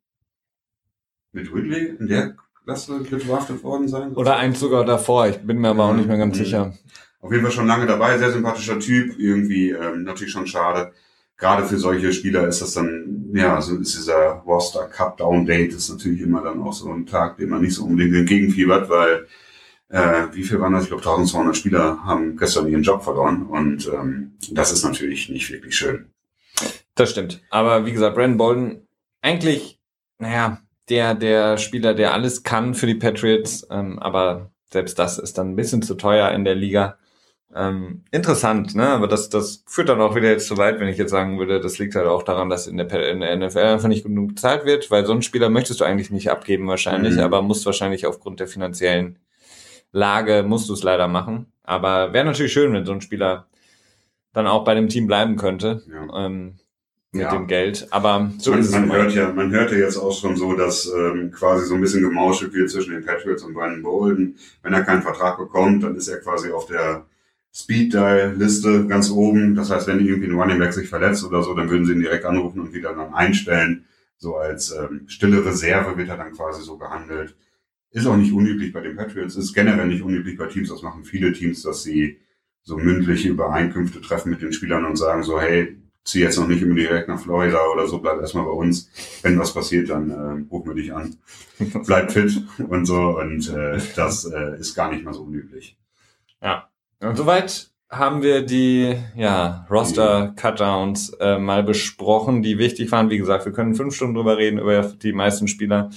mit 1.32 1.54
Ridley 1.54 1.96
in 2.00 2.08
der 2.08 2.36
Klasse 2.64 3.00
gedraftet 3.04 3.64
worden 3.64 3.88
sein. 3.88 4.14
Oder 4.14 4.38
eins 4.38 4.60
sogar 4.60 4.86
davor, 4.86 5.28
ich 5.28 5.38
bin 5.38 5.60
mir 5.60 5.70
aber 5.70 5.86
auch 5.86 5.96
nicht 5.96 6.08
mehr 6.08 6.18
ganz 6.18 6.38
sicher. 6.38 6.74
Auf 7.22 7.32
jeden 7.32 7.44
Fall 7.44 7.52
schon 7.52 7.68
lange 7.68 7.88
dabei, 7.88 8.18
sehr 8.18 8.32
sympathischer 8.32 8.80
Typ, 8.80 9.18
irgendwie 9.18 9.72
ähm, 9.72 10.04
natürlich 10.04 10.32
schon 10.32 10.48
schade 10.48 10.92
gerade 11.38 11.66
für 11.66 11.78
solche 11.78 12.14
Spieler 12.14 12.48
ist 12.48 12.62
das 12.62 12.74
dann, 12.74 13.30
ja, 13.34 13.62
so 13.62 13.76
ist 13.78 13.96
dieser 13.98 14.44
Roster 14.46 14.86
Cup 14.88 15.18
Down 15.18 15.46
Date 15.46 15.74
ist 15.74 15.90
natürlich 15.90 16.22
immer 16.22 16.42
dann 16.42 16.62
auch 16.62 16.74
so 16.74 16.92
ein 16.92 17.06
Tag, 17.06 17.38
den 17.38 17.50
man 17.50 17.62
nicht 17.62 17.76
so 17.76 17.86
unbedingt 17.86 18.16
entgegenfiebert, 18.16 18.90
weil 18.90 19.28
äh, 19.90 20.28
wie 20.34 20.44
viel 20.44 20.60
waren 20.60 20.74
das? 20.74 20.84
Ich 20.84 20.90
glaube 20.90 21.04
1200 21.04 21.56
Spieler 21.56 22.04
haben 22.04 22.38
gestern 22.38 22.68
ihren 22.68 22.84
Job 22.84 23.04
verloren 23.04 23.44
und 23.44 23.88
ähm, 23.88 24.34
das 24.52 24.72
ist 24.72 24.84
natürlich 24.84 25.30
nicht 25.30 25.52
wirklich 25.52 25.76
schön. 25.76 26.10
Das 26.96 27.12
stimmt. 27.12 27.42
Aber 27.50 27.86
wie 27.86 27.92
gesagt, 27.92 28.16
Brandon 28.16 28.38
Bolden, 28.38 28.88
eigentlich, 29.22 29.80
naja, 30.18 30.62
der, 30.90 31.14
der 31.16 31.58
Spieler, 31.58 31.94
der 31.94 32.14
alles 32.14 32.44
kann 32.44 32.74
für 32.74 32.88
die 32.88 32.96
Patriots, 32.96 33.68
ähm, 33.70 34.00
aber 34.00 34.52
selbst 34.72 34.98
das 35.00 35.18
ist 35.18 35.38
dann 35.38 35.52
ein 35.52 35.56
bisschen 35.56 35.82
zu 35.82 35.96
teuer 35.96 36.32
in 36.32 36.46
der 36.46 36.56
Liga. 36.56 36.98
Ähm, 37.54 38.04
interessant, 38.12 38.76
ne? 38.76 38.90
Aber 38.90 39.08
das, 39.08 39.30
das 39.30 39.64
führt 39.66 39.90
dann 39.90 40.02
auch 40.02 40.16
wieder 40.16 40.30
jetzt 40.30 40.48
zu 40.48 40.58
weit, 40.58 40.80
wenn 40.80 40.90
ich 40.90 40.98
jetzt 40.98 41.12
sagen 41.12 41.40
würde, 41.40 41.62
das 41.62 41.78
liegt 41.78 41.96
halt 41.96 42.08
auch 42.08 42.24
daran, 42.24 42.50
dass 42.50 42.68
in 42.68 42.78
der, 42.78 42.92
in 43.10 43.22
der 43.22 43.36
NFL 43.36 43.60
einfach 43.60 43.88
nicht 43.88 44.04
genug 44.04 44.30
bezahlt 44.30 44.66
wird, 44.66 44.92
weil 44.92 45.06
so 45.06 45.14
einen 45.14 45.22
Spieler 45.22 45.50
möchtest 45.50 45.80
du 45.80 45.86
eigentlich 45.86 46.12
nicht 46.12 46.30
abgeben 46.30 46.68
wahrscheinlich, 46.68 47.16
mhm. 47.16 47.22
aber 47.22 47.42
musst 47.42 47.66
wahrscheinlich 47.66 48.06
aufgrund 48.06 48.40
der 48.40 48.48
finanziellen 48.48 49.20
Lage 49.96 50.44
musst 50.44 50.68
du 50.70 50.74
es 50.74 50.84
leider 50.84 51.08
machen. 51.08 51.48
Aber 51.64 52.12
wäre 52.14 52.26
natürlich 52.26 52.52
schön, 52.52 52.74
wenn 52.74 52.86
so 52.86 52.92
ein 52.92 53.02
Spieler 53.02 53.48
dann 54.34 54.46
auch 54.46 54.66
bei 54.66 54.76
dem 54.76 54.90
Team 54.90 55.08
bleiben 55.08 55.38
könnte. 55.38 55.84
Ja. 55.90 56.26
Ähm, 56.26 56.56
mit 57.14 57.24
ja. 57.24 57.32
dem 57.32 57.48
Geld. 57.48 57.88
Aber 57.92 58.30
so 58.40 58.52
man, 58.52 58.88
man 58.88 58.92
hört 58.92 59.14
ja, 59.14 59.32
man 59.32 59.50
hört 59.52 59.72
ja 59.72 59.78
jetzt 59.78 59.96
auch 59.96 60.12
schon 60.12 60.36
so, 60.36 60.54
dass 60.54 60.92
ähm, 60.94 61.32
quasi 61.32 61.66
so 61.66 61.76
ein 61.76 61.82
bisschen 61.82 62.02
gemauschelt 62.02 62.54
wird 62.54 62.70
zwischen 62.70 62.92
den 62.92 63.06
Patriots 63.06 63.42
und 63.42 63.54
Brandon 63.54 63.84
Bolden. 63.84 64.36
Wenn 64.62 64.74
er 64.74 64.84
keinen 64.84 65.02
Vertrag 65.02 65.38
bekommt, 65.38 65.84
dann 65.84 65.96
ist 65.96 66.10
er 66.10 66.20
quasi 66.20 66.52
auf 66.52 66.66
der 66.66 67.06
Speed-Dial-Liste 67.54 68.88
ganz 68.88 69.10
oben. 69.10 69.56
Das 69.56 69.72
heißt, 69.72 69.88
wenn 69.88 70.06
irgendwie 70.06 70.28
ein 70.28 70.38
Running 70.38 70.60
Back 70.60 70.74
sich 70.74 70.90
verletzt 70.90 71.24
oder 71.24 71.42
so, 71.42 71.54
dann 71.54 71.70
würden 71.70 71.86
sie 71.86 71.94
ihn 71.94 72.02
direkt 72.02 72.26
anrufen 72.26 72.60
und 72.60 72.74
wieder 72.74 72.94
dann 72.94 73.14
einstellen. 73.14 73.86
So 74.18 74.36
als 74.36 74.72
ähm, 74.72 75.06
stille 75.08 75.46
Reserve 75.46 75.98
wird 75.98 76.10
er 76.10 76.18
dann 76.18 76.34
quasi 76.34 76.62
so 76.64 76.78
gehandelt. 76.78 77.34
Ist 77.96 78.08
auch 78.08 78.18
nicht 78.18 78.34
unüblich 78.34 78.74
bei 78.74 78.82
den 78.82 78.98
Patriots, 78.98 79.38
ist 79.38 79.54
generell 79.54 79.88
nicht 79.88 80.04
unüblich 80.04 80.38
bei 80.38 80.48
Teams. 80.48 80.68
Das 80.68 80.82
machen 80.82 81.06
viele 81.06 81.32
Teams, 81.32 81.62
dass 81.62 81.84
sie 81.84 82.20
so 82.62 82.78
mündliche 82.78 83.30
Übereinkünfte 83.30 84.02
treffen 84.02 84.32
mit 84.32 84.42
den 84.42 84.52
Spielern 84.52 84.84
und 84.84 84.98
sagen 84.98 85.24
so, 85.24 85.40
hey, 85.40 85.78
zieh 86.04 86.20
jetzt 86.20 86.38
noch 86.38 86.48
nicht 86.48 86.62
immer 86.62 86.76
direkt 86.76 87.08
nach 87.08 87.22
Florida 87.22 87.58
oder 87.74 87.88
so, 87.88 88.00
bleib 88.00 88.20
erstmal 88.20 88.44
bei 88.44 88.52
uns. 88.52 88.92
Wenn 89.22 89.40
was 89.40 89.54
passiert, 89.54 89.90
dann 89.90 90.12
äh, 90.12 90.46
rufen 90.52 90.68
wir 90.68 90.76
dich 90.76 90.94
an. 90.94 91.16
Bleib 91.86 92.12
fit 92.12 92.44
und 92.68 92.86
so. 92.86 93.18
Und 93.18 93.50
äh, 93.50 93.80
das 93.96 94.26
äh, 94.26 94.60
ist 94.60 94.76
gar 94.76 94.92
nicht 94.92 95.06
mal 95.06 95.14
so 95.14 95.22
unüblich. 95.22 95.78
Ja, 96.42 96.70
und 97.00 97.16
soweit 97.16 97.72
haben 97.90 98.22
wir 98.22 98.46
die 98.46 98.98
ja, 99.16 99.66
Roster-Cutdowns 99.70 101.14
äh, 101.22 101.38
mal 101.38 101.64
besprochen, 101.64 102.44
die 102.44 102.58
wichtig 102.58 102.92
waren. 102.92 103.10
Wie 103.10 103.18
gesagt, 103.18 103.46
wir 103.46 103.54
können 103.54 103.74
fünf 103.74 103.96
Stunden 103.96 104.16
drüber 104.16 104.38
reden, 104.38 104.60
über 104.60 104.82
die 104.82 105.14
meisten 105.14 105.48
Spieler. 105.48 105.92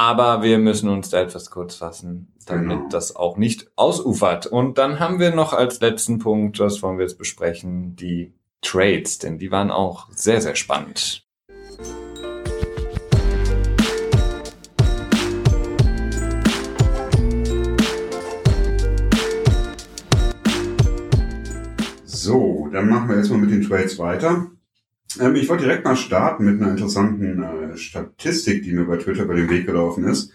Aber 0.00 0.42
wir 0.42 0.56
müssen 0.56 0.88
uns 0.88 1.10
da 1.10 1.20
etwas 1.20 1.50
kurz 1.50 1.74
fassen, 1.74 2.32
damit 2.46 2.70
genau. 2.70 2.88
das 2.88 3.14
auch 3.14 3.36
nicht 3.36 3.70
ausufert. 3.76 4.46
Und 4.46 4.78
dann 4.78 4.98
haben 4.98 5.18
wir 5.18 5.30
noch 5.30 5.52
als 5.52 5.78
letzten 5.80 6.18
Punkt, 6.18 6.58
das 6.58 6.82
wollen 6.82 6.96
wir 6.96 7.04
jetzt 7.04 7.18
besprechen, 7.18 7.96
die 7.96 8.32
Trades, 8.62 9.18
denn 9.18 9.36
die 9.36 9.50
waren 9.50 9.70
auch 9.70 10.08
sehr, 10.08 10.40
sehr 10.40 10.56
spannend. 10.56 11.26
So, 22.06 22.70
dann 22.72 22.88
machen 22.88 23.10
wir 23.10 23.16
erstmal 23.16 23.40
mit 23.40 23.50
den 23.50 23.68
Trades 23.68 23.98
weiter. 23.98 24.46
Ähm, 25.18 25.34
ich 25.34 25.48
wollte 25.48 25.64
direkt 25.64 25.84
mal 25.84 25.96
starten 25.96 26.44
mit 26.44 26.60
einer 26.60 26.70
interessanten 26.72 27.42
äh, 27.42 27.76
Statistik, 27.76 28.62
die 28.62 28.72
mir 28.72 28.84
bei 28.84 28.98
Twitter 28.98 29.24
über 29.24 29.34
den 29.34 29.50
Weg 29.50 29.66
gelaufen 29.66 30.04
ist. 30.04 30.32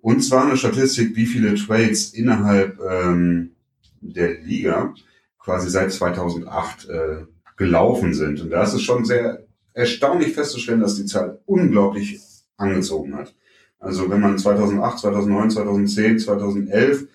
Und 0.00 0.22
zwar 0.22 0.46
eine 0.46 0.56
Statistik, 0.56 1.16
wie 1.16 1.26
viele 1.26 1.54
Trades 1.54 2.12
innerhalb 2.12 2.78
ähm, 2.80 3.52
der 4.00 4.40
Liga 4.40 4.94
quasi 5.38 5.70
seit 5.70 5.92
2008 5.92 6.88
äh, 6.88 7.16
gelaufen 7.56 8.14
sind. 8.14 8.40
Und 8.40 8.50
da 8.50 8.64
ist 8.64 8.74
es 8.74 8.82
schon 8.82 9.04
sehr 9.04 9.44
erstaunlich 9.72 10.34
festzustellen, 10.34 10.80
dass 10.80 10.96
die 10.96 11.06
Zahl 11.06 11.40
unglaublich 11.46 12.20
angezogen 12.56 13.14
hat. 13.16 13.34
Also 13.78 14.08
wenn 14.10 14.20
man 14.20 14.38
2008, 14.38 15.00
2009, 15.00 15.50
2010, 15.50 16.18
2011, 16.20 17.08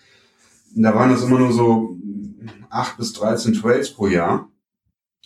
da 0.76 0.96
waren 0.96 1.12
das 1.12 1.24
immer 1.24 1.40
nur 1.40 1.52
so 1.52 1.98
acht 2.70 2.98
bis 2.98 3.14
13 3.14 3.54
Trades 3.54 3.94
pro 3.94 4.08
Jahr. 4.08 4.50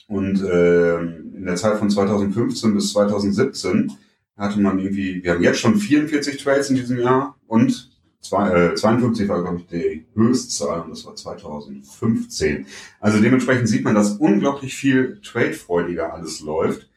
Und 0.07 0.43
äh, 0.43 0.99
in 1.41 1.47
der 1.47 1.55
Zeit 1.55 1.79
von 1.79 1.89
2015 1.89 2.75
bis 2.75 2.93
2017 2.93 3.91
hatte 4.37 4.59
man 4.59 4.77
irgendwie, 4.77 5.23
wir 5.23 5.33
haben 5.33 5.41
jetzt 5.41 5.59
schon 5.59 5.75
44 5.75 6.37
Trades 6.37 6.69
in 6.69 6.75
diesem 6.75 6.99
Jahr 6.99 7.35
und 7.47 7.89
zwei, 8.21 8.49
äh, 8.51 8.75
52 8.75 9.27
war, 9.27 9.41
glaube 9.41 9.57
ich, 9.57 9.65
die 9.65 10.05
Höchstzahl 10.13 10.81
und 10.81 10.91
das 10.91 11.03
war 11.03 11.15
2015. 11.15 12.67
Also 12.99 13.19
dementsprechend 13.19 13.67
sieht 13.67 13.83
man, 13.83 13.95
dass 13.95 14.17
unglaublich 14.17 14.75
viel 14.75 15.19
Trade-freudiger 15.23 16.13
alles 16.13 16.41
läuft. 16.41 16.87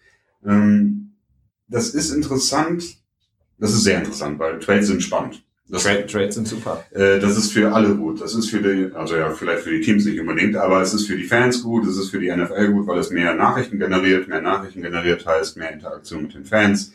Ähm, 0.45 1.15
das 1.67 1.95
ist 1.95 2.11
interessant, 2.11 2.99
das 3.59 3.73
ist 3.73 3.85
sehr 3.85 3.99
interessant, 3.99 4.39
weil 4.39 4.59
Trades 4.59 4.89
sind 4.89 5.03
spannend. 5.03 5.43
Das, 5.69 5.85
Trade, 5.85 6.07
Trades 6.07 6.35
sind 6.35 6.47
super. 6.47 6.85
Äh, 6.91 7.19
das 7.21 7.39
ist 7.39 7.53
für 7.53 7.73
alle 7.73 7.95
gut. 7.95 8.21
Das 8.21 8.35
ist 8.35 8.51
für 8.51 8.61
die, 8.61 8.95
also 8.95 9.17
ja, 9.17 9.31
vielleicht 9.31 9.63
für 9.63 9.71
die 9.71 9.81
Teams 9.81 10.05
nicht 10.05 10.21
unbedingt, 10.21 10.57
aber 10.57 10.83
es 10.83 10.93
ist 10.93 11.07
für 11.07 11.17
die 11.17 11.25
Fans 11.25 11.63
gut, 11.63 11.87
es 11.87 11.97
ist 11.97 12.11
für 12.11 12.19
die 12.19 12.31
NFL 12.31 12.71
gut, 12.71 12.87
weil 12.87 12.99
es 12.99 13.11
mehr 13.11 13.35
Nachrichten 13.35 13.79
generiert. 13.79 14.29
Mehr 14.29 14.43
Nachrichten 14.43 14.83
generiert 14.83 15.25
heißt 15.27 15.57
mehr 15.57 15.73
Interaktion 15.73 16.25
mit 16.25 16.35
den 16.35 16.45
Fans. 16.45 16.93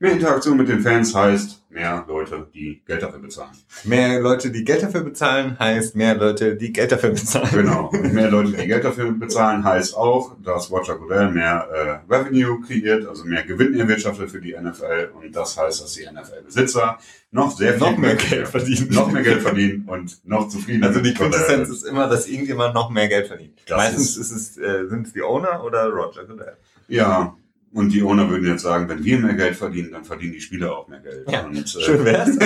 Mehr 0.00 0.12
Interaktion 0.12 0.56
mit 0.56 0.68
den 0.68 0.80
Fans 0.80 1.14
heißt 1.14 1.70
mehr 1.70 2.04
Leute, 2.08 2.48
die 2.52 2.82
Geld 2.84 3.02
dafür 3.02 3.20
bezahlen. 3.20 3.52
Mehr 3.84 4.20
Leute, 4.20 4.50
die 4.50 4.64
Geld 4.64 4.82
dafür 4.82 5.02
bezahlen, 5.02 5.56
heißt 5.56 5.94
mehr 5.94 6.16
Leute, 6.16 6.56
die 6.56 6.72
Geld 6.72 6.90
dafür 6.90 7.10
bezahlen. 7.10 7.48
Genau. 7.52 7.90
Und 7.90 8.12
mehr 8.12 8.28
Leute, 8.28 8.52
die 8.52 8.66
Geld 8.66 8.84
dafür 8.84 9.12
bezahlen, 9.12 9.62
heißt 9.62 9.96
auch, 9.96 10.36
dass 10.42 10.70
Roger 10.72 10.96
Goodell 10.96 11.30
mehr 11.30 12.02
äh, 12.08 12.12
Revenue 12.12 12.60
kreiert, 12.60 13.06
also 13.06 13.24
mehr 13.24 13.44
Gewinn 13.44 13.78
erwirtschaftet 13.78 14.30
für 14.30 14.40
die 14.40 14.56
NFL. 14.60 15.10
Und 15.14 15.34
das 15.34 15.56
heißt, 15.56 15.82
dass 15.82 15.92
die 15.94 16.06
NFL-Besitzer 16.06 16.98
noch 17.30 17.56
sehr 17.56 17.74
viel 17.74 17.80
noch 17.80 17.96
mehr 17.96 18.16
Geld 18.16 18.48
verdienen. 18.48 18.88
Noch 18.90 19.12
mehr 19.12 19.22
Geld 19.22 19.42
verdienen 19.42 19.84
und 19.88 20.26
noch 20.26 20.48
zufriedener 20.48 20.88
Also 20.88 21.00
die. 21.00 21.14
Quintessenz 21.14 21.68
ist 21.68 21.84
immer, 21.84 22.08
dass 22.08 22.26
irgendjemand 22.26 22.74
noch 22.74 22.90
mehr 22.90 23.08
Geld 23.08 23.28
verdient. 23.28 23.60
Das 23.68 23.76
Meistens 23.76 24.16
ist, 24.16 24.32
es, 24.32 24.58
äh, 24.58 24.88
sind 24.88 25.06
es 25.06 25.12
die 25.12 25.22
Owner 25.22 25.62
oder 25.62 25.88
Roger 25.88 26.24
Goodell. 26.24 26.56
Ja, 26.88 27.36
und 27.74 27.92
die 27.92 28.02
Owner 28.02 28.30
würden 28.30 28.46
jetzt 28.46 28.62
sagen, 28.62 28.88
wenn 28.88 29.04
wir 29.04 29.18
mehr 29.18 29.34
Geld 29.34 29.56
verdienen, 29.56 29.90
dann 29.90 30.04
verdienen 30.04 30.32
die 30.32 30.40
Spieler 30.40 30.78
auch 30.78 30.86
mehr 30.86 31.00
Geld. 31.00 31.28
Ja, 31.28 31.44
und, 31.44 31.56
äh, 31.56 31.66
Schön 31.66 32.04
wär's. 32.04 32.38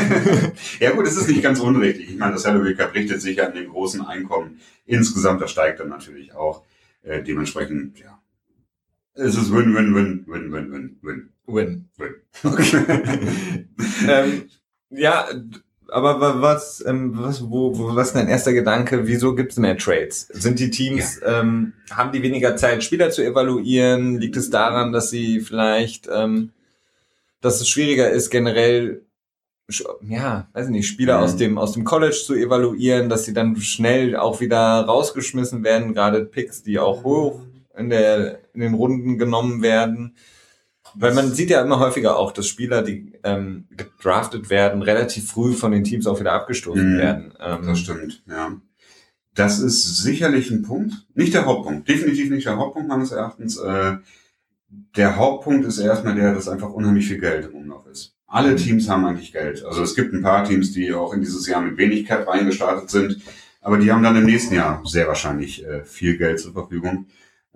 ja 0.81 0.91
gut, 0.93 1.07
es 1.07 1.19
ist 1.19 1.29
nicht 1.29 1.43
ganz 1.43 1.61
unrichtig. 1.61 2.09
Ich 2.09 2.17
meine, 2.17 2.33
das 2.33 2.43
Salary 2.43 2.75
Cap 2.75 2.95
richtet 2.95 3.21
sich 3.21 3.43
an 3.43 3.53
den 3.53 3.69
großen 3.69 4.01
Einkommen. 4.01 4.59
Insgesamt, 4.87 5.43
das 5.43 5.51
steigt 5.51 5.81
dann 5.81 5.91
natürlich 5.91 6.35
auch. 6.35 6.65
Äh, 7.03 7.23
dementsprechend, 7.23 7.99
ja. 8.01 8.19
Es 9.13 9.37
ist 9.37 9.53
Win, 9.53 9.75
Win, 9.75 9.95
Win, 9.95 10.25
Win, 10.27 10.53
Win, 10.53 10.73
Win, 10.73 10.99
Win. 11.03 11.29
Win. 11.47 11.89
Win. 11.99 12.15
ähm, 14.09 14.45
ja, 14.91 15.29
aber 15.91 16.21
wa- 16.21 16.41
was, 16.41 16.85
ähm, 16.87 17.13
was, 17.17 17.43
wo, 17.51 17.77
wo, 17.79 17.95
was 17.95 18.09
ist 18.09 18.17
dein 18.17 18.29
erster 18.29 18.53
Gedanke? 18.53 19.07
Wieso 19.07 19.35
gibt 19.35 19.53
es 19.53 19.59
mehr 19.59 19.77
Trades? 19.77 20.29
Sind 20.33 20.59
die 20.59 20.71
Teams, 20.71 21.21
ähm, 21.25 21.73
haben 21.91 22.13
die 22.13 22.23
weniger 22.23 22.57
Zeit, 22.57 22.85
Spieler 22.85 23.11
zu 23.11 23.23
evaluieren? 23.25 24.19
Liegt 24.19 24.37
es 24.37 24.51
daran, 24.51 24.93
dass 24.93 25.11
sie 25.11 25.41
vielleicht, 25.41 26.09
ähm, 26.13 26.51
dass 27.41 27.61
es 27.61 27.69
schwieriger 27.69 28.11
ist, 28.11 28.31
generell, 28.31 29.03
ja, 30.09 30.49
weiß 30.55 30.67
ich 30.67 30.73
nicht, 30.73 30.87
Spieler 30.89 31.19
Mhm. 31.19 31.25
aus 31.25 31.37
dem, 31.37 31.59
aus 31.59 31.73
dem 31.73 31.85
College 31.85 32.17
zu 32.25 32.35
evaluieren, 32.35 33.09
dass 33.09 33.25
sie 33.25 33.35
dann 33.35 33.57
schnell 33.57 34.17
auch 34.17 34.41
wieder 34.41 34.59
rausgeschmissen 34.83 35.63
werden, 35.63 35.93
gerade 35.95 36.25
Picks, 36.25 36.63
die 36.63 36.79
auch 36.79 37.05
hoch 37.05 37.41
in 37.77 37.91
der, 37.91 38.39
in 38.55 38.61
den 38.61 38.75
Runden 38.75 39.19
genommen 39.19 39.63
werden? 39.63 40.17
Weil 40.95 41.15
man 41.15 41.33
sieht 41.33 41.51
ja 41.51 41.63
immer 41.63 41.79
häufiger 41.81 42.17
auch, 42.17 42.33
dass 42.33 42.47
Spieler, 42.47 42.83
die 42.83 43.13
ähm, 43.25 43.67
gedraftet 43.77 44.51
werden, 44.51 44.83
relativ 44.83 45.29
früh 45.31 45.53
von 45.55 45.73
den 45.73 45.85
Teams 45.85 46.07
auch 46.07 46.21
wieder 46.21 46.33
abgestoßen 46.33 46.95
Mhm. 46.95 46.99
werden. 46.99 47.35
Ähm, 47.41 47.67
Das 47.67 47.79
stimmt, 47.81 48.23
ja. 48.27 48.53
Das 49.35 49.61
ist 49.61 49.99
sicherlich 50.03 50.51
ein 50.51 50.63
Punkt. 50.63 50.95
Nicht 51.15 51.33
der 51.35 51.47
Hauptpunkt. 51.47 51.89
Definitiv 51.89 52.31
nicht 52.31 52.47
der 52.47 52.57
Hauptpunkt 52.57 52.89
meines 52.89 53.13
Erachtens. 53.13 53.57
Äh, 53.59 53.97
der 54.97 55.17
Hauptpunkt 55.17 55.65
ist 55.67 55.79
erstmal 55.79 56.15
der, 56.15 56.35
dass 56.35 56.49
einfach 56.49 56.71
unheimlich 56.71 57.07
viel 57.07 57.19
Geld 57.19 57.47
im 57.47 57.55
Umlauf 57.55 57.87
ist. 57.87 58.15
Alle 58.27 58.53
Mhm. 58.53 58.57
Teams 58.57 58.89
haben 58.89 59.05
eigentlich 59.07 59.33
Geld. 59.33 59.65
Also 59.65 59.83
es 59.83 59.95
gibt 59.95 60.13
ein 60.13 60.23
paar 60.23 60.45
Teams, 60.45 60.73
die 60.73 60.93
auch 60.93 61.15
in 61.15 61.21
dieses 61.21 61.47
Jahr 61.47 61.63
mit 61.63 61.77
wenig 61.79 62.05
Cap 62.07 62.27
reingestartet 62.29 62.91
sind. 62.91 63.19
Aber 63.61 63.79
die 63.79 63.91
haben 63.93 64.03
dann 64.03 64.17
im 64.17 64.25
nächsten 64.27 64.55
Jahr 64.55 64.83
sehr 64.85 65.07
wahrscheinlich 65.09 65.65
äh, 65.65 65.85
viel 65.85 66.17
Geld 66.19 66.41
zur 66.41 66.53
Verfügung. 66.53 67.07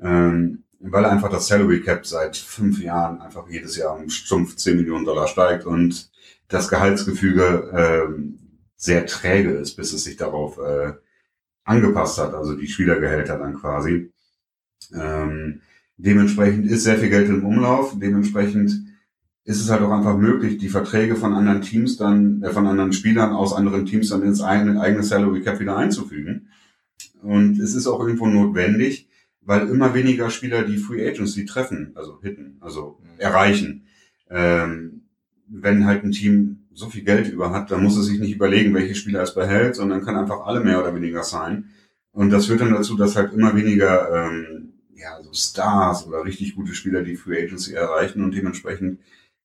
Ähm, 0.00 0.62
weil 0.82 1.04
einfach 1.04 1.30
das 1.30 1.46
Salary 1.46 1.80
Cap 1.80 2.04
seit 2.06 2.36
fünf 2.36 2.82
Jahren 2.82 3.20
einfach 3.20 3.48
jedes 3.48 3.76
Jahr 3.76 3.96
um 3.96 4.10
stumpf 4.10 4.56
10 4.56 4.76
Millionen 4.76 5.04
Dollar 5.04 5.28
steigt 5.28 5.64
und 5.64 6.10
das 6.48 6.68
Gehaltsgefüge 6.68 7.70
ähm, 7.72 8.38
sehr 8.76 9.06
träge 9.06 9.50
ist, 9.50 9.76
bis 9.76 9.92
es 9.92 10.04
sich 10.04 10.16
darauf 10.16 10.58
äh, 10.58 10.92
angepasst 11.64 12.18
hat, 12.18 12.34
also 12.34 12.54
die 12.54 12.66
Spielergehälter 12.66 13.38
dann 13.38 13.54
quasi. 13.54 14.12
Ähm, 14.92 15.60
dementsprechend 15.96 16.66
ist 16.66 16.82
sehr 16.82 16.98
viel 16.98 17.10
Geld 17.10 17.28
im 17.28 17.44
Umlauf, 17.44 17.96
dementsprechend 17.96 18.72
ist 19.44 19.60
es 19.60 19.70
halt 19.70 19.82
auch 19.82 19.90
einfach 19.90 20.16
möglich, 20.16 20.58
die 20.58 20.68
Verträge 20.68 21.14
von 21.14 21.32
anderen 21.32 21.62
Teams 21.62 21.96
dann, 21.96 22.42
äh, 22.42 22.50
von 22.50 22.66
anderen 22.66 22.92
Spielern 22.92 23.32
aus 23.32 23.52
anderen 23.52 23.86
Teams 23.86 24.08
dann 24.08 24.22
ins 24.22 24.40
eigene, 24.40 24.80
eigene 24.80 25.04
Salary 25.04 25.42
Cap 25.42 25.60
wieder 25.60 25.76
einzufügen. 25.76 26.48
Und 27.22 27.58
es 27.60 27.74
ist 27.74 27.86
auch 27.86 28.00
irgendwo 28.00 28.26
notwendig, 28.26 29.08
weil 29.44 29.68
immer 29.68 29.94
weniger 29.94 30.30
Spieler 30.30 30.62
die 30.62 30.78
Free 30.78 31.06
Agency 31.08 31.44
treffen, 31.44 31.92
also 31.94 32.20
hitten, 32.22 32.56
also 32.60 32.98
erreichen. 33.18 33.86
Ähm, 34.30 35.02
wenn 35.48 35.86
halt 35.86 36.04
ein 36.04 36.12
Team 36.12 36.64
so 36.72 36.88
viel 36.88 37.02
Geld 37.02 37.28
über 37.28 37.50
hat, 37.50 37.70
dann 37.70 37.82
muss 37.82 37.96
es 37.96 38.06
sich 38.06 38.18
nicht 38.18 38.34
überlegen, 38.34 38.74
welche 38.74 38.94
Spieler 38.94 39.22
es 39.22 39.34
behält, 39.34 39.76
sondern 39.76 40.04
kann 40.04 40.16
einfach 40.16 40.46
alle 40.46 40.60
mehr 40.60 40.80
oder 40.80 40.94
weniger 40.94 41.22
sein. 41.22 41.70
Und 42.12 42.30
das 42.30 42.46
führt 42.46 42.60
dann 42.60 42.72
dazu, 42.72 42.96
dass 42.96 43.16
halt 43.16 43.32
immer 43.32 43.54
weniger 43.54 44.28
ähm, 44.30 44.72
ja, 44.94 45.20
so 45.22 45.32
Stars 45.32 46.06
oder 46.06 46.24
richtig 46.24 46.54
gute 46.54 46.74
Spieler 46.74 47.02
die 47.02 47.16
Free 47.16 47.42
Agency 47.42 47.74
erreichen 47.74 48.22
und 48.22 48.34
dementsprechend 48.34 49.00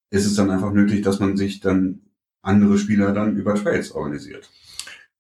ist 0.10 0.26
es 0.26 0.36
dann 0.36 0.52
einfach 0.52 0.72
nötig, 0.72 1.02
dass 1.02 1.20
man 1.20 1.36
sich 1.36 1.60
dann 1.60 2.02
andere 2.42 2.78
Spieler 2.78 3.12
dann 3.12 3.36
über 3.36 3.56
Trades 3.56 3.92
organisiert. 3.92 4.50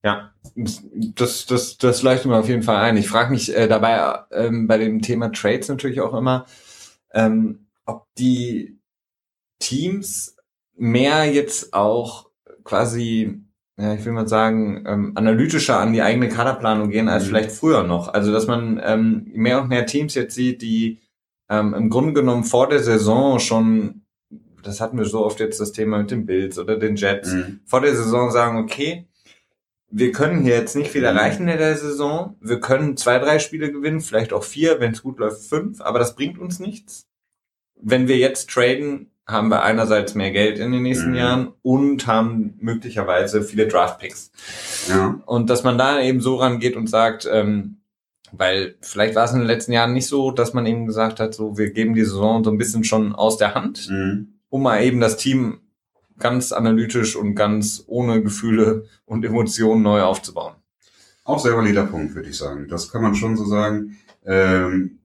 Ja, 0.07 0.31
das, 0.55 1.45
das, 1.45 1.77
das 1.77 2.01
leuchtet 2.01 2.27
mir 2.27 2.37
auf 2.37 2.47
jeden 2.47 2.63
Fall 2.63 2.77
ein. 2.77 2.95
Ich 2.95 3.09
frage 3.09 3.31
mich 3.31 3.53
äh, 3.53 3.67
dabei 3.67 4.19
ähm, 4.31 4.65
bei 4.65 4.77
dem 4.77 5.01
Thema 5.01 5.33
Trades 5.33 5.67
natürlich 5.67 5.99
auch 5.99 6.13
immer, 6.13 6.45
ähm, 7.13 7.67
ob 7.85 8.05
die 8.17 8.79
Teams 9.59 10.37
mehr 10.77 11.25
jetzt 11.25 11.73
auch 11.73 12.29
quasi, 12.63 13.41
ja, 13.77 13.93
ich 13.95 14.05
will 14.05 14.13
mal 14.13 14.27
sagen, 14.29 14.85
ähm, 14.87 15.11
analytischer 15.15 15.77
an 15.79 15.91
die 15.91 16.01
eigene 16.01 16.29
Kaderplanung 16.29 16.89
gehen 16.89 17.09
als 17.09 17.23
Mhm. 17.23 17.27
vielleicht 17.27 17.51
früher 17.51 17.83
noch. 17.83 18.07
Also 18.13 18.31
dass 18.31 18.47
man 18.47 18.79
ähm, 18.83 19.29
mehr 19.33 19.61
und 19.61 19.67
mehr 19.69 19.85
Teams 19.85 20.15
jetzt 20.15 20.35
sieht, 20.35 20.61
die 20.61 21.01
ähm, 21.49 21.73
im 21.73 21.89
Grunde 21.89 22.13
genommen 22.13 22.45
vor 22.45 22.69
der 22.69 22.79
Saison 22.83 23.39
schon, 23.39 24.03
das 24.63 24.79
hatten 24.79 24.97
wir 24.97 25.05
so 25.05 25.25
oft 25.25 25.39
jetzt 25.41 25.59
das 25.59 25.71
Thema 25.73 25.97
mit 25.97 26.11
den 26.11 26.25
Bills 26.25 26.57
oder 26.57 26.77
den 26.77 26.95
Jets, 26.95 27.33
Mhm. 27.33 27.59
vor 27.65 27.81
der 27.81 27.95
Saison 27.95 28.31
sagen, 28.31 28.57
okay, 28.59 29.07
wir 29.89 30.11
können 30.11 30.41
hier 30.41 30.55
jetzt 30.55 30.75
nicht 30.75 30.91
viel 30.91 31.03
erreichen 31.03 31.47
in 31.47 31.57
der 31.57 31.77
Saison. 31.77 32.35
Wir 32.41 32.59
können 32.59 32.97
zwei, 32.97 33.19
drei 33.19 33.39
Spiele 33.39 33.71
gewinnen, 33.71 34.01
vielleicht 34.01 34.33
auch 34.33 34.43
vier, 34.43 34.79
wenn 34.79 34.91
es 34.91 35.01
gut 35.03 35.19
läuft, 35.19 35.43
fünf, 35.47 35.81
aber 35.81 35.97
das 35.99 36.15
bringt 36.15 36.37
uns 36.39 36.59
nichts. 36.59 37.07
Wenn 37.79 38.07
wir 38.07 38.17
jetzt 38.17 38.49
traden, 38.49 39.11
haben 39.25 39.49
wir 39.49 39.63
einerseits 39.63 40.15
mehr 40.15 40.31
Geld 40.31 40.57
in 40.57 40.71
den 40.71 40.83
nächsten 40.83 41.11
Mhm. 41.11 41.15
Jahren 41.15 41.53
und 41.61 42.07
haben 42.07 42.55
möglicherweise 42.59 43.41
viele 43.43 43.67
Draftpicks. 43.67 44.31
Ja. 44.89 45.21
Und 45.25 45.49
dass 45.49 45.63
man 45.63 45.77
da 45.77 46.01
eben 46.01 46.21
so 46.21 46.35
rangeht 46.37 46.75
und 46.75 46.87
sagt, 46.87 47.27
ähm, 47.31 47.77
weil 48.31 48.75
vielleicht 48.81 49.15
war 49.15 49.25
es 49.25 49.31
in 49.31 49.39
den 49.39 49.47
letzten 49.47 49.71
Jahren 49.73 49.93
nicht 49.93 50.07
so, 50.07 50.31
dass 50.31 50.53
man 50.53 50.65
eben 50.65 50.85
gesagt 50.85 51.19
hat, 51.19 51.33
so 51.33 51.57
wir 51.57 51.71
geben 51.71 51.93
die 51.93 52.03
Saison 52.03 52.43
so 52.43 52.51
ein 52.51 52.57
bisschen 52.57 52.83
schon 52.83 53.13
aus 53.15 53.37
der 53.37 53.53
Hand 53.55 53.89
Mhm. 53.89 54.33
um 54.49 54.63
mal 54.63 54.81
eben 54.83 54.99
das 54.99 55.17
Team 55.17 55.59
ganz 56.19 56.51
analytisch 56.51 57.15
und 57.15 57.35
ganz 57.35 57.83
ohne 57.87 58.21
Gefühle 58.21 58.85
und 59.05 59.23
Emotionen 59.25 59.81
neu 59.81 60.01
aufzubauen. 60.01 60.55
Auch 61.23 61.39
sehr 61.39 61.55
valider 61.55 61.85
Punkt, 61.85 62.15
würde 62.15 62.29
ich 62.29 62.37
sagen. 62.37 62.67
Das 62.69 62.91
kann 62.91 63.01
man 63.01 63.15
schon 63.15 63.35
so 63.35 63.45
sagen. 63.45 63.97
Ähm, 64.25 64.99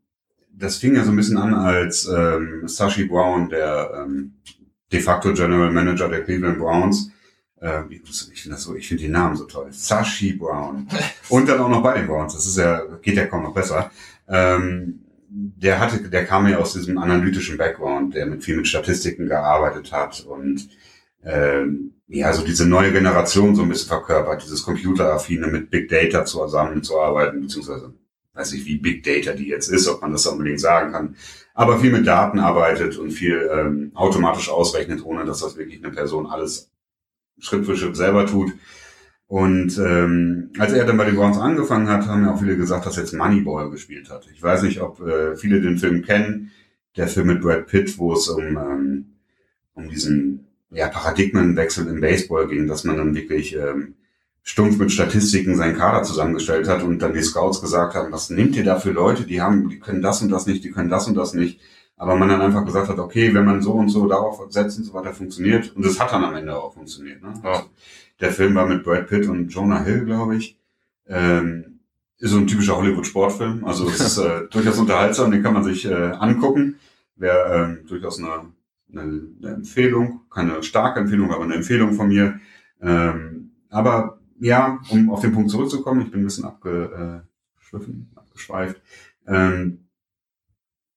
das 0.53 0.77
fing 0.77 0.95
ja 0.95 1.05
so 1.05 1.11
ein 1.11 1.17
bisschen 1.17 1.39
an, 1.39 1.55
als 1.55 2.07
ähm, 2.07 2.69
Sashi 2.69 3.05
Brown, 3.05 3.49
der 3.49 4.05
ähm, 4.05 4.35
de 4.93 5.01
facto 5.01 5.33
General 5.33 5.73
Manager 5.73 6.09
der 6.09 6.23
Cleveland 6.23 6.59
Browns, 6.59 7.11
ähm, 7.61 7.87
ich, 7.91 8.03
finde 8.43 8.57
das 8.57 8.65
so, 8.65 8.75
ich 8.75 8.89
finde 8.89 9.05
die 9.05 9.09
Namen 9.09 9.37
so 9.37 9.45
toll. 9.45 9.69
Sashi 9.71 10.33
Brown. 10.33 10.89
Und 11.29 11.49
dann 11.49 11.61
auch 11.61 11.69
noch 11.69 11.83
bei 11.83 11.99
den 11.99 12.07
Browns. 12.07 12.35
Das 12.35 12.47
ist 12.47 12.59
ja, 12.59 12.83
geht 13.01 13.17
ja 13.17 13.27
kaum 13.27 13.45
noch 13.45 13.55
besser. 13.55 13.91
Ähm, 14.29 15.01
der 15.29 15.81
hatte, 15.81 16.11
der 16.11 16.27
kam 16.27 16.47
ja 16.47 16.59
aus 16.59 16.75
diesem 16.75 16.99
analytischen 16.99 17.57
Background, 17.57 18.15
der 18.15 18.27
mit 18.27 18.45
viel 18.45 18.57
mit 18.57 18.69
Statistiken 18.69 19.29
gearbeitet 19.29 19.91
hat 19.91 20.21
und 20.27 20.69
ähm, 21.25 21.95
ja, 22.09 22.33
so 22.33 22.45
diese 22.45 22.67
neue 22.69 22.93
Generation 22.93 23.55
so 23.55 23.63
ein 23.63 23.69
bisschen 23.69 23.89
verkörpert, 23.89 24.43
dieses 24.43 24.63
Computeraffine 24.63 25.47
mit 25.47 25.71
Big 25.71 25.89
Data 25.89 26.25
zusammenzuarbeiten, 26.25 27.41
beziehungsweise 27.41 27.95
weiß 28.35 28.53
nicht, 28.53 28.67
wie 28.67 28.79
Big 28.79 29.03
Data 29.03 29.33
die 29.33 29.49
jetzt 29.49 29.69
ist, 29.69 29.89
ob 29.89 30.03
man 30.03 30.13
das 30.13 30.27
unbedingt 30.27 30.61
sagen 30.61 30.93
kann, 30.93 31.17
aber 31.55 31.79
viel 31.79 31.93
mit 31.93 32.07
Daten 32.07 32.39
arbeitet 32.39 32.97
und 32.97 33.11
viel 33.11 33.49
ähm, 33.53 33.93
automatisch 33.95 34.49
ausrechnet, 34.49 35.05
ohne 35.05 35.25
dass 35.25 35.41
das 35.41 35.57
wirklich 35.57 35.83
eine 35.83 35.93
Person 35.93 36.27
alles 36.27 36.71
Schritt 37.39 37.67
für 37.67 37.77
Schritt 37.77 37.97
selber 37.97 38.27
tut. 38.27 38.53
Und 39.27 39.79
ähm, 39.79 40.51
als 40.59 40.73
er 40.73 40.85
dann 40.85 40.99
bei 40.99 41.07
den 41.07 41.17
Browns 41.17 41.39
angefangen 41.39 41.89
hat, 41.89 42.07
haben 42.07 42.25
ja 42.25 42.35
auch 42.35 42.39
viele 42.39 42.57
gesagt, 42.57 42.85
dass 42.85 42.99
er 42.99 43.05
jetzt 43.05 43.15
Moneyball 43.15 43.71
gespielt 43.71 44.11
hat. 44.11 44.29
Ich 44.31 44.43
weiß 44.43 44.63
nicht, 44.63 44.81
ob 44.83 45.01
äh, 45.01 45.37
viele 45.37 45.61
den 45.61 45.79
Film 45.79 46.03
kennen. 46.03 46.51
Der 46.97 47.09
Film 47.09 47.29
mit 47.29 47.41
Brad 47.41 47.67
Pitt, 47.67 47.97
wo 47.99 48.13
es 48.13 48.29
um, 48.29 48.59
ähm, 48.59 49.07
um 49.73 49.89
diesen 49.89 50.52
ja, 50.73 50.89
Paradigmenwechsel 50.89 51.87
im 51.87 52.01
Baseball 52.01 52.49
ging, 52.49 52.67
dass 52.67 52.85
man 52.85 52.97
dann 52.97 53.15
wirklich 53.15 53.55
ähm, 53.57 53.95
stumpf 54.43 54.79
mit 54.79 54.91
Statistiken 54.91 55.57
seinen 55.57 55.77
Kader 55.77 56.03
zusammengestellt 56.03 56.69
hat 56.69 56.83
und 56.83 56.99
dann 57.01 57.15
die 57.15 57.23
Scouts 57.23 57.61
gesagt 57.61 57.95
haben, 57.95 58.13
was 58.13 58.31
nimmt 58.31 58.57
ihr 58.57 58.65
da 58.65 58.79
für 58.79 58.91
Leute, 58.91 59.25
die 59.25 59.41
haben, 59.41 59.69
die 59.69 59.79
können 59.79 60.03
das 60.03 60.23
und 60.23 60.31
das 60.31 60.47
nicht, 60.47 60.65
die 60.65 60.71
können 60.71 60.89
das 60.89 61.07
und 61.07 61.15
das 61.15 61.35
nicht. 61.35 61.61
Aber 61.97 62.17
man 62.17 62.29
dann 62.29 62.41
einfach 62.41 62.65
gesagt 62.65 62.89
hat, 62.89 62.99
okay, 62.99 63.33
wenn 63.33 63.45
man 63.45 63.63
so 63.63 63.75
und 63.75 63.89
so 63.89 64.09
darauf 64.09 64.41
setzt 64.49 64.79
und 64.79 64.85
so 64.85 64.95
weiter, 64.95 65.13
funktioniert. 65.13 65.77
Und 65.77 65.87
es 65.87 66.01
hat 66.01 66.13
dann 66.13 66.25
am 66.25 66.35
Ende 66.35 66.57
auch 66.57 66.75
funktioniert. 66.75 67.23
Ne? 67.23 67.35
Ja. 67.45 67.65
Der 68.21 68.33
Film 68.33 68.55
war 68.57 68.67
mit 68.67 68.83
Brad 68.83 69.07
Pitt 69.07 69.29
und 69.29 69.49
Jonah 69.49 69.85
Hill, 69.85 70.05
glaube 70.07 70.37
ich. 70.37 70.59
Ähm, 71.07 71.81
ist 72.19 72.31
so 72.31 72.39
ein 72.39 72.47
typischer 72.47 72.77
Hollywood-Sportfilm. 72.77 73.65
Also 73.65 73.89
es 73.89 74.01
ist 74.01 74.19
äh, 74.19 74.49
durchaus 74.51 74.79
unterhaltsam, 74.79 75.31
den 75.31 75.43
kann 75.43 75.55
man 75.55 75.65
sich 75.65 75.85
äh, 75.85 75.93
angucken. 75.93 76.79
Wäre 77.17 77.55
ähm, 77.55 77.87
durchaus 77.87 78.19
eine, 78.19 78.47
eine, 78.93 79.23
eine 79.41 79.55
Empfehlung, 79.55 80.23
keine 80.31 80.63
starke 80.63 81.01
Empfehlung, 81.01 81.33
aber 81.33 81.45
eine 81.45 81.55
Empfehlung 81.55 81.95
von 81.95 82.09
mir. 82.09 82.41
Ähm, 82.81 83.53
aber 83.69 84.21
ja, 84.41 84.81
um 84.91 85.11
auf 85.11 85.21
den 85.21 85.33
Punkt 85.33 85.51
zurückzukommen, 85.51 86.03
ich 86.03 86.11
bin 86.11 86.21
ein 86.21 86.25
bisschen 86.25 86.45
abgeschwiffen, 86.45 88.11
abgeschweift. 88.15 88.81
Ähm, 89.27 89.87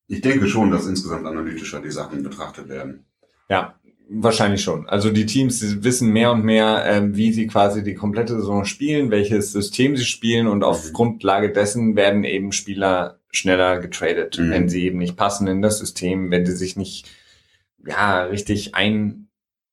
ich 0.08 0.22
denke 0.22 0.48
schon, 0.48 0.72
dass 0.72 0.88
insgesamt 0.88 1.26
analytischer 1.26 1.82
die 1.82 1.92
Sachen 1.92 2.24
betrachtet 2.24 2.70
werden. 2.70 3.06
Ja, 3.50 3.76
wahrscheinlich 4.10 4.62
schon. 4.62 4.88
Also 4.88 5.12
die 5.12 5.26
Teams 5.26 5.84
wissen 5.84 6.12
mehr 6.12 6.32
und 6.32 6.44
mehr, 6.44 6.84
ähm, 6.88 7.16
wie 7.16 7.32
sie 7.32 7.48
quasi 7.48 7.84
die 7.84 7.96
komplette 7.96 8.36
Saison 8.36 8.66
spielen, 8.66 9.12
welches 9.12 9.52
System 9.52 9.98
sie 9.98 10.06
spielen 10.06 10.48
und 10.48 10.64
auf 10.64 10.88
mhm. 10.88 10.94
Grundlage 10.94 11.52
dessen 11.52 11.96
werden 11.96 12.24
eben 12.24 12.52
Spieler 12.52 13.20
schneller 13.32 13.80
getradet, 13.80 14.38
mhm. 14.38 14.52
wenn 14.52 14.70
sie 14.70 14.84
eben 14.84 15.00
nicht 15.00 15.18
passen 15.18 15.48
in 15.48 15.62
das 15.62 15.80
System, 15.80 16.32
wenn 16.32 16.46
sie 16.46 16.56
sich 16.56 16.76
nicht 16.76 17.10
ja 17.86 18.24
richtig 18.24 18.76
ein 18.76 19.26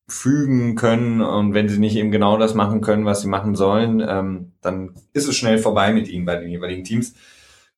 fügen 0.09 0.75
können 0.75 1.21
und 1.21 1.55
wenn 1.55 1.69
sie 1.69 1.79
nicht 1.79 1.97
eben 1.97 2.11
genau 2.11 2.37
das 2.37 2.55
machen 2.55 2.81
können, 2.81 3.07
was 3.07 3.23
sie 3.23 3.29
machen 3.29 3.55
sollen, 3.55 4.05
ähm, 4.07 4.53
dann 4.61 4.95
ist 5.13 5.27
es 5.27 5.37
schnell 5.37 5.59
vorbei 5.59 5.93
mit 5.93 6.09
ihnen 6.09 6.27
bei 6.27 6.37
den 6.37 6.51
jeweiligen 6.51 6.85
Teams. 6.85 7.15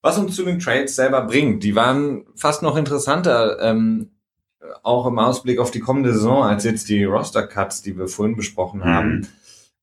Was 0.03 0.18
uns 0.18 0.35
zu 0.35 0.45
den 0.45 0.59
Trades 0.59 0.97
selber 0.97 1.22
bringt, 1.22 1.62
die 1.62 1.76
waren 1.76 2.24
fast 2.35 2.62
noch 2.62 2.76
interessanter, 2.76 3.59
ähm, 3.61 4.11
auch 4.82 5.07
im 5.07 5.18
Ausblick 5.18 5.59
auf 5.59 5.70
die 5.70 5.80
kommende 5.80 6.12
Saison, 6.12 6.43
als 6.43 6.64
jetzt 6.64 6.89
die 6.89 7.05
Roster-Cuts, 7.05 7.82
die 7.82 7.97
wir 7.97 8.09
vorhin 8.09 8.37
besprochen 8.37 8.80
mhm. 8.80 8.85
haben. 8.85 9.28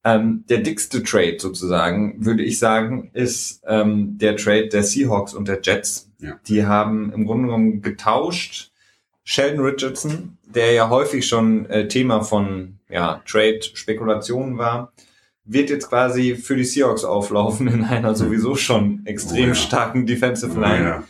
Ähm, 0.04 0.46
der 0.50 0.60
dickste 0.60 1.04
Trade 1.04 1.38
sozusagen, 1.40 2.26
würde 2.26 2.44
ich 2.44 2.58
sagen, 2.58 3.12
ist 3.14 3.62
ähm, 3.68 4.18
der 4.18 4.36
Trade 4.36 4.68
der 4.68 4.84
Seahawks 4.84 5.34
und 5.34 5.48
der 5.48 5.60
Jets. 5.62 6.12
Ja. 6.20 6.40
Die 6.48 6.66
haben 6.66 7.14
im 7.14 7.26
Grunde 7.26 7.48
genommen 7.48 7.82
getauscht 7.82 8.71
Sheldon 9.24 9.64
Richardson, 9.64 10.38
der 10.46 10.74
ja 10.74 10.90
häufig 10.90 11.28
schon 11.28 11.66
äh, 11.68 11.88
Thema 11.88 12.22
von 12.24 12.80
ja, 12.90 13.22
Trade-Spekulationen 13.26 14.58
war, 14.58 14.94
wird 15.46 15.70
jetzt 15.70 15.90
quasi 15.90 16.36
für 16.36 16.56
die 16.56 16.64
Seahawks 16.64 17.04
auflaufen 17.04 17.68
in 17.68 17.84
einer 17.84 18.16
sowieso 18.16 18.56
schon 18.56 19.06
extrem 19.06 19.46
oh 19.46 19.48
ja. 19.50 19.56
starken 19.56 20.06
Defensive 20.06 20.60
Line. 20.60 20.82
Oh 20.82 20.88
ja. 20.88 21.04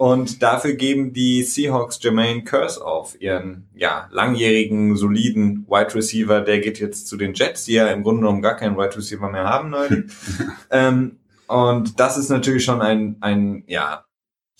Und 0.00 0.42
dafür 0.42 0.72
geben 0.72 1.12
die 1.12 1.42
Seahawks 1.42 1.98
Jermaine 2.02 2.42
Curse 2.42 2.82
auf, 2.82 3.20
ihren 3.20 3.68
ja, 3.74 4.08
langjährigen, 4.10 4.96
soliden 4.96 5.66
Wide 5.68 5.94
Receiver. 5.94 6.40
Der 6.40 6.60
geht 6.60 6.80
jetzt 6.80 7.06
zu 7.06 7.18
den 7.18 7.34
Jets, 7.34 7.66
die 7.66 7.74
ja 7.74 7.86
im 7.88 8.02
Grunde 8.02 8.22
genommen 8.22 8.40
gar 8.40 8.56
keinen 8.56 8.78
Wide 8.78 8.96
Receiver 8.96 9.28
mehr 9.28 9.44
haben 9.44 9.68
neulich. 9.68 10.04
ähm, 10.70 11.18
und 11.48 12.00
das 12.00 12.16
ist 12.16 12.30
natürlich 12.30 12.64
schon 12.64 12.80
ein, 12.80 13.16
ein 13.20 13.64
ja, 13.66 14.06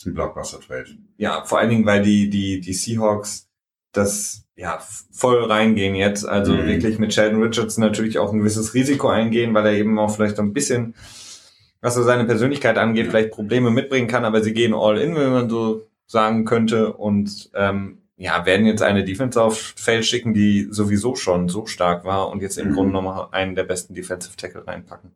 ein 0.07 0.14
Blockbuster-Trade. 0.14 0.96
Ja, 1.18 1.44
vor 1.44 1.59
allen 1.59 1.70
Dingen, 1.70 1.86
weil 1.86 2.03
die, 2.03 2.30
die, 2.30 2.61
die 2.61 2.72
Seahawks 2.72 3.51
das 3.92 4.44
ja 4.57 4.78
voll 5.12 5.44
reingehen 5.44 5.94
jetzt. 5.94 6.28
Also 6.28 6.53
mhm. 6.53 6.66
wirklich 6.66 6.98
mit 6.98 7.12
Sheldon 7.12 7.42
Richardson 7.42 7.82
natürlich 7.82 8.18
auch 8.18 8.32
ein 8.32 8.38
gewisses 8.38 8.74
Risiko 8.74 9.09
eingehen, 9.09 9.55
weil 9.55 9.66
er 9.66 9.72
eben 9.72 9.98
auch 9.98 10.14
vielleicht 10.14 10.38
ein 10.38 10.53
bisschen, 10.53 10.94
was 11.80 11.94
so 11.94 12.03
seine 12.03 12.24
Persönlichkeit 12.24 12.78
angeht, 12.78 13.09
vielleicht 13.09 13.32
Probleme 13.32 13.70
mitbringen 13.70 14.09
kann, 14.09 14.24
aber 14.24 14.42
sie 14.42 14.53
gehen 14.53 14.74
all 14.74 14.98
in, 14.98 15.16
wenn 15.16 15.32
man 15.32 15.51
so 15.51 15.86
sagen 16.07 16.44
könnte. 16.44 16.92
Und 16.92 17.51
ähm, 17.55 17.99
ja, 18.20 18.44
werden 18.44 18.66
jetzt 18.66 18.82
eine 18.82 19.02
Defense 19.02 19.42
auf 19.42 19.72
Feld 19.76 20.04
schicken, 20.04 20.34
die 20.34 20.68
sowieso 20.70 21.16
schon 21.16 21.48
so 21.48 21.64
stark 21.64 22.04
war 22.04 22.28
und 22.28 22.42
jetzt 22.42 22.58
im 22.58 22.68
mhm. 22.68 22.74
Grunde 22.74 22.92
nochmal 22.92 23.28
einen 23.32 23.54
der 23.54 23.64
besten 23.64 23.94
Defensive 23.94 24.36
Tackle 24.36 24.66
reinpacken. 24.66 25.12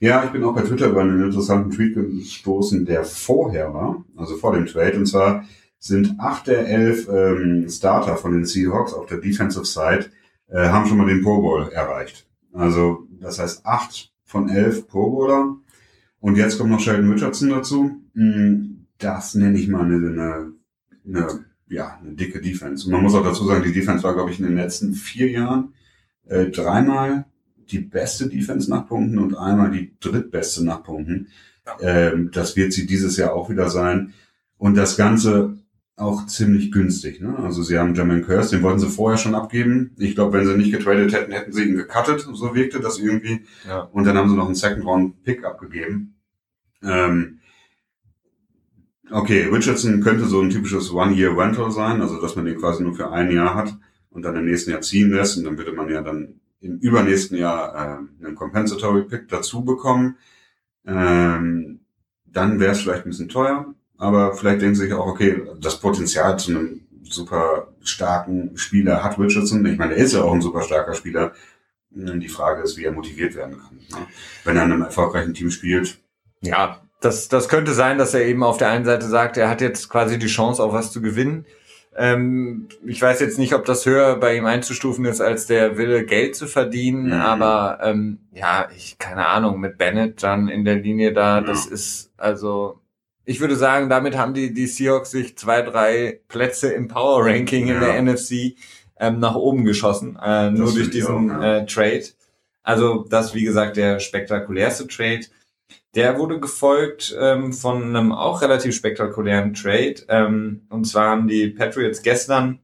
Ja, 0.00 0.24
ich 0.24 0.30
bin 0.30 0.42
auch 0.42 0.56
bei 0.56 0.62
Twitter 0.62 0.88
über 0.88 1.02
einen 1.02 1.22
interessanten 1.22 1.70
Tweet 1.70 1.94
gestoßen, 1.94 2.84
der 2.84 3.04
vorher 3.04 3.72
war, 3.72 4.04
also 4.16 4.36
vor 4.36 4.54
dem 4.54 4.66
Trade, 4.66 4.96
und 4.96 5.06
zwar 5.06 5.44
sind 5.78 6.16
acht 6.18 6.48
der 6.48 6.66
elf 6.68 7.08
ähm, 7.08 7.68
Starter 7.68 8.16
von 8.16 8.32
den 8.32 8.44
Seahawks 8.44 8.92
auf 8.92 9.06
der 9.06 9.18
Defensive 9.18 9.64
Side 9.64 10.06
äh, 10.48 10.68
haben 10.68 10.86
schon 10.86 10.98
mal 10.98 11.06
den 11.06 11.22
Pro 11.22 11.40
Bowl 11.40 11.68
erreicht. 11.68 12.26
Also 12.52 13.06
das 13.20 13.38
heißt 13.38 13.64
acht 13.66 14.12
von 14.24 14.48
elf 14.48 14.88
Pro 14.88 15.12
Bowler. 15.12 15.54
Und 16.18 16.36
jetzt 16.36 16.58
kommt 16.58 16.70
noch 16.70 16.80
Sheldon 16.80 17.12
Richardson 17.12 17.50
dazu. 17.50 18.02
Hm, 18.14 18.86
das 18.98 19.36
nenne 19.36 19.56
ich 19.56 19.68
mal 19.68 19.84
eine, 19.84 19.94
eine, 19.94 20.52
eine 21.06 21.44
ja, 21.68 21.98
eine 22.00 22.14
dicke 22.14 22.40
Defense. 22.40 22.86
Und 22.86 22.92
man 22.92 23.02
muss 23.02 23.14
auch 23.14 23.24
dazu 23.24 23.46
sagen, 23.46 23.64
die 23.64 23.72
Defense 23.72 24.02
war, 24.02 24.14
glaube 24.14 24.30
ich, 24.30 24.38
in 24.38 24.46
den 24.46 24.56
letzten 24.56 24.94
vier 24.94 25.30
Jahren 25.30 25.74
äh, 26.26 26.46
dreimal 26.46 27.26
die 27.70 27.80
beste 27.80 28.28
Defense 28.28 28.70
nach 28.70 28.86
Punkten 28.86 29.18
und 29.18 29.36
einmal 29.36 29.70
die 29.70 29.92
drittbeste 30.00 30.64
nach 30.64 30.82
Punkten. 30.82 31.28
Ähm, 31.80 32.30
das 32.32 32.56
wird 32.56 32.72
sie 32.72 32.86
dieses 32.86 33.16
Jahr 33.16 33.34
auch 33.34 33.50
wieder 33.50 33.68
sein. 33.68 34.14
Und 34.56 34.74
das 34.76 34.96
Ganze 34.96 35.58
auch 35.96 36.26
ziemlich 36.26 36.70
günstig. 36.70 37.20
Ne? 37.20 37.36
Also 37.38 37.62
sie 37.62 37.78
haben 37.78 37.94
Jermaine 37.94 38.22
Curse, 38.22 38.54
den 38.54 38.62
wollten 38.62 38.78
sie 38.78 38.88
vorher 38.88 39.18
schon 39.18 39.34
abgeben. 39.34 39.94
Ich 39.98 40.14
glaube, 40.14 40.38
wenn 40.38 40.46
sie 40.46 40.56
nicht 40.56 40.72
getradet 40.72 41.12
hätten, 41.12 41.32
hätten 41.32 41.52
sie 41.52 41.64
ihn 41.64 41.76
gecuttet. 41.76 42.26
So 42.32 42.54
wirkte 42.54 42.80
das 42.80 42.98
irgendwie. 42.98 43.44
Ja. 43.66 43.80
Und 43.80 44.04
dann 44.04 44.16
haben 44.16 44.30
sie 44.30 44.36
noch 44.36 44.46
einen 44.46 44.54
Second-Round-Pick 44.54 45.44
abgegeben. 45.44 46.14
Ähm, 46.82 47.37
Okay, 49.10 49.48
Richardson 49.50 50.00
könnte 50.02 50.26
so 50.26 50.40
ein 50.40 50.50
typisches 50.50 50.92
One-Year-Rental 50.92 51.70
sein, 51.70 52.02
also 52.02 52.20
dass 52.20 52.36
man 52.36 52.44
den 52.44 52.58
quasi 52.58 52.82
nur 52.82 52.94
für 52.94 53.10
ein 53.10 53.30
Jahr 53.30 53.54
hat 53.54 53.74
und 54.10 54.22
dann 54.22 54.36
im 54.36 54.44
nächsten 54.44 54.70
Jahr 54.70 54.82
ziehen 54.82 55.10
lässt 55.10 55.38
und 55.38 55.44
dann 55.44 55.56
würde 55.56 55.72
man 55.72 55.88
ja 55.88 56.02
dann 56.02 56.40
im 56.60 56.78
übernächsten 56.78 57.38
Jahr 57.38 57.74
äh, 57.74 58.24
einen 58.24 58.34
Compensatory 58.34 59.04
Pick 59.04 59.28
dazu 59.28 59.64
bekommen. 59.64 60.16
Ähm, 60.86 61.80
dann 62.26 62.60
wäre 62.60 62.72
es 62.72 62.80
vielleicht 62.80 63.06
ein 63.06 63.10
bisschen 63.10 63.28
teuer, 63.28 63.74
aber 63.96 64.34
vielleicht 64.34 64.60
denken 64.60 64.74
sie 64.74 64.84
sich 64.84 64.92
auch, 64.92 65.06
okay, 65.06 65.42
das 65.60 65.80
Potenzial 65.80 66.38
zu 66.38 66.50
einem 66.50 66.80
super 67.02 67.68
starken 67.82 68.56
Spieler 68.56 69.02
hat 69.02 69.18
Richardson. 69.18 69.64
Ich 69.64 69.78
meine, 69.78 69.94
er 69.94 70.04
ist 70.04 70.12
ja 70.12 70.22
auch 70.22 70.34
ein 70.34 70.42
super 70.42 70.62
starker 70.62 70.94
Spieler. 70.94 71.32
Die 71.90 72.28
Frage 72.28 72.62
ist, 72.62 72.76
wie 72.76 72.84
er 72.84 72.92
motiviert 72.92 73.34
werden 73.34 73.56
kann. 73.58 73.76
Ne? 73.98 74.06
Wenn 74.44 74.56
er 74.56 74.64
in 74.64 74.72
einem 74.72 74.82
erfolgreichen 74.82 75.32
Team 75.32 75.50
spielt. 75.50 75.98
Ja, 76.42 76.82
das, 77.00 77.28
das 77.28 77.48
könnte 77.48 77.72
sein, 77.72 77.98
dass 77.98 78.14
er 78.14 78.24
eben 78.24 78.42
auf 78.42 78.56
der 78.58 78.70
einen 78.70 78.84
Seite 78.84 79.06
sagt, 79.06 79.36
er 79.36 79.48
hat 79.48 79.60
jetzt 79.60 79.88
quasi 79.88 80.18
die 80.18 80.26
Chance, 80.26 80.62
auf 80.62 80.72
was 80.72 80.90
zu 80.92 81.00
gewinnen. 81.00 81.46
Ähm, 81.96 82.68
ich 82.86 83.00
weiß 83.02 83.20
jetzt 83.20 83.38
nicht, 83.38 83.54
ob 83.54 83.64
das 83.64 83.86
höher 83.86 84.16
bei 84.16 84.36
ihm 84.36 84.46
einzustufen 84.46 85.04
ist, 85.04 85.20
als 85.20 85.46
der 85.46 85.78
Wille, 85.78 86.04
Geld 86.04 86.36
zu 86.36 86.46
verdienen, 86.46 87.06
mhm. 87.06 87.12
aber 87.12 87.78
ähm, 87.82 88.18
ja, 88.32 88.68
ich, 88.76 88.98
keine 88.98 89.26
Ahnung, 89.26 89.58
mit 89.58 89.78
Bennett 89.78 90.22
dann 90.22 90.48
in 90.48 90.64
der 90.64 90.76
Linie 90.76 91.12
da, 91.12 91.38
ja. 91.38 91.40
das 91.40 91.66
ist, 91.66 92.12
also, 92.16 92.80
ich 93.24 93.40
würde 93.40 93.56
sagen, 93.56 93.88
damit 93.88 94.16
haben 94.16 94.32
die, 94.32 94.54
die 94.54 94.66
Seahawks 94.66 95.10
sich 95.10 95.36
zwei, 95.36 95.62
drei 95.62 96.20
Plätze 96.28 96.72
im 96.72 96.88
Power 96.88 97.26
Ranking 97.26 97.66
ja. 97.66 97.74
in 97.74 97.80
der 97.80 98.02
NFC 98.02 98.56
ähm, 99.00 99.18
nach 99.18 99.34
oben 99.34 99.64
geschossen, 99.64 100.18
äh, 100.22 100.50
nur 100.50 100.72
durch 100.72 100.90
diesen 100.90 101.30
auch, 101.30 101.42
ja. 101.42 101.56
äh, 101.58 101.66
Trade. 101.66 102.04
Also, 102.62 103.06
das, 103.08 103.34
wie 103.34 103.44
gesagt, 103.44 103.76
der 103.76 103.98
spektakulärste 103.98 104.86
Trade. 104.86 105.26
Der 105.94 106.18
wurde 106.18 106.38
gefolgt 106.38 107.16
ähm, 107.18 107.52
von 107.52 107.82
einem 107.82 108.12
auch 108.12 108.42
relativ 108.42 108.74
spektakulären 108.74 109.54
Trade. 109.54 109.96
Ähm, 110.08 110.62
und 110.68 110.84
zwar 110.84 111.10
haben 111.10 111.28
die 111.28 111.48
Patriots 111.48 112.02
gestern 112.02 112.60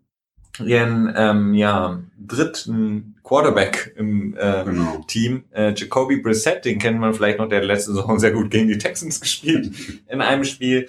ihren 0.60 1.12
ähm, 1.16 1.54
ja, 1.54 2.02
dritten 2.18 3.16
Quarterback 3.24 3.94
im 3.96 4.36
äh, 4.36 4.64
genau. 4.64 5.04
Team, 5.08 5.44
äh, 5.50 5.72
Jacoby 5.74 6.18
Brissett, 6.18 6.64
den 6.64 6.78
kennt 6.78 7.00
man 7.00 7.14
vielleicht 7.14 7.38
noch, 7.38 7.48
der 7.48 7.64
letzte 7.64 7.94
Saison 7.94 8.18
sehr 8.18 8.32
gut 8.32 8.50
gegen 8.50 8.68
die 8.68 8.78
Texans 8.78 9.20
gespielt 9.20 9.72
in 10.08 10.20
einem 10.20 10.44
Spiel, 10.44 10.88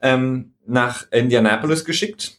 ähm, 0.00 0.54
nach 0.66 1.10
Indianapolis 1.10 1.84
geschickt. 1.84 2.38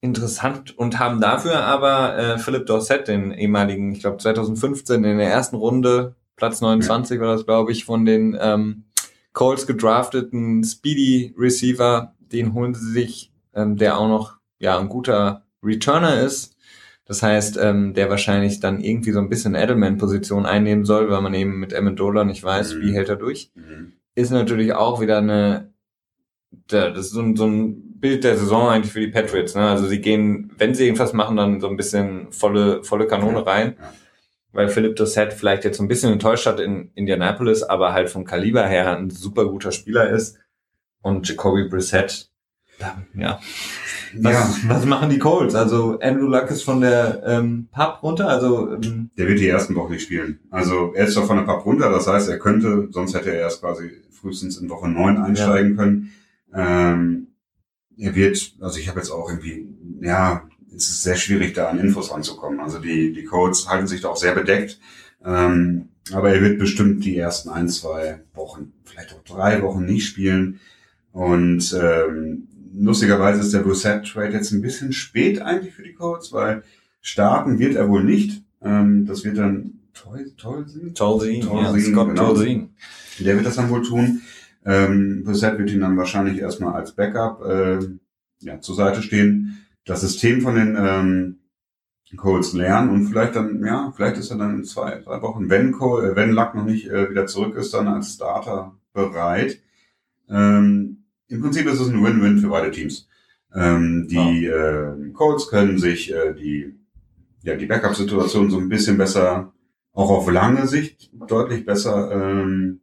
interessant 0.00 0.76
und 0.78 0.98
haben 0.98 1.20
dafür 1.20 1.64
aber 1.64 2.16
äh, 2.16 2.38
Philip 2.38 2.66
Dorset, 2.66 3.08
den 3.08 3.32
ehemaligen, 3.32 3.92
ich 3.92 4.00
glaube 4.00 4.18
2015 4.18 5.04
in 5.04 5.18
der 5.18 5.30
ersten 5.30 5.56
Runde, 5.56 6.14
Platz 6.38 6.60
29 6.60 7.16
ja. 7.16 7.20
war 7.20 7.34
das, 7.34 7.44
glaube 7.44 7.72
ich, 7.72 7.84
von 7.84 8.06
den 8.06 8.38
ähm, 8.40 8.84
Colts 9.34 9.66
gedrafteten 9.66 10.64
Speedy 10.64 11.34
Receiver, 11.36 12.14
den 12.32 12.54
holen 12.54 12.74
sie 12.74 12.90
sich, 12.90 13.32
ähm, 13.54 13.76
der 13.76 13.98
auch 13.98 14.08
noch 14.08 14.38
ja 14.58 14.78
ein 14.78 14.88
guter 14.88 15.44
Returner 15.62 16.20
ist. 16.22 16.56
Das 17.04 17.22
heißt, 17.22 17.58
ähm, 17.60 17.94
der 17.94 18.10
wahrscheinlich 18.10 18.60
dann 18.60 18.80
irgendwie 18.80 19.12
so 19.12 19.18
ein 19.18 19.30
bisschen 19.30 19.54
Edelman-Position 19.54 20.44
einnehmen 20.44 20.84
soll, 20.84 21.10
weil 21.10 21.22
man 21.22 21.34
eben 21.34 21.58
mit 21.58 21.74
Amendola 21.74 22.24
nicht 22.24 22.44
weiß, 22.44 22.74
mhm. 22.74 22.82
wie 22.82 22.92
hält 22.92 23.08
er 23.08 23.16
durch. 23.16 23.50
Mhm. 23.54 23.94
Ist 24.14 24.30
natürlich 24.30 24.74
auch 24.74 25.00
wieder 25.00 25.18
eine, 25.18 25.72
das 26.66 26.98
ist 26.98 27.10
so 27.10 27.22
ein, 27.22 27.34
so 27.34 27.46
ein 27.46 27.98
Bild 28.00 28.24
der 28.24 28.36
Saison 28.36 28.68
eigentlich 28.68 28.92
für 28.92 29.00
die 29.00 29.08
Patriots. 29.08 29.54
Ne? 29.54 29.62
Also 29.62 29.86
sie 29.86 30.00
gehen, 30.00 30.52
wenn 30.58 30.74
sie 30.74 30.84
irgendwas 30.84 31.12
machen, 31.12 31.36
dann 31.36 31.60
so 31.60 31.68
ein 31.68 31.76
bisschen 31.76 32.30
volle, 32.30 32.84
volle 32.84 33.06
Kanone 33.06 33.46
rein. 33.46 33.76
Weil 34.58 34.70
Philipp 34.70 34.96
Dossett 34.96 35.32
vielleicht 35.34 35.62
jetzt 35.62 35.80
ein 35.80 35.86
bisschen 35.86 36.12
enttäuscht 36.12 36.44
hat 36.46 36.58
in 36.58 36.90
Indianapolis, 36.96 37.62
aber 37.62 37.92
halt 37.92 38.10
vom 38.10 38.24
Kaliber 38.24 38.66
her 38.66 38.96
ein 38.96 39.08
super 39.08 39.44
guter 39.44 39.70
Spieler 39.70 40.10
ist. 40.10 40.36
Und 41.00 41.28
Jacoby 41.28 41.68
Brissett, 41.68 42.28
ja. 43.14 43.38
Was, 44.16 44.32
ja. 44.32 44.68
was 44.68 44.84
machen 44.84 45.10
die 45.10 45.20
Colts? 45.20 45.54
Also 45.54 46.00
Andrew 46.00 46.26
Luck 46.26 46.50
ist 46.50 46.64
von 46.64 46.80
der 46.80 47.22
ähm, 47.24 47.68
Pub 47.70 48.02
runter, 48.02 48.26
also 48.26 48.72
ähm, 48.72 49.10
der 49.16 49.28
wird 49.28 49.38
die 49.38 49.46
ersten 49.46 49.76
Wochen 49.76 49.92
nicht 49.92 50.02
spielen. 50.02 50.40
Also 50.50 50.92
er 50.92 51.06
ist 51.06 51.16
doch 51.16 51.28
von 51.28 51.36
der 51.36 51.44
Pub 51.44 51.64
runter, 51.64 51.88
das 51.88 52.08
heißt, 52.08 52.28
er 52.28 52.40
könnte, 52.40 52.88
sonst 52.90 53.14
hätte 53.14 53.30
er 53.30 53.38
erst 53.38 53.60
quasi 53.60 53.92
frühestens 54.10 54.56
in 54.56 54.68
Woche 54.68 54.88
neun 54.88 55.18
einsteigen 55.18 55.76
ja. 55.76 55.76
können. 55.76 56.12
Ähm, 56.52 57.28
er 57.96 58.16
wird, 58.16 58.54
also 58.58 58.80
ich 58.80 58.88
habe 58.88 58.98
jetzt 58.98 59.12
auch 59.12 59.30
irgendwie, 59.30 59.68
ja, 60.00 60.47
es 60.74 60.88
ist 60.88 61.02
sehr 61.02 61.16
schwierig, 61.16 61.54
da 61.54 61.68
an 61.68 61.78
Infos 61.78 62.12
ranzukommen. 62.12 62.60
Also 62.60 62.78
die, 62.78 63.12
die 63.12 63.24
Codes 63.24 63.68
halten 63.68 63.86
sich 63.86 64.00
da 64.00 64.08
auch 64.08 64.16
sehr 64.16 64.34
bedeckt. 64.34 64.78
Ähm, 65.24 65.88
aber 66.12 66.30
er 66.30 66.40
wird 66.40 66.58
bestimmt 66.58 67.04
die 67.04 67.16
ersten 67.16 67.50
ein, 67.50 67.68
zwei 67.68 68.20
Wochen, 68.34 68.72
vielleicht 68.84 69.12
auch 69.12 69.22
drei 69.24 69.62
Wochen 69.62 69.84
nicht 69.84 70.06
spielen. 70.06 70.60
Und 71.12 71.76
ähm, 71.80 72.48
lustigerweise 72.74 73.40
ist 73.40 73.52
der 73.52 73.60
Brissett-Trade 73.60 74.32
jetzt 74.32 74.52
ein 74.52 74.62
bisschen 74.62 74.92
spät 74.92 75.42
eigentlich 75.42 75.74
für 75.74 75.82
die 75.82 75.94
Codes, 75.94 76.32
weil 76.32 76.62
starten 77.00 77.58
wird 77.58 77.74
er 77.74 77.88
wohl 77.88 78.04
nicht. 78.04 78.42
Ähm, 78.62 79.06
das 79.06 79.24
wird 79.24 79.38
dann 79.38 79.74
Tolzin? 80.36 80.94
Tolzin, 80.94 81.42
ja, 81.42 81.78
Scott 81.78 82.08
genau. 82.08 82.34
Tolzin. 82.34 82.70
Der 83.18 83.34
wird 83.34 83.46
das 83.46 83.56
dann 83.56 83.70
wohl 83.70 83.82
tun. 83.82 84.22
Ähm, 84.64 85.24
Brissett 85.24 85.58
wird 85.58 85.70
ihn 85.70 85.80
dann 85.80 85.96
wahrscheinlich 85.96 86.38
erstmal 86.38 86.74
als 86.74 86.92
Backup 86.92 87.44
äh, 87.44 87.78
ja, 88.40 88.60
zur 88.60 88.74
Seite 88.74 89.02
stehen, 89.02 89.66
das 89.88 90.02
System 90.02 90.40
von 90.40 90.54
den 90.54 90.76
ähm, 90.78 91.38
Coles 92.16 92.52
lernen 92.52 92.90
und 92.90 93.06
vielleicht 93.06 93.36
dann, 93.36 93.62
ja, 93.64 93.92
vielleicht 93.94 94.16
ist 94.16 94.30
er 94.30 94.38
dann 94.38 94.56
in 94.56 94.64
zwei, 94.64 95.00
drei 95.00 95.20
Wochen, 95.20 95.50
wenn 95.50 95.72
Cole, 95.72 96.12
äh, 96.12 96.16
wenn 96.16 96.32
Luck 96.32 96.54
noch 96.54 96.64
nicht 96.64 96.88
äh, 96.88 97.10
wieder 97.10 97.26
zurück 97.26 97.56
ist, 97.56 97.74
dann 97.74 97.88
als 97.88 98.14
Starter 98.14 98.76
bereit. 98.92 99.60
Ähm, 100.28 101.04
Im 101.28 101.42
Prinzip 101.42 101.66
ist 101.66 101.80
es 101.80 101.88
ein 101.88 102.02
Win-Win 102.02 102.38
für 102.38 102.48
beide 102.48 102.70
Teams. 102.70 103.08
Ähm, 103.54 104.06
die 104.08 104.42
ja. 104.42 104.92
äh, 104.92 105.10
Colts 105.12 105.48
können 105.48 105.78
sich 105.78 106.12
äh, 106.12 106.34
die, 106.34 106.74
ja, 107.42 107.56
die 107.56 107.66
Backup-Situation 107.66 108.50
so 108.50 108.58
ein 108.58 108.68
bisschen 108.68 108.98
besser, 108.98 109.52
auch 109.92 110.10
auf 110.10 110.30
lange 110.30 110.66
Sicht 110.66 111.10
deutlich 111.26 111.64
besser 111.64 112.10
ähm, 112.12 112.80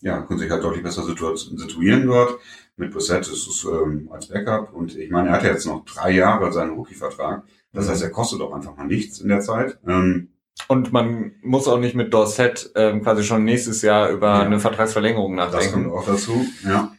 ja, 0.00 0.22
können 0.22 0.38
sich 0.38 0.50
halt 0.50 0.62
deutlich 0.62 0.82
besser 0.82 1.02
situieren 1.02 2.06
dort. 2.06 2.38
Mit 2.76 2.92
Brissett 2.92 3.22
ist 3.22 3.48
es 3.48 3.64
ähm, 3.64 4.10
als 4.12 4.28
Backup 4.28 4.74
und 4.74 4.96
ich 4.96 5.10
meine, 5.10 5.28
er 5.28 5.36
hat 5.36 5.42
ja 5.44 5.52
jetzt 5.52 5.66
noch 5.66 5.84
drei 5.86 6.10
Jahre 6.10 6.52
seinen 6.52 6.74
Rookie-Vertrag. 6.74 7.44
Das 7.72 7.86
mhm. 7.86 7.90
heißt, 7.90 8.02
er 8.02 8.10
kostet 8.10 8.40
auch 8.42 8.52
einfach 8.52 8.76
mal 8.76 8.86
nichts 8.86 9.20
in 9.20 9.28
der 9.28 9.40
Zeit. 9.40 9.78
Ähm, 9.86 10.28
und 10.68 10.92
man 10.92 11.32
muss 11.42 11.68
auch 11.68 11.78
nicht 11.78 11.94
mit 11.94 12.12
Dorset 12.12 12.70
ähm, 12.74 13.02
quasi 13.02 13.24
schon 13.24 13.44
nächstes 13.44 13.82
Jahr 13.82 14.10
über 14.10 14.28
ja, 14.28 14.42
eine 14.42 14.58
Vertragsverlängerung 14.58 15.34
nachdenken. 15.34 15.64
Das 15.64 15.72
kommt 15.72 15.92
auch 15.92 16.06
dazu, 16.06 16.46
ja. 16.64 16.92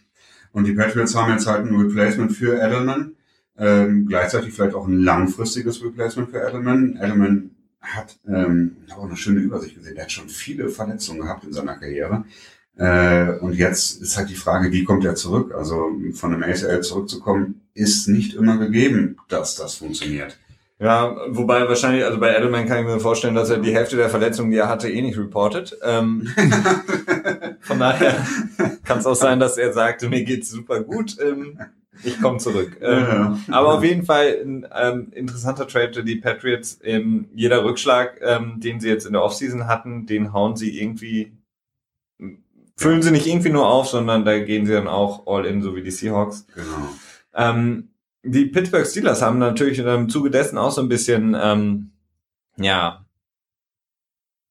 Und 0.52 0.66
die 0.66 0.74
Patriots 0.74 1.16
haben 1.16 1.32
jetzt 1.32 1.46
halt 1.46 1.66
ein 1.66 1.76
Replacement 1.76 2.32
für 2.32 2.60
Edelman. 2.60 3.16
Ähm, 3.60 4.06
gleichzeitig 4.08 4.54
vielleicht 4.54 4.76
auch 4.76 4.88
ein 4.88 5.00
langfristiges 5.00 5.84
Replacement 5.84 6.32
für 6.32 6.40
Edelman. 6.40 6.98
Edelman 7.02 7.52
hat 7.82 8.18
ähm, 8.28 8.78
auch 8.96 9.04
eine 9.06 9.18
schöne 9.18 9.40
Übersicht 9.40 9.76
gesehen. 9.76 9.98
Er 9.98 10.04
hat 10.04 10.12
schon 10.12 10.30
viele 10.30 10.70
Verletzungen 10.70 11.22
gehabt 11.22 11.44
in 11.44 11.54
seiner 11.54 11.76
Karriere. 11.76 12.26
Äh, 12.78 13.40
und 13.40 13.54
jetzt 13.54 14.02
ist 14.02 14.18
halt 14.18 14.30
die 14.30 14.36
Frage, 14.36 14.72
wie 14.72 14.84
kommt 14.84 15.04
er 15.04 15.16
zurück? 15.16 15.54
Also 15.56 15.92
von 16.14 16.34
einem 16.34 16.44
ACL 16.44 16.82
zurückzukommen, 16.82 17.62
ist 17.74 18.08
nicht 18.08 18.34
immer 18.34 18.58
gegeben, 18.58 19.18
dass 19.30 19.56
das 19.56 19.76
funktioniert. 19.76 20.38
Ja, 20.80 21.16
wobei 21.30 21.68
wahrscheinlich, 21.68 22.06
also 22.06 22.20
bei 22.20 22.36
Edelman 22.36 22.68
kann 22.68 22.80
ich 22.80 22.86
mir 22.86 23.00
vorstellen, 23.00 23.34
dass 23.34 23.50
er 23.50 23.58
die 23.58 23.74
Hälfte 23.74 23.98
der 23.98 24.10
Verletzungen, 24.10 24.52
die 24.52 24.58
er 24.58 24.70
hatte, 24.70 24.92
eh 24.92 25.02
nicht 25.02 25.18
reportet. 25.18 25.76
Ähm, 25.84 26.30
von 27.62 27.80
daher 27.80 28.16
kann 28.84 29.00
es 29.00 29.08
auch 29.08 29.16
sein, 29.16 29.40
dass 29.40 29.58
er 29.58 29.74
sagte, 29.74 30.08
mir 30.08 30.24
geht's 30.24 30.50
super 30.50 30.82
gut, 30.82 31.18
ähm, 31.20 31.60
ich 32.04 32.22
komme 32.22 32.38
zurück. 32.38 32.78
Ähm, 32.80 33.00
ja. 33.00 33.40
Aber 33.50 33.74
auf 33.74 33.84
jeden 33.84 34.06
Fall 34.06 34.38
ein 34.46 34.68
ähm, 34.76 35.08
interessanter 35.14 35.68
Trade, 35.68 36.04
die 36.04 36.18
Patriots. 36.18 36.80
Ähm, 36.84 37.28
jeder 37.34 37.64
Rückschlag, 37.64 38.20
ähm, 38.22 38.60
den 38.60 38.80
sie 38.80 38.90
jetzt 38.90 39.08
in 39.08 39.14
der 39.14 39.24
Offseason 39.24 39.66
hatten, 39.66 40.06
den 40.06 40.32
hauen 40.32 40.56
sie 40.56 40.80
irgendwie 40.80 41.32
füllen 42.78 43.02
sie 43.02 43.12
nicht 43.12 43.28
irgendwie 43.28 43.50
nur 43.50 43.68
auf, 43.68 43.88
sondern 43.88 44.24
da 44.24 44.40
gehen 44.40 44.66
sie 44.66 44.74
dann 44.74 44.88
auch 44.88 45.26
all 45.28 45.46
in, 45.46 45.62
so 45.62 45.76
wie 45.76 45.82
die 45.82 45.92
Seahawks. 45.92 46.46
Genau. 46.54 46.90
Ähm, 47.34 47.90
die 48.24 48.46
Pittsburgh 48.46 48.86
Steelers 48.86 49.22
haben 49.22 49.40
natürlich 49.40 49.80
im 49.80 50.10
Zuge 50.10 50.30
dessen 50.30 50.58
auch 50.58 50.72
so 50.72 50.82
ein 50.82 50.90
bisschen, 50.90 51.36
ähm, 51.40 51.92
ja, 52.58 53.06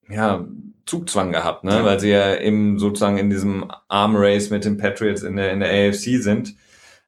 ja, 0.09 0.47
Zugzwang 0.87 1.33
gehabt, 1.33 1.65
ne? 1.65 1.79
Ja. 1.79 1.85
weil 1.85 1.99
sie 1.99 2.11
ja 2.11 2.37
eben 2.37 2.79
sozusagen 2.79 3.19
in 3.19 3.29
diesem 3.29 3.71
Arm 3.89 4.15
Race 4.15 4.51
mit 4.51 4.65
den 4.65 4.77
Patriots 4.77 5.23
in 5.23 5.35
der, 5.37 5.53
in 5.53 5.59
der 5.59 5.71
AFC 5.71 6.23
sind, 6.23 6.55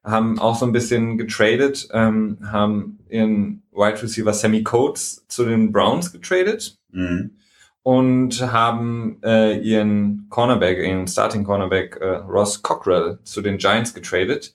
haben 0.02 0.40
auch 0.40 0.58
so 0.58 0.66
ein 0.66 0.72
bisschen 0.72 1.16
getradet, 1.16 1.88
ähm, 1.92 2.38
haben 2.50 2.98
ihren 3.08 3.62
Wide 3.70 4.02
Receiver 4.02 4.32
Sammy 4.32 4.64
Coates 4.64 5.24
zu 5.28 5.44
den 5.44 5.70
Browns 5.70 6.12
getradet. 6.12 6.76
Mhm 6.90 7.38
und 7.82 8.52
haben 8.52 9.18
äh, 9.24 9.58
ihren 9.58 10.26
Cornerback, 10.30 10.78
ihren 10.78 11.06
Starting 11.06 11.44
Cornerback 11.44 11.96
äh, 12.00 12.16
Ross 12.16 12.62
Cockrell 12.62 13.18
zu 13.24 13.40
den 13.40 13.58
Giants 13.58 13.94
getradet 13.94 14.54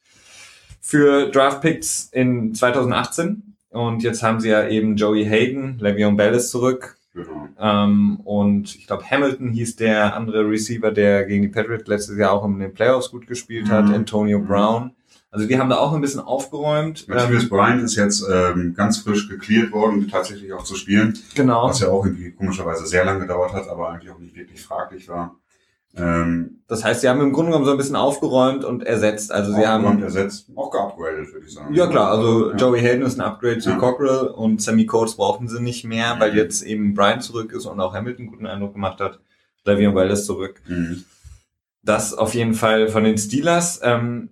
für 0.82 1.30
Draftpicks 1.32 2.10
in 2.12 2.54
2018 2.54 3.56
und 3.70 4.04
jetzt 4.04 4.22
haben 4.22 4.40
sie 4.40 4.50
ja 4.50 4.68
eben 4.68 4.98
Joey 4.98 5.26
Hayden, 5.26 5.80
Le'Veon 5.80 6.18
Bell 6.18 6.34
ist 6.34 6.52
zurück 6.52 6.98
genau. 7.14 7.48
ähm, 7.60 8.20
und 8.24 8.76
ich 8.76 8.86
glaube 8.86 9.10
Hamilton 9.10 9.50
hieß 9.52 9.78
der 9.78 10.16
andere 10.16 10.48
Receiver, 10.48 10.92
der 10.92 11.26
gegen 11.26 11.42
die 11.42 11.48
Patriots 11.48 11.88
letztes 11.88 12.18
Jahr 12.18 12.34
auch 12.34 12.46
in 12.46 12.60
den 12.60 12.74
Playoffs 12.74 13.12
gut 13.12 13.28
gespielt 13.28 13.70
hat, 13.70 13.86
mhm. 13.86 13.94
Antonio 13.94 14.40
mhm. 14.40 14.48
Brown. 14.48 14.92
Also 15.34 15.48
die 15.48 15.58
haben 15.58 15.70
da 15.70 15.78
auch 15.78 15.94
ein 15.94 16.02
bisschen 16.02 16.20
aufgeräumt. 16.20 17.08
Matthias 17.08 17.44
ähm, 17.44 17.50
Bryant 17.50 17.82
ist 17.82 17.96
jetzt 17.96 18.24
ähm, 18.32 18.76
ganz 18.76 19.00
frisch 19.00 19.28
geklärt 19.28 19.72
worden, 19.72 20.08
tatsächlich 20.08 20.54
auch 20.54 20.64
zu 20.64 20.76
spielen. 20.76 21.18
Genau. 21.34 21.70
Was 21.70 21.80
ja 21.80 21.88
auch 21.88 22.06
irgendwie 22.06 22.32
komischerweise 22.32 22.86
sehr 22.86 23.04
lange 23.04 23.22
gedauert 23.22 23.52
hat, 23.52 23.68
aber 23.68 23.90
eigentlich 23.90 24.12
auch 24.12 24.20
nicht 24.20 24.36
wirklich 24.36 24.62
fraglich 24.62 25.10
war. 25.10 25.36
Ähm, 25.96 26.62
das 26.68 26.84
heißt, 26.84 27.02
sie 27.02 27.10
haben 27.10 27.20
im 27.20 27.34
Grunde 27.34 27.50
genommen 27.50 27.66
so 27.66 27.72
ein 27.72 27.78
bisschen 27.78 27.96
aufgeräumt 27.96 28.64
und 28.64 28.84
ersetzt. 28.84 29.32
Also 29.32 29.54
sie 29.54 29.66
haben 29.66 30.04
ersetzt, 30.04 30.52
auch 30.56 30.70
geupgradet, 30.70 31.34
würde 31.34 31.48
ich 31.48 31.54
sagen. 31.54 31.74
Ja 31.74 31.88
klar, 31.88 32.12
also 32.12 32.52
ja. 32.52 32.56
Joey 32.56 32.82
Hayden 32.82 33.04
ist 33.04 33.20
ein 33.20 33.26
Upgrade 33.26 33.58
zu 33.58 33.72
ja. 33.72 33.78
Cockrell 33.78 34.28
und 34.28 34.62
Sammy 34.62 34.86
Coates 34.86 35.16
brauchten 35.16 35.48
sie 35.48 35.60
nicht 35.60 35.84
mehr, 35.84 36.14
mhm. 36.14 36.20
weil 36.20 36.38
jetzt 36.38 36.62
eben 36.62 36.94
Bryant 36.94 37.24
zurück 37.24 37.54
ist 37.54 37.66
und 37.66 37.80
auch 37.80 37.96
Hamilton 37.96 38.28
guten 38.28 38.46
Eindruck 38.46 38.74
gemacht 38.74 39.00
hat. 39.00 39.20
Davion 39.64 39.96
Wallace 39.96 40.28
zurück. 40.28 40.62
Mhm. 40.68 41.06
Das 41.82 42.14
auf 42.14 42.36
jeden 42.36 42.54
Fall 42.54 42.88
von 42.90 43.04
den 43.04 43.18
Steelers. 43.18 43.80
Ähm, 43.82 44.30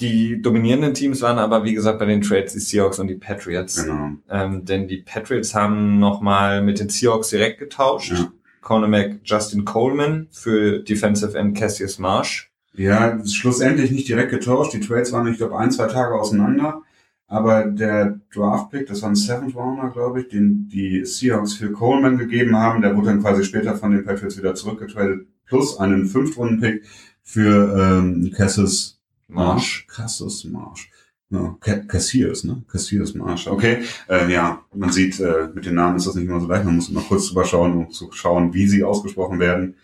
die 0.00 0.40
dominierenden 0.40 0.94
Teams 0.94 1.20
waren 1.22 1.38
aber, 1.38 1.64
wie 1.64 1.74
gesagt, 1.74 1.98
bei 1.98 2.06
den 2.06 2.22
Trades 2.22 2.52
die 2.52 2.60
Seahawks 2.60 2.98
und 2.98 3.08
die 3.08 3.14
Patriots. 3.14 3.84
Genau. 3.84 4.12
Ähm, 4.30 4.64
denn 4.64 4.88
die 4.88 4.98
Patriots 4.98 5.54
haben 5.54 5.98
nochmal 5.98 6.62
mit 6.62 6.80
den 6.80 6.88
Seahawks 6.88 7.30
direkt 7.30 7.58
getauscht. 7.58 8.12
Ja. 8.12 8.32
Cornerback 8.60 9.20
Justin 9.24 9.64
Coleman 9.64 10.28
für 10.30 10.80
Defensive 10.80 11.36
End 11.36 11.56
Cassius 11.56 11.98
Marsh. 11.98 12.50
Ja, 12.74 13.18
schlussendlich 13.26 13.90
nicht 13.90 14.08
direkt 14.08 14.30
getauscht. 14.30 14.72
Die 14.72 14.80
Trades 14.80 15.12
waren, 15.12 15.26
ich 15.28 15.38
glaube, 15.38 15.58
ein, 15.58 15.70
zwei 15.70 15.86
Tage 15.86 16.14
auseinander. 16.14 16.82
Aber 17.26 17.64
der 17.64 18.20
Draft-Pick, 18.34 18.86
das 18.86 19.02
war 19.02 19.10
ein 19.10 19.14
Seventh 19.14 19.54
Rounder, 19.54 19.90
glaube 19.90 20.22
ich, 20.22 20.28
den 20.28 20.68
die 20.68 21.04
Seahawks 21.04 21.54
für 21.54 21.70
Coleman 21.70 22.18
gegeben 22.18 22.56
haben, 22.56 22.82
der 22.82 22.96
wurde 22.96 23.06
dann 23.06 23.20
quasi 23.20 23.44
später 23.44 23.76
von 23.76 23.92
den 23.92 24.04
Patriots 24.04 24.36
wieder 24.36 24.54
zurückgetradet, 24.56 25.26
plus 25.46 25.78
einen 25.78 26.06
Fünftrunden-Pick 26.06 26.84
für 27.22 27.78
ähm, 27.78 28.32
Cassius 28.36 28.99
Marsch. 29.30 29.86
Krasses 29.88 30.44
Marsch. 30.44 30.90
Ja, 31.30 31.56
Cassius, 31.86 32.42
ne? 32.42 32.62
Cassius 32.70 33.14
Marsch. 33.14 33.46
Okay, 33.46 33.84
äh, 34.08 34.32
ja, 34.32 34.64
man 34.74 34.90
sieht, 34.90 35.20
äh, 35.20 35.48
mit 35.54 35.64
den 35.64 35.76
Namen 35.76 35.96
ist 35.96 36.06
das 36.06 36.16
nicht 36.16 36.26
immer 36.26 36.40
so 36.40 36.48
leicht. 36.48 36.64
Man 36.64 36.74
muss 36.74 36.88
immer 36.88 37.02
kurz 37.02 37.28
drüber 37.28 37.44
schauen, 37.44 37.76
um 37.76 37.90
zu 37.90 38.10
schauen, 38.10 38.52
wie 38.52 38.66
sie 38.66 38.82
ausgesprochen 38.82 39.38
werden. 39.38 39.76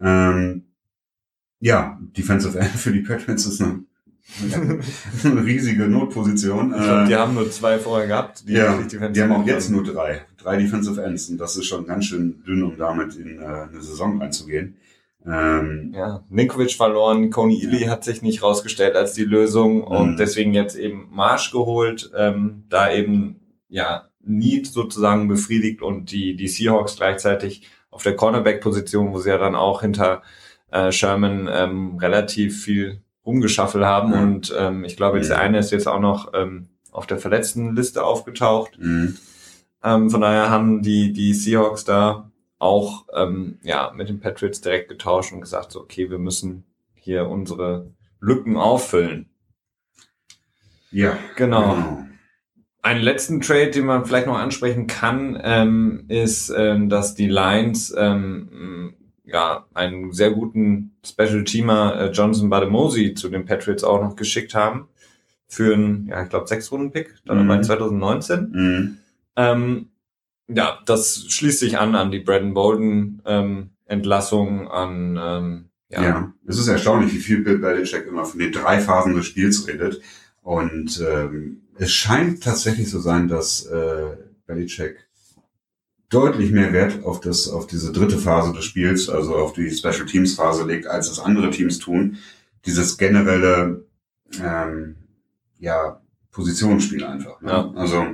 Ähm, 0.00 0.62
ja, 1.60 2.00
Defensive 2.16 2.58
End 2.58 2.70
für 2.70 2.92
die 2.92 3.00
Patriots 3.00 3.44
ist 3.46 3.60
eine 3.60 3.84
eine 5.24 5.44
riesige 5.44 5.86
Notposition. 5.86 6.74
Ich 6.74 6.82
glaub, 6.82 7.06
die 7.06 7.14
haben 7.14 7.34
nur 7.34 7.50
zwei 7.50 7.78
vorher 7.78 8.06
gehabt. 8.06 8.48
Die, 8.48 8.54
ja, 8.54 8.80
die 8.80 9.22
haben 9.22 9.32
auch 9.32 9.46
jetzt 9.46 9.70
nur 9.70 9.84
drei. 9.84 10.22
Drei 10.38 10.56
Defensive 10.56 11.02
Ends. 11.02 11.28
Und 11.28 11.38
das 11.38 11.56
ist 11.56 11.66
schon 11.66 11.86
ganz 11.86 12.06
schön 12.06 12.42
dünn, 12.44 12.62
um 12.62 12.76
damit 12.76 13.16
in 13.16 13.40
äh, 13.40 13.44
eine 13.44 13.82
Saison 13.82 14.20
reinzugehen. 14.20 14.76
Ähm, 15.26 15.92
ja, 15.94 16.22
Ninkovic 16.28 16.72
verloren, 16.72 17.30
Coney 17.30 17.62
Ely 17.62 17.84
ja. 17.84 17.90
hat 17.90 18.04
sich 18.04 18.20
nicht 18.20 18.42
rausgestellt 18.42 18.94
als 18.94 19.14
die 19.14 19.24
Lösung 19.24 19.82
und 19.82 20.12
mhm. 20.12 20.16
deswegen 20.16 20.52
jetzt 20.52 20.76
eben 20.76 21.08
Marsch 21.10 21.50
geholt, 21.50 22.10
ähm, 22.14 22.64
da 22.68 22.92
eben 22.92 23.40
ja 23.68 24.08
Need 24.20 24.66
sozusagen 24.66 25.28
befriedigt 25.28 25.80
und 25.80 26.10
die 26.10 26.36
die 26.36 26.48
Seahawks 26.48 26.96
gleichzeitig 26.96 27.66
auf 27.90 28.02
der 28.02 28.16
Cornerback-Position, 28.16 29.12
wo 29.12 29.18
sie 29.18 29.30
ja 29.30 29.38
dann 29.38 29.54
auch 29.54 29.80
hinter 29.80 30.22
äh, 30.70 30.92
Sherman 30.92 31.48
ähm, 31.50 31.96
relativ 31.96 32.62
viel 32.62 33.00
rumgeschaffelt 33.24 33.84
haben 33.84 34.08
mhm. 34.08 34.22
und 34.22 34.54
ähm, 34.58 34.84
ich 34.84 34.96
glaube, 34.96 35.16
jetzt 35.16 35.30
der 35.30 35.40
eine 35.40 35.58
ist 35.58 35.70
jetzt 35.70 35.88
auch 35.88 36.00
noch 36.00 36.32
ähm, 36.34 36.68
auf 36.92 37.06
der 37.06 37.18
verletzten 37.18 37.74
Liste 37.74 38.04
aufgetaucht. 38.04 38.78
Mhm. 38.78 39.16
Ähm, 39.82 40.10
von 40.10 40.20
daher 40.20 40.50
haben 40.50 40.82
die 40.82 41.14
die 41.14 41.32
Seahawks 41.32 41.84
da 41.84 42.30
auch 42.64 43.04
ähm, 43.14 43.58
ja 43.62 43.92
mit 43.94 44.08
den 44.08 44.20
Patriots 44.20 44.62
direkt 44.62 44.88
getauscht 44.88 45.32
und 45.32 45.42
gesagt, 45.42 45.70
so, 45.70 45.80
okay, 45.80 46.10
wir 46.10 46.18
müssen 46.18 46.64
hier 46.94 47.28
unsere 47.28 47.90
Lücken 48.20 48.56
auffüllen. 48.56 49.28
Ja, 50.90 51.18
genau. 51.36 51.74
genau. 51.74 52.06
Einen 52.80 53.02
letzten 53.02 53.40
Trade, 53.40 53.70
den 53.70 53.86
man 53.86 54.04
vielleicht 54.04 54.26
noch 54.26 54.38
ansprechen 54.38 54.86
kann, 54.86 55.38
ähm, 55.42 56.04
ist, 56.08 56.52
ähm, 56.56 56.88
dass 56.88 57.14
die 57.14 57.28
Lions 57.28 57.94
ähm, 57.96 58.94
ja 59.24 59.66
einen 59.74 60.12
sehr 60.12 60.30
guten 60.30 60.96
Special 61.04 61.44
Teamer 61.44 62.00
äh, 62.00 62.10
Johnson 62.10 62.50
Bademosi 62.50 63.14
zu 63.14 63.28
den 63.28 63.44
Patriots 63.44 63.84
auch 63.84 64.00
noch 64.02 64.16
geschickt 64.16 64.54
haben 64.54 64.88
für 65.46 65.74
einen, 65.74 66.06
ja, 66.06 66.22
ich 66.22 66.30
glaube, 66.30 66.46
sechs 66.46 66.72
Runden 66.72 66.92
Pick, 66.92 67.14
dann 67.26 67.46
mhm. 67.46 67.62
2019. 67.62 68.50
Mhm. 68.52 68.98
Ähm, 69.36 69.88
ja, 70.48 70.78
das 70.86 71.26
schließt 71.28 71.60
sich 71.60 71.78
an 71.78 71.94
an 71.94 72.10
die 72.10 72.20
Braden 72.20 72.54
Bolden 72.54 73.22
ähm, 73.24 73.70
Entlassung, 73.86 74.68
an 74.68 75.18
ähm, 75.20 75.64
ja. 75.88 76.02
ja, 76.02 76.32
es 76.46 76.58
ist 76.58 76.68
erstaunlich, 76.68 77.12
wie 77.12 77.18
viel 77.18 77.42
Bill 77.42 77.58
Belichick 77.58 78.06
immer 78.06 78.24
von 78.24 78.40
den 78.40 78.52
drei 78.52 78.80
Phasen 78.80 79.14
des 79.14 79.26
Spiels 79.26 79.66
redet. 79.68 80.00
Und 80.42 81.02
ähm, 81.06 81.62
es 81.78 81.92
scheint 81.92 82.42
tatsächlich 82.42 82.90
so 82.90 83.00
sein, 83.00 83.28
dass 83.28 83.64
äh, 83.66 84.16
Belichick 84.46 85.06
deutlich 86.08 86.52
mehr 86.52 86.72
Wert 86.72 87.04
auf 87.04 87.20
das, 87.20 87.48
auf 87.48 87.66
diese 87.66 87.92
dritte 87.92 88.18
Phase 88.18 88.52
des 88.52 88.64
Spiels, 88.64 89.08
also 89.08 89.36
auf 89.36 89.52
die 89.52 89.70
Special 89.70 90.06
Teams 90.06 90.34
Phase 90.34 90.64
legt, 90.64 90.86
als 90.86 91.10
es 91.10 91.18
andere 91.18 91.50
Teams 91.50 91.78
tun. 91.78 92.18
Dieses 92.66 92.98
generelle, 92.98 93.84
ähm, 94.42 94.96
ja, 95.58 96.00
Positionsspiel 96.30 97.04
einfach. 97.04 97.40
Ne? 97.40 97.50
Ja. 97.50 97.72
Also 97.74 98.06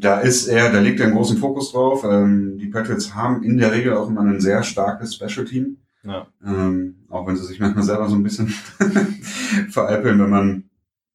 da 0.00 0.20
ist 0.20 0.46
er, 0.46 0.72
da 0.72 0.80
legt 0.80 1.00
er 1.00 1.06
einen 1.06 1.14
großen 1.14 1.38
Fokus 1.38 1.72
drauf. 1.72 2.04
Ähm, 2.04 2.58
die 2.58 2.66
Patriots 2.66 3.14
haben 3.14 3.42
in 3.42 3.58
der 3.58 3.72
Regel 3.72 3.94
auch 3.94 4.08
immer 4.08 4.22
ein 4.22 4.40
sehr 4.40 4.62
starkes 4.62 5.14
Special 5.14 5.44
Team. 5.44 5.76
Ja. 6.02 6.26
Ähm, 6.44 6.96
auch 7.10 7.26
wenn 7.26 7.36
sie 7.36 7.44
sich 7.44 7.60
manchmal 7.60 7.84
selber 7.84 8.08
so 8.08 8.16
ein 8.16 8.22
bisschen 8.22 8.48
veräppeln, 9.70 10.18
wenn 10.18 10.30
man 10.30 10.64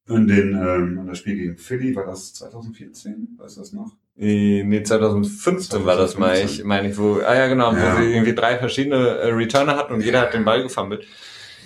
an 0.08 0.28
den 0.28 0.52
ähm, 0.52 0.98
an 1.00 1.06
das 1.08 1.18
Spiel 1.18 1.34
gegen 1.34 1.58
Philly, 1.58 1.96
war 1.96 2.06
das 2.06 2.34
2014? 2.34 3.36
Weißt 3.38 3.56
du 3.56 3.60
das 3.60 3.72
noch? 3.72 3.92
Äh, 4.16 4.62
nee, 4.62 4.82
2015, 4.82 5.80
2015 5.80 5.86
war 5.86 5.96
das 5.96 6.16
mal, 6.16 6.36
ich 6.36 6.64
meine 6.64 6.90
ich, 6.90 6.96
wo, 6.96 7.16
ah 7.16 7.34
ja 7.34 7.48
genau, 7.48 7.74
ja. 7.74 7.96
wo 7.96 8.00
sie 8.00 8.12
irgendwie 8.12 8.34
drei 8.34 8.56
verschiedene 8.58 8.96
äh, 8.96 9.32
Returner 9.32 9.76
hatten 9.76 9.94
und 9.94 10.02
jeder 10.02 10.20
hat 10.20 10.32
den 10.32 10.44
Ball 10.44 10.62
gefummelt. 10.62 11.04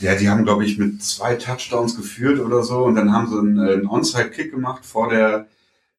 Ja, 0.01 0.15
die 0.15 0.31
haben, 0.31 0.45
glaube 0.45 0.65
ich, 0.65 0.79
mit 0.79 1.03
zwei 1.03 1.35
Touchdowns 1.35 1.95
geführt 1.95 2.41
oder 2.41 2.63
so 2.63 2.85
und 2.85 2.95
dann 2.95 3.13
haben 3.13 3.29
sie 3.29 3.39
einen, 3.39 3.61
einen 3.61 3.87
Onside-Kick 3.87 4.51
gemacht 4.51 4.87
vor 4.87 5.11
der 5.11 5.47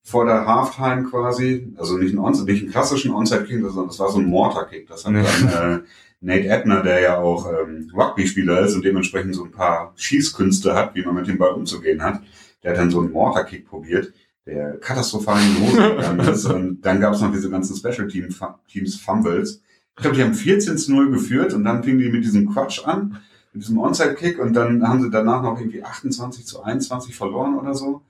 vor 0.04 0.26
der 0.26 0.46
Halftime 0.46 1.04
quasi, 1.04 1.74
also 1.78 1.98
nicht 1.98 2.12
einen, 2.12 2.20
Onside, 2.20 2.52
nicht 2.52 2.64
einen 2.64 2.72
klassischen 2.72 3.14
Onside-Kick, 3.14 3.62
sondern 3.62 3.88
das 3.88 4.00
war 4.00 4.12
so 4.12 4.20
ein 4.20 4.26
Mortar-Kick. 4.26 4.88
Das 4.88 5.06
hat 5.06 5.14
dann 5.14 5.26
äh, 5.48 5.80
Nate 6.22 6.48
Ebner, 6.48 6.82
der 6.82 7.02
ja 7.02 7.18
auch 7.20 7.48
ähm, 7.48 7.92
Rugby-Spieler 7.96 8.62
ist 8.62 8.76
und 8.76 8.86
dementsprechend 8.86 9.36
so 9.36 9.44
ein 9.44 9.52
paar 9.52 9.94
Schießkünste 9.96 10.74
hat, 10.74 10.96
wie 10.96 11.04
man 11.04 11.16
mit 11.16 11.28
dem 11.28 11.38
Ball 11.38 11.52
umzugehen 11.52 12.02
hat, 12.02 12.22
der 12.64 12.72
hat 12.72 12.80
dann 12.80 12.92
so 12.92 13.00
einen 13.00 13.12
Mortar-Kick 13.12 13.68
probiert, 13.68 14.14
der 14.46 14.78
katastrophal 14.78 15.40
in 15.42 15.56
die 15.56 15.62
Hose 15.62 15.96
gegangen 15.96 16.20
ist. 16.34 16.46
Und 16.46 16.82
dann 16.82 17.00
gab 17.00 17.14
es 17.14 17.22
noch 17.22 17.32
diese 17.32 17.50
ganzen 17.50 17.76
Special-Teams 17.76 18.96
Fumbles. 19.00 19.62
Ich 19.96 20.02
glaube, 20.02 20.16
die 20.16 20.24
haben 20.24 20.34
14 20.34 20.78
zu 20.78 20.94
0 20.94 21.12
geführt 21.12 21.54
und 21.54 21.64
dann 21.64 21.84
fingen 21.84 22.00
die 22.00 22.10
mit 22.10 22.24
diesem 22.24 22.52
Quatsch 22.52 22.86
an, 22.86 23.20
mit 23.54 23.64
diesem 23.64 23.78
Onside-Kick 23.78 24.40
und 24.40 24.54
dann 24.54 24.88
haben 24.88 25.02
sie 25.02 25.10
danach 25.10 25.44
noch 25.44 25.60
irgendwie 25.60 25.84
28 25.84 26.46
zu 26.46 26.64
21 26.64 27.16
verloren 27.16 27.58
oder 27.58 27.74
so 27.76 28.02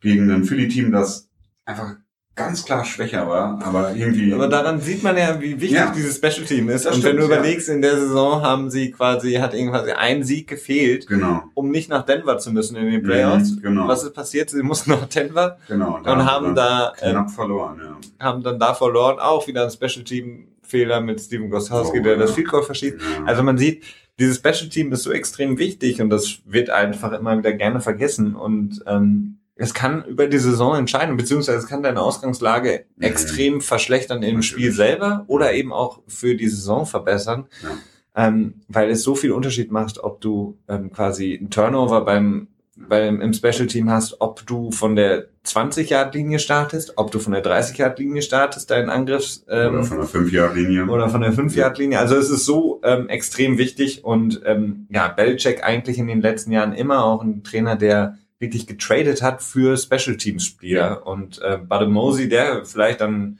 gegen 0.00 0.30
ein 0.30 0.44
Philly-Team, 0.44 0.92
das 0.92 1.29
einfach 1.70 1.96
ganz 2.36 2.64
klar 2.64 2.84
schwächer 2.84 3.28
war, 3.28 3.60
aber 3.62 3.94
irgendwie. 3.94 4.32
Aber 4.32 4.48
daran 4.48 4.80
sieht 4.80 5.02
man 5.02 5.16
ja, 5.16 5.40
wie 5.40 5.60
wichtig 5.60 5.78
ja. 5.78 5.92
dieses 5.94 6.16
Special 6.16 6.46
Team 6.46 6.68
ist. 6.70 6.86
Und 6.86 6.92
stimmt, 6.92 7.04
wenn 7.04 7.16
du 7.18 7.24
überlegst, 7.24 7.68
ja. 7.68 7.74
in 7.74 7.82
der 7.82 7.98
Saison 7.98 8.42
haben 8.42 8.70
sie 8.70 8.90
quasi, 8.92 9.34
hat 9.34 9.52
irgendwas 9.52 9.86
ein 9.96 10.22
Sieg 10.24 10.48
gefehlt, 10.48 11.06
genau. 11.06 11.42
um 11.54 11.70
nicht 11.70 11.90
nach 11.90 12.04
Denver 12.04 12.38
zu 12.38 12.52
müssen 12.52 12.76
in 12.76 12.90
den 12.90 13.02
Playoffs. 13.02 13.56
Mhm, 13.56 13.62
genau. 13.62 13.88
Was 13.88 14.04
ist 14.04 14.14
passiert? 14.14 14.50
Sie 14.50 14.62
mussten 14.62 14.90
nach 14.90 15.06
Denver 15.06 15.58
genau, 15.68 15.98
und 15.98 16.06
haben 16.06 16.54
da 16.54 16.92
knapp 16.96 17.28
äh, 17.28 17.30
verloren, 17.30 17.80
ja. 17.84 18.24
Haben 18.24 18.42
dann 18.42 18.58
da 18.58 18.74
verloren, 18.74 19.18
auch 19.18 19.46
wieder 19.46 19.64
ein 19.64 19.70
Special 19.70 20.04
Team 20.04 20.48
Fehler 20.62 21.00
mit 21.00 21.20
Steven 21.20 21.50
Gostkowski, 21.50 21.98
oh, 21.98 22.02
der 22.02 22.12
ja. 22.12 22.18
das 22.20 22.30
Field 22.30 22.48
Goal 22.48 22.62
verschiebt. 22.62 23.02
Also 23.26 23.42
man 23.42 23.58
sieht, 23.58 23.82
dieses 24.18 24.36
Special 24.36 24.68
Team 24.68 24.92
ist 24.92 25.02
so 25.02 25.10
extrem 25.10 25.58
wichtig 25.58 26.00
und 26.00 26.10
das 26.10 26.38
wird 26.44 26.70
einfach 26.70 27.12
immer 27.12 27.36
wieder 27.36 27.52
gerne 27.52 27.80
vergessen 27.80 28.36
und 28.36 28.82
ähm, 28.86 29.39
es 29.60 29.74
kann 29.74 30.04
über 30.06 30.26
die 30.26 30.38
Saison 30.38 30.74
entscheiden, 30.74 31.18
beziehungsweise 31.18 31.58
es 31.58 31.66
kann 31.66 31.82
deine 31.82 32.00
Ausgangslage 32.00 32.86
mhm. 32.96 33.02
extrem 33.02 33.60
verschlechtern 33.60 34.22
im 34.22 34.40
Spiel 34.40 34.72
selber 34.72 35.24
oder 35.26 35.52
eben 35.52 35.70
auch 35.70 36.00
für 36.08 36.34
die 36.34 36.48
Saison 36.48 36.86
verbessern, 36.86 37.44
ja. 37.62 38.28
ähm, 38.28 38.54
weil 38.68 38.88
es 38.88 39.02
so 39.02 39.14
viel 39.14 39.32
Unterschied 39.32 39.70
macht, 39.70 40.02
ob 40.02 40.22
du 40.22 40.56
ähm, 40.66 40.90
quasi 40.90 41.34
ein 41.34 41.50
Turnover 41.50 42.06
beim, 42.06 42.48
beim 42.74 43.20
im 43.20 43.34
Special 43.34 43.66
Team 43.66 43.90
hast, 43.90 44.22
ob 44.22 44.46
du 44.46 44.70
von 44.70 44.96
der 44.96 45.26
20-Yard-Linie 45.44 46.38
startest, 46.38 46.94
ob 46.96 47.10
du 47.10 47.18
von 47.18 47.34
der 47.34 47.44
30-Yard-Linie 47.44 48.22
startest, 48.22 48.70
deinen 48.70 48.88
Angriff. 48.88 49.40
Ähm, 49.46 49.74
oder 49.74 49.84
von 49.84 49.98
der 49.98 50.06
5-Yard-Linie. 50.06 50.86
Oder 50.86 51.10
von 51.10 51.20
der 51.20 51.34
5-Yard-Linie. 51.34 51.98
Also 51.98 52.16
es 52.16 52.30
ist 52.30 52.46
so 52.46 52.80
ähm, 52.82 53.10
extrem 53.10 53.58
wichtig 53.58 54.04
und 54.04 54.40
ähm, 54.46 54.86
ja, 54.88 55.08
Belichick 55.08 55.62
eigentlich 55.62 55.98
in 55.98 56.06
den 56.06 56.22
letzten 56.22 56.50
Jahren 56.50 56.72
immer 56.72 57.04
auch 57.04 57.22
ein 57.22 57.42
Trainer, 57.44 57.76
der 57.76 58.16
wirklich 58.40 58.66
getradet 58.66 59.22
hat 59.22 59.42
für 59.42 59.76
Special 59.76 60.16
Teams 60.16 60.44
Spieler. 60.44 60.80
Ja. 60.80 60.94
Und 60.94 61.40
äh, 61.42 61.58
Bademosi, 61.58 62.28
der 62.28 62.64
vielleicht 62.64 63.00
dann 63.00 63.38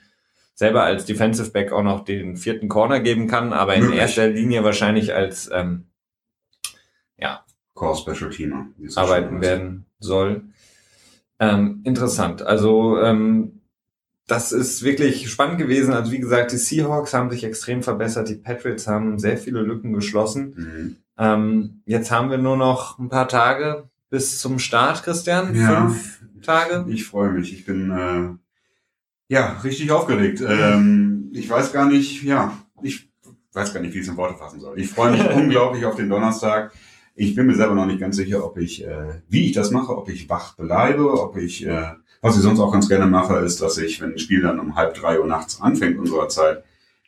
selber 0.54 0.82
als 0.82 1.06
Defensive 1.06 1.50
Back 1.50 1.72
auch 1.72 1.82
noch 1.82 2.04
den 2.04 2.36
vierten 2.36 2.68
Corner 2.68 3.00
geben 3.00 3.26
kann, 3.26 3.54
aber 3.54 3.74
in 3.74 3.80
Möglich. 3.84 3.98
erster 3.98 4.28
Linie 4.28 4.62
wahrscheinlich 4.62 5.14
als 5.14 5.50
ähm, 5.52 5.86
ja 7.18 7.44
Core 7.74 7.96
Special 7.96 8.30
Teamer 8.30 8.66
arbeiten 8.94 9.40
werden 9.40 9.86
soll. 9.98 10.42
Ähm, 11.38 11.80
interessant. 11.84 12.42
Also 12.42 13.00
ähm, 13.00 13.62
das 14.26 14.52
ist 14.52 14.82
wirklich 14.82 15.30
spannend 15.30 15.56
gewesen. 15.58 15.94
Also 15.94 16.12
wie 16.12 16.20
gesagt, 16.20 16.52
die 16.52 16.58
Seahawks 16.58 17.14
haben 17.14 17.30
sich 17.30 17.42
extrem 17.42 17.82
verbessert, 17.82 18.28
die 18.28 18.34
Patriots 18.34 18.86
haben 18.86 19.18
sehr 19.18 19.38
viele 19.38 19.62
Lücken 19.62 19.94
geschlossen. 19.94 20.54
Mhm. 20.56 20.96
Ähm, 21.16 21.82
jetzt 21.86 22.10
haben 22.10 22.30
wir 22.30 22.36
nur 22.36 22.58
noch 22.58 22.98
ein 22.98 23.08
paar 23.08 23.28
Tage 23.28 23.88
bis 24.10 24.38
zum 24.40 24.58
Start, 24.58 25.02
Christian? 25.04 25.54
Ja, 25.54 25.88
Fünf 25.88 26.20
Tage? 26.42 26.84
Ich 26.90 27.06
freue 27.06 27.30
mich. 27.30 27.52
Ich 27.52 27.64
bin 27.64 27.90
äh, 27.90 29.32
ja 29.32 29.58
richtig 29.64 29.90
aufgeregt. 29.92 30.42
Ähm, 30.46 31.30
ich 31.32 31.48
weiß 31.48 31.72
gar 31.72 31.86
nicht, 31.86 32.22
ja, 32.22 32.52
ich 32.82 33.08
weiß 33.52 33.72
gar 33.72 33.80
nicht, 33.80 33.94
wie 33.94 33.98
ich 33.98 34.04
es 34.04 34.10
in 34.10 34.16
Worte 34.16 34.36
fassen 34.36 34.60
soll. 34.60 34.78
Ich 34.78 34.90
freue 34.90 35.12
mich 35.12 35.24
unglaublich 35.34 35.84
auf 35.84 35.96
den 35.96 36.08
Donnerstag. 36.08 36.72
Ich 37.14 37.34
bin 37.34 37.46
mir 37.46 37.54
selber 37.54 37.74
noch 37.74 37.86
nicht 37.86 38.00
ganz 38.00 38.16
sicher, 38.16 38.44
ob 38.44 38.58
ich, 38.58 38.84
äh, 38.84 39.20
wie 39.28 39.46
ich 39.46 39.52
das 39.52 39.70
mache, 39.70 39.96
ob 39.96 40.08
ich 40.08 40.28
wach 40.28 40.56
bleibe, 40.56 41.20
ob 41.20 41.36
ich, 41.36 41.66
äh, 41.66 41.92
was 42.20 42.36
ich 42.36 42.42
sonst 42.42 42.60
auch 42.60 42.72
ganz 42.72 42.88
gerne 42.88 43.06
mache, 43.06 43.36
ist, 43.38 43.60
dass 43.62 43.78
ich, 43.78 44.00
wenn 44.00 44.12
ein 44.12 44.18
Spiel 44.18 44.42
dann 44.42 44.58
um 44.58 44.76
halb 44.76 44.94
drei 44.94 45.20
Uhr 45.20 45.26
nachts 45.26 45.60
anfängt 45.60 45.98
unserer 45.98 46.28
Zeit, 46.28 46.64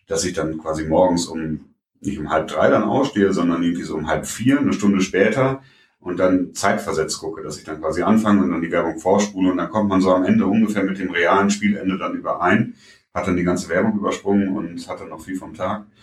dass 0.06 0.24
ich 0.24 0.34
dann 0.34 0.58
quasi 0.58 0.84
morgens 0.86 1.26
um, 1.26 1.72
nicht 2.00 2.18
um 2.18 2.30
halb 2.30 2.48
drei 2.48 2.68
dann 2.68 2.82
ausstehe, 2.82 3.32
sondern 3.32 3.62
irgendwie 3.62 3.84
so 3.84 3.96
um 3.96 4.06
halb 4.08 4.26
vier, 4.26 4.58
eine 4.58 4.72
Stunde 4.72 5.00
später, 5.00 5.62
und 6.02 6.18
dann 6.18 6.52
zeitversetzt 6.52 7.18
gucke, 7.20 7.42
dass 7.42 7.58
ich 7.58 7.64
dann 7.64 7.80
quasi 7.80 8.02
anfange 8.02 8.42
und 8.42 8.50
dann 8.50 8.60
die 8.60 8.72
Werbung 8.72 8.98
vorspule 8.98 9.50
und 9.50 9.56
dann 9.56 9.70
kommt 9.70 9.88
man 9.88 10.00
so 10.00 10.12
am 10.12 10.24
Ende 10.24 10.46
ungefähr 10.46 10.82
mit 10.82 10.98
dem 10.98 11.10
realen 11.10 11.48
Spielende 11.48 11.96
dann 11.96 12.14
überein, 12.14 12.74
hat 13.14 13.28
dann 13.28 13.36
die 13.36 13.44
ganze 13.44 13.68
Werbung 13.68 13.98
übersprungen 13.98 14.48
und 14.48 14.88
hat 14.88 15.00
dann 15.00 15.08
noch 15.08 15.22
viel 15.22 15.36
vom 15.36 15.54
Tag. 15.54 15.86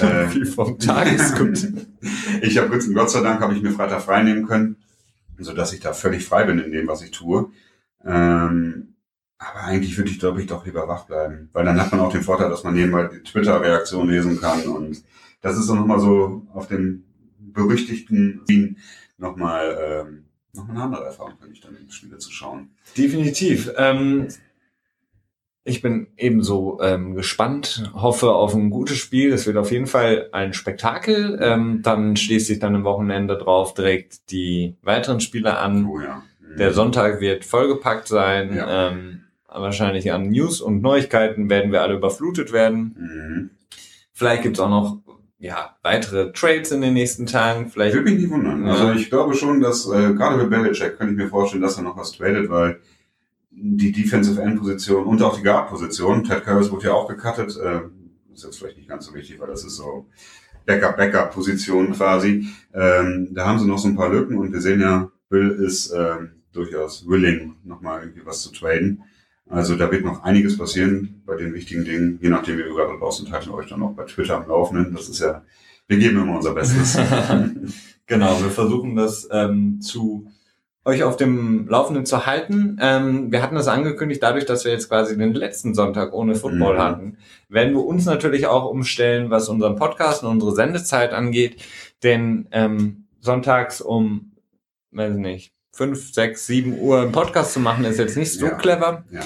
Äh, 0.00 0.28
viel 0.28 0.46
vom 0.46 0.78
Tag 0.78 1.12
ist 1.12 1.36
gut. 1.36 1.68
ich 2.40 2.56
habe 2.56 2.78
Gott 2.94 3.10
sei 3.10 3.20
Dank 3.20 3.42
habe 3.42 3.52
ich 3.52 3.60
mir 3.60 3.70
Freitag 3.70 4.00
frei 4.00 4.22
nehmen 4.22 4.46
können, 4.46 4.76
so 5.38 5.52
dass 5.52 5.74
ich 5.74 5.80
da 5.80 5.92
völlig 5.92 6.24
frei 6.24 6.44
bin 6.44 6.58
in 6.58 6.72
dem, 6.72 6.88
was 6.88 7.02
ich 7.02 7.10
tue. 7.10 7.50
Ähm, 8.02 8.94
aber 9.36 9.64
eigentlich 9.64 9.98
würde 9.98 10.10
ich, 10.10 10.18
glaube 10.18 10.40
ich, 10.40 10.46
doch 10.46 10.64
lieber 10.64 10.88
wach 10.88 11.04
bleiben, 11.04 11.50
weil 11.52 11.66
dann 11.66 11.78
hat 11.78 11.92
man 11.92 12.00
auch 12.00 12.10
den 12.10 12.22
Vorteil, 12.22 12.48
dass 12.48 12.64
man 12.64 12.72
nebenbei 12.72 13.10
die 13.12 13.22
Twitter-Reaktion 13.22 14.08
lesen 14.08 14.40
kann 14.40 14.62
und 14.62 15.04
das 15.42 15.58
ist 15.58 15.68
dann 15.68 15.76
nochmal 15.76 16.00
so 16.00 16.46
auf 16.54 16.66
dem 16.66 17.04
berüchtigten 17.38 18.40
nochmal 19.18 19.78
ähm, 19.80 20.24
noch 20.52 20.68
eine 20.68 20.82
andere 20.82 21.04
Erfahrung, 21.04 21.34
finde 21.38 21.54
ich, 21.54 21.60
dann 21.60 21.76
in 21.76 21.90
Spiele 21.90 22.18
zu 22.18 22.30
schauen. 22.30 22.70
Definitiv. 22.96 23.72
Ähm, 23.76 24.28
ich 25.64 25.80
bin 25.80 26.08
ebenso 26.16 26.78
ähm, 26.82 27.14
gespannt, 27.14 27.90
hoffe 27.94 28.32
auf 28.32 28.54
ein 28.54 28.70
gutes 28.70 28.98
Spiel. 28.98 29.32
Es 29.32 29.46
wird 29.46 29.56
auf 29.56 29.72
jeden 29.72 29.86
Fall 29.86 30.28
ein 30.32 30.52
Spektakel. 30.52 31.38
Ähm, 31.40 31.80
dann 31.82 32.16
schließt 32.16 32.46
sich 32.48 32.58
dann 32.58 32.74
am 32.74 32.84
Wochenende 32.84 33.38
drauf 33.38 33.72
direkt 33.72 34.30
die 34.30 34.76
weiteren 34.82 35.20
Spiele 35.20 35.56
an. 35.56 35.86
Oh 35.86 36.00
ja. 36.00 36.22
Mhm. 36.40 36.56
Der 36.58 36.72
Sonntag 36.72 37.20
wird 37.20 37.46
vollgepackt 37.46 38.08
sein. 38.08 38.54
Ja. 38.54 38.90
Ähm, 38.90 39.22
wahrscheinlich 39.48 40.12
an 40.12 40.28
News 40.28 40.60
und 40.60 40.82
Neuigkeiten 40.82 41.48
werden 41.48 41.72
wir 41.72 41.80
alle 41.80 41.94
überflutet 41.94 42.52
werden. 42.52 42.94
Mhm. 42.98 43.50
Vielleicht 44.12 44.42
gibt's 44.42 44.60
auch 44.60 44.68
noch 44.68 45.00
ja, 45.38 45.76
weitere 45.82 46.32
Trades 46.32 46.72
in 46.72 46.80
den 46.80 46.94
nächsten 46.94 47.26
Tagen. 47.26 47.68
Vielleicht 47.68 47.94
Würde 47.94 48.10
mich 48.10 48.20
nicht 48.20 48.30
wundern. 48.30 48.66
Ja. 48.66 48.72
Also 48.72 48.92
ich 48.92 49.10
glaube 49.10 49.34
schon, 49.34 49.60
dass 49.60 49.86
äh, 49.86 50.14
gerade 50.14 50.36
mit 50.36 50.50
Belichick 50.50 50.96
könnte 50.96 51.12
ich 51.12 51.18
mir 51.18 51.28
vorstellen, 51.28 51.62
dass 51.62 51.76
er 51.76 51.82
noch 51.82 51.96
was 51.96 52.12
tradet, 52.12 52.48
weil 52.48 52.80
die 53.50 53.92
Defensive 53.92 54.40
End 54.40 54.58
Position 54.58 55.04
und 55.04 55.22
auch 55.22 55.36
die 55.36 55.42
Guard 55.42 55.68
Position, 55.68 56.24
Ted 56.24 56.44
Curris 56.44 56.70
wurde 56.70 56.86
ja 56.86 56.92
auch 56.92 57.08
gecuttet, 57.08 57.56
äh, 57.56 57.82
ist 58.32 58.44
jetzt 58.44 58.58
vielleicht 58.58 58.78
nicht 58.78 58.88
ganz 58.88 59.06
so 59.06 59.14
wichtig, 59.14 59.38
weil 59.38 59.48
das 59.48 59.64
ist 59.64 59.76
so 59.76 60.06
Backup 60.66 60.96
Backup 60.96 61.32
Position 61.32 61.92
quasi. 61.92 62.48
Ähm, 62.72 63.28
da 63.32 63.46
haben 63.46 63.58
sie 63.58 63.66
noch 63.66 63.78
so 63.78 63.88
ein 63.88 63.96
paar 63.96 64.10
Lücken 64.10 64.38
und 64.38 64.52
wir 64.52 64.60
sehen 64.60 64.80
ja, 64.80 65.10
Bill 65.28 65.50
ist 65.50 65.92
ähm, 65.92 66.42
durchaus 66.52 67.06
willing, 67.06 67.56
nochmal 67.64 68.00
irgendwie 68.00 68.24
was 68.24 68.42
zu 68.42 68.52
traden. 68.52 69.04
Also 69.48 69.76
da 69.76 69.90
wird 69.92 70.04
noch 70.04 70.22
einiges 70.24 70.56
passieren 70.56 71.22
bei 71.26 71.36
den 71.36 71.52
wichtigen 71.54 71.84
Dingen, 71.84 72.18
je 72.22 72.28
nachdem 72.30 72.58
wie 72.58 72.64
wir 72.64 72.74
gerade 72.74 72.98
draußen 72.98 73.30
halten 73.30 73.50
euch 73.50 73.68
dann 73.68 73.82
auch 73.82 73.92
bei 73.92 74.04
Twitter 74.04 74.36
am 74.38 74.48
Laufenden. 74.48 74.94
Das 74.94 75.08
ist 75.08 75.20
ja, 75.20 75.42
wir 75.86 75.98
geben 75.98 76.22
immer 76.22 76.36
unser 76.36 76.54
Bestes. 76.54 76.98
Genau, 78.06 78.38
wir 78.42 78.50
versuchen 78.50 78.96
das 78.96 79.26
ähm, 79.32 79.80
zu 79.80 80.26
euch 80.84 81.02
auf 81.04 81.16
dem 81.16 81.66
Laufenden 81.68 82.04
zu 82.04 82.26
halten. 82.26 82.76
Ähm, 82.78 83.32
wir 83.32 83.42
hatten 83.42 83.54
das 83.54 83.66
angekündigt, 83.66 84.22
dadurch, 84.22 84.44
dass 84.44 84.66
wir 84.66 84.72
jetzt 84.72 84.90
quasi 84.90 85.16
den 85.16 85.32
letzten 85.32 85.72
Sonntag 85.72 86.12
ohne 86.12 86.34
Football 86.34 86.74
Mhm. 86.74 86.78
hatten, 86.78 87.18
werden 87.48 87.72
wir 87.72 87.82
uns 87.82 88.04
natürlich 88.04 88.46
auch 88.46 88.68
umstellen, 88.68 89.30
was 89.30 89.48
unseren 89.48 89.76
Podcast 89.76 90.22
und 90.22 90.28
unsere 90.32 90.54
Sendezeit 90.54 91.14
angeht. 91.14 91.62
Denn 92.02 92.46
ähm, 92.50 93.06
sonntags 93.20 93.80
um, 93.80 94.32
weiß 94.90 95.14
ich 95.14 95.20
nicht, 95.22 95.53
fünf, 95.74 96.12
sechs, 96.14 96.46
sieben 96.46 96.78
Uhr 96.78 97.00
einen 97.02 97.12
Podcast 97.12 97.52
zu 97.52 97.60
machen, 97.60 97.84
ist 97.84 97.98
jetzt 97.98 98.16
nicht 98.16 98.32
so 98.32 98.46
Ja. 98.46 98.54
clever. 98.54 99.04
Ja. 99.10 99.20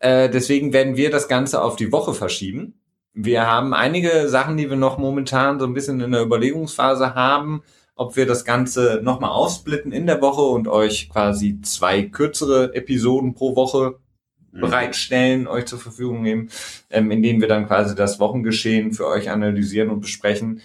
Äh, 0.00 0.28
deswegen 0.30 0.72
werden 0.72 0.96
wir 0.96 1.10
das 1.10 1.28
Ganze 1.28 1.62
auf 1.62 1.76
die 1.76 1.92
Woche 1.92 2.14
verschieben. 2.14 2.74
Wir 3.12 3.46
haben 3.46 3.72
einige 3.74 4.28
Sachen, 4.28 4.56
die 4.56 4.68
wir 4.68 4.76
noch 4.76 4.98
momentan 4.98 5.60
so 5.60 5.66
ein 5.66 5.72
bisschen 5.74 6.00
in 6.00 6.12
der 6.12 6.22
Überlegungsphase 6.22 7.14
haben, 7.14 7.62
ob 7.94 8.16
wir 8.16 8.26
das 8.26 8.44
Ganze 8.44 9.00
nochmal 9.02 9.30
aufsplitten 9.30 9.92
in 9.92 10.06
der 10.06 10.20
Woche 10.20 10.42
und 10.42 10.66
euch 10.66 11.08
quasi 11.10 11.60
zwei 11.62 12.02
kürzere 12.02 12.74
Episoden 12.74 13.34
pro 13.34 13.54
Woche 13.54 14.00
bereitstellen, 14.52 15.46
euch 15.48 15.66
zur 15.66 15.78
Verfügung 15.80 16.22
nehmen, 16.22 16.48
ähm, 16.90 17.10
in 17.10 17.22
denen 17.22 17.40
wir 17.40 17.48
dann 17.48 17.66
quasi 17.66 17.94
das 17.94 18.20
Wochengeschehen 18.20 18.92
für 18.92 19.06
euch 19.06 19.30
analysieren 19.30 19.90
und 19.90 20.00
besprechen 20.00 20.60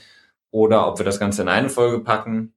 oder 0.52 0.88
ob 0.88 1.00
wir 1.00 1.06
das 1.06 1.20
Ganze 1.20 1.42
in 1.42 1.48
eine 1.48 1.70
Folge 1.70 2.00
packen. 2.00 2.54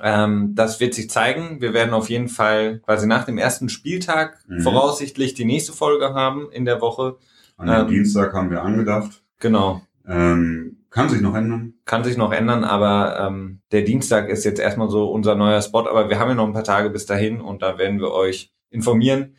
Ähm, 0.00 0.52
das 0.54 0.80
wird 0.80 0.94
sich 0.94 1.10
zeigen. 1.10 1.60
Wir 1.60 1.72
werden 1.72 1.92
auf 1.94 2.08
jeden 2.10 2.28
Fall 2.28 2.78
quasi 2.80 3.06
nach 3.06 3.24
dem 3.24 3.38
ersten 3.38 3.68
Spieltag 3.68 4.38
Mhm. 4.46 4.60
voraussichtlich 4.60 5.34
die 5.34 5.44
nächste 5.44 5.72
Folge 5.72 6.14
haben 6.14 6.50
in 6.52 6.64
der 6.64 6.80
Woche. 6.80 7.16
An 7.56 7.66
dem 7.66 7.74
Ähm, 7.82 7.88
Dienstag 7.88 8.32
haben 8.32 8.50
wir 8.50 8.62
angedacht. 8.62 9.22
Genau. 9.40 9.82
Ähm, 10.06 10.78
kann 10.90 11.08
sich 11.08 11.20
noch 11.20 11.34
ändern. 11.34 11.74
Kann 11.84 12.04
sich 12.04 12.16
noch 12.16 12.32
ändern, 12.32 12.64
aber 12.64 13.18
ähm, 13.20 13.60
der 13.72 13.82
Dienstag 13.82 14.28
ist 14.28 14.44
jetzt 14.44 14.58
erstmal 14.60 14.88
so 14.88 15.10
unser 15.10 15.34
neuer 15.34 15.60
Spot, 15.62 15.86
aber 15.88 16.08
wir 16.08 16.18
haben 16.18 16.28
ja 16.30 16.34
noch 16.34 16.46
ein 16.46 16.52
paar 16.52 16.64
Tage 16.64 16.90
bis 16.90 17.06
dahin 17.06 17.40
und 17.40 17.62
da 17.62 17.78
werden 17.78 18.00
wir 18.00 18.10
euch 18.12 18.52
informieren 18.70 19.36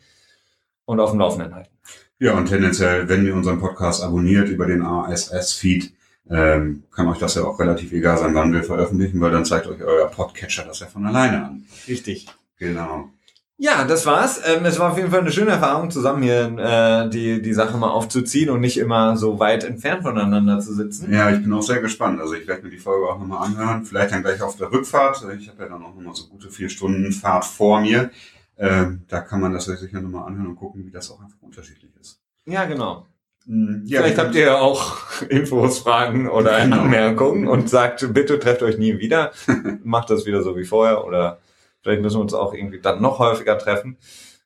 und 0.84 1.00
auf 1.00 1.10
dem 1.10 1.18
Laufenden 1.20 1.54
halten. 1.54 1.70
Ja, 2.18 2.34
und 2.36 2.46
tendenziell, 2.46 3.08
wenn 3.08 3.26
ihr 3.26 3.34
unseren 3.34 3.58
Podcast 3.58 4.02
abonniert 4.02 4.48
über 4.48 4.66
den 4.66 4.82
RSS-Feed, 4.82 5.92
ähm, 6.32 6.84
kann 6.90 7.08
euch 7.08 7.18
das 7.18 7.34
ja 7.34 7.44
auch 7.44 7.58
relativ 7.60 7.92
egal 7.92 8.16
sein, 8.18 8.34
wann 8.34 8.52
wir 8.52 8.64
veröffentlichen, 8.64 9.20
weil 9.20 9.30
dann 9.30 9.44
zeigt 9.44 9.66
euch 9.66 9.82
euer 9.82 10.08
Podcatcher 10.08 10.64
das 10.64 10.80
ja 10.80 10.86
von 10.86 11.04
alleine 11.06 11.44
an. 11.44 11.64
Richtig. 11.86 12.26
Genau. 12.58 13.10
Ja, 13.58 13.84
das 13.84 14.06
war's. 14.06 14.40
Ähm, 14.44 14.64
es 14.64 14.78
war 14.78 14.90
auf 14.90 14.96
jeden 14.96 15.10
Fall 15.10 15.20
eine 15.20 15.30
schöne 15.30 15.52
Erfahrung, 15.52 15.90
zusammen 15.90 16.22
hier 16.22 16.56
äh, 16.58 17.10
die, 17.10 17.42
die 17.42 17.52
Sache 17.52 17.76
mal 17.76 17.90
aufzuziehen 17.90 18.50
und 18.50 18.60
nicht 18.60 18.76
immer 18.76 19.16
so 19.16 19.38
weit 19.38 19.62
entfernt 19.62 20.02
voneinander 20.02 20.58
zu 20.58 20.74
sitzen. 20.74 21.12
Ja, 21.12 21.30
ich 21.30 21.42
bin 21.42 21.52
auch 21.52 21.62
sehr 21.62 21.80
gespannt. 21.80 22.20
Also 22.20 22.34
ich 22.34 22.46
werde 22.48 22.62
mir 22.64 22.70
die 22.70 22.78
Folge 22.78 23.06
auch 23.06 23.18
nochmal 23.18 23.46
anhören. 23.46 23.84
Vielleicht 23.84 24.12
dann 24.12 24.22
gleich 24.22 24.42
auf 24.42 24.56
der 24.56 24.72
Rückfahrt. 24.72 25.24
Ich 25.38 25.48
habe 25.48 25.62
ja 25.62 25.68
dann 25.68 25.82
auch 25.82 25.94
nochmal 25.94 26.14
so 26.14 26.26
gute 26.26 26.50
vier 26.50 26.70
Stunden 26.70 27.12
Fahrt 27.12 27.44
vor 27.44 27.80
mir. 27.80 28.10
Ähm, 28.58 29.02
da 29.08 29.20
kann 29.20 29.40
man 29.40 29.52
das 29.52 29.66
ja 29.66 29.76
sicher 29.76 30.00
nochmal 30.00 30.26
anhören 30.26 30.48
und 30.48 30.56
gucken, 30.56 30.84
wie 30.84 30.90
das 30.90 31.10
auch 31.10 31.20
einfach 31.20 31.40
unterschiedlich 31.40 31.92
ist. 32.00 32.20
Ja, 32.46 32.64
genau. 32.64 33.06
Mm, 33.46 33.82
Ja, 33.84 34.00
Vielleicht 34.02 34.18
habt 34.18 34.34
ihr 34.34 34.42
ja 34.42 34.58
auch 34.58 34.96
Infos, 35.28 35.78
Fragen 35.80 36.28
oder 36.28 36.60
Genau. 36.60 36.82
Anmerkungen 36.82 37.48
und 37.48 37.68
sagt, 37.68 38.06
bitte 38.14 38.38
trefft 38.38 38.62
euch 38.62 38.78
nie 38.78 38.98
wieder. 38.98 39.32
Macht 39.84 40.10
das 40.10 40.26
wieder 40.26 40.42
so 40.42 40.56
wie 40.56 40.64
vorher 40.64 41.04
oder 41.04 41.38
vielleicht 41.82 42.02
müssen 42.02 42.16
wir 42.18 42.22
uns 42.22 42.34
auch 42.34 42.54
irgendwie 42.54 42.80
dann 42.80 43.02
noch 43.02 43.18
häufiger 43.18 43.58
treffen. 43.58 43.96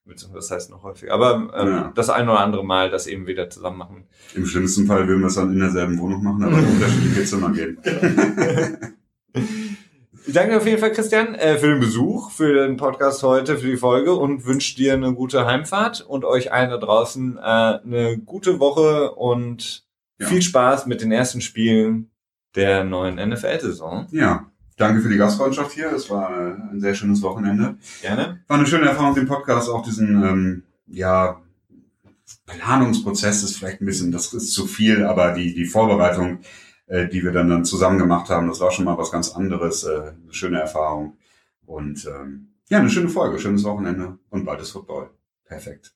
Beziehungsweise 0.05 0.49
Das 0.49 0.51
heißt 0.53 0.70
noch 0.70 0.84
häufiger. 0.84 1.12
Aber 1.12 1.51
ähm, 1.57 1.68
Ja. 1.68 1.92
das 1.94 2.11
ein 2.11 2.28
oder 2.28 2.38
andere 2.40 2.64
Mal 2.64 2.90
das 2.90 3.07
eben 3.09 3.26
wieder 3.26 3.51
zusammen 3.51 3.78
machen. 3.78 4.05
Im 4.34 4.47
schlimmsten 4.47 4.86
Fall 4.86 5.07
würden 5.09 5.20
wir 5.20 5.26
es 5.26 5.34
dann 5.34 5.53
in 5.53 5.59
derselben 5.59 5.99
Wohnung 5.99 6.22
machen, 6.22 6.44
aber 6.44 6.59
in 6.59 6.64
unterschiedliche 6.66 7.24
Zimmer 7.24 7.51
gehen. 7.53 7.76
Ich 10.27 10.33
danke 10.35 10.57
auf 10.57 10.66
jeden 10.66 10.79
Fall, 10.81 10.93
Christian, 10.93 11.35
äh, 11.37 11.57
für 11.57 11.68
den 11.68 11.79
Besuch, 11.81 12.31
für 12.33 12.66
den 12.66 12.77
Podcast 12.77 13.22
heute, 13.22 13.59
für 13.59 13.68
die 13.68 13.77
Folge 13.77 14.12
und 14.14 14.45
wünsche 14.45 14.74
dir 14.74 14.95
eine 14.95 15.14
gute 15.14 15.47
Heimfahrt 15.47 16.01
und 16.01 16.24
euch 16.24 16.53
allen 16.53 16.70
da 16.70 16.79
draußen 16.79 17.37
äh, 17.39 17.41
eine 17.41 18.18
gute 18.24 18.59
Woche 18.59 19.12
und 19.12 19.85
Ja. 20.18 20.27
viel 20.27 20.43
Spaß 20.43 20.87
mit 20.87 21.01
den 21.01 21.12
ersten 21.12 21.41
Spielen 21.41 22.11
der 22.57 22.83
neuen 22.85 23.16
NFL-Saison. 23.16 24.07
Ja, 24.11 24.47
danke 24.77 25.01
für 25.03 25.09
die 25.11 25.16
Gastfreundschaft 25.18 25.72
hier. 25.72 25.93
Es 25.93 26.11
war 26.11 26.31
ein 26.31 26.81
sehr 26.81 26.95
schönes 26.95 27.22
Wochenende. 27.22 27.77
Gerne. 28.03 28.41
War 28.49 28.57
eine 28.59 28.66
schöne 28.66 28.89
Erfahrung, 28.89 29.14
den 29.14 29.29
Podcast, 29.29 29.68
auch 29.68 29.83
diesen, 29.83 30.22
ähm, 30.24 30.62
ja, 30.89 31.41
Planungsprozess 32.47 33.45
ist 33.45 33.57
vielleicht 33.59 33.81
ein 33.81 33.87
bisschen, 33.87 34.11
das 34.11 34.33
ist 34.33 34.53
zu 34.53 34.66
viel, 34.66 35.05
aber 35.05 35.33
die, 35.33 35.55
die 35.55 35.66
Vorbereitung, 35.66 36.39
äh, 36.87 37.09
die 37.09 37.22
wir 37.22 37.32
dann, 37.32 37.49
dann 37.49 37.64
zusammen 37.64 37.99
gemacht 37.99 38.30
haben, 38.30 38.49
das 38.49 38.61
war 38.61 38.70
schon 38.70 38.84
mal 38.84 38.99
was 38.99 39.11
ganz 39.11 39.30
anderes, 39.30 39.84
äh, 39.84 40.12
eine 40.22 40.32
schöne 40.32 40.61
Erfahrung. 40.61 41.16
Und 41.64 42.07
ähm, 42.07 42.55
ja, 42.68 42.78
eine 42.78 42.91
schöne 42.91 43.09
Folge, 43.09 43.39
schönes 43.39 43.64
Wochenende 43.64 44.18
und 44.30 44.45
bald 44.45 44.61
ist 44.61 44.70
Football. 44.70 45.11
Perfekt. 45.45 45.95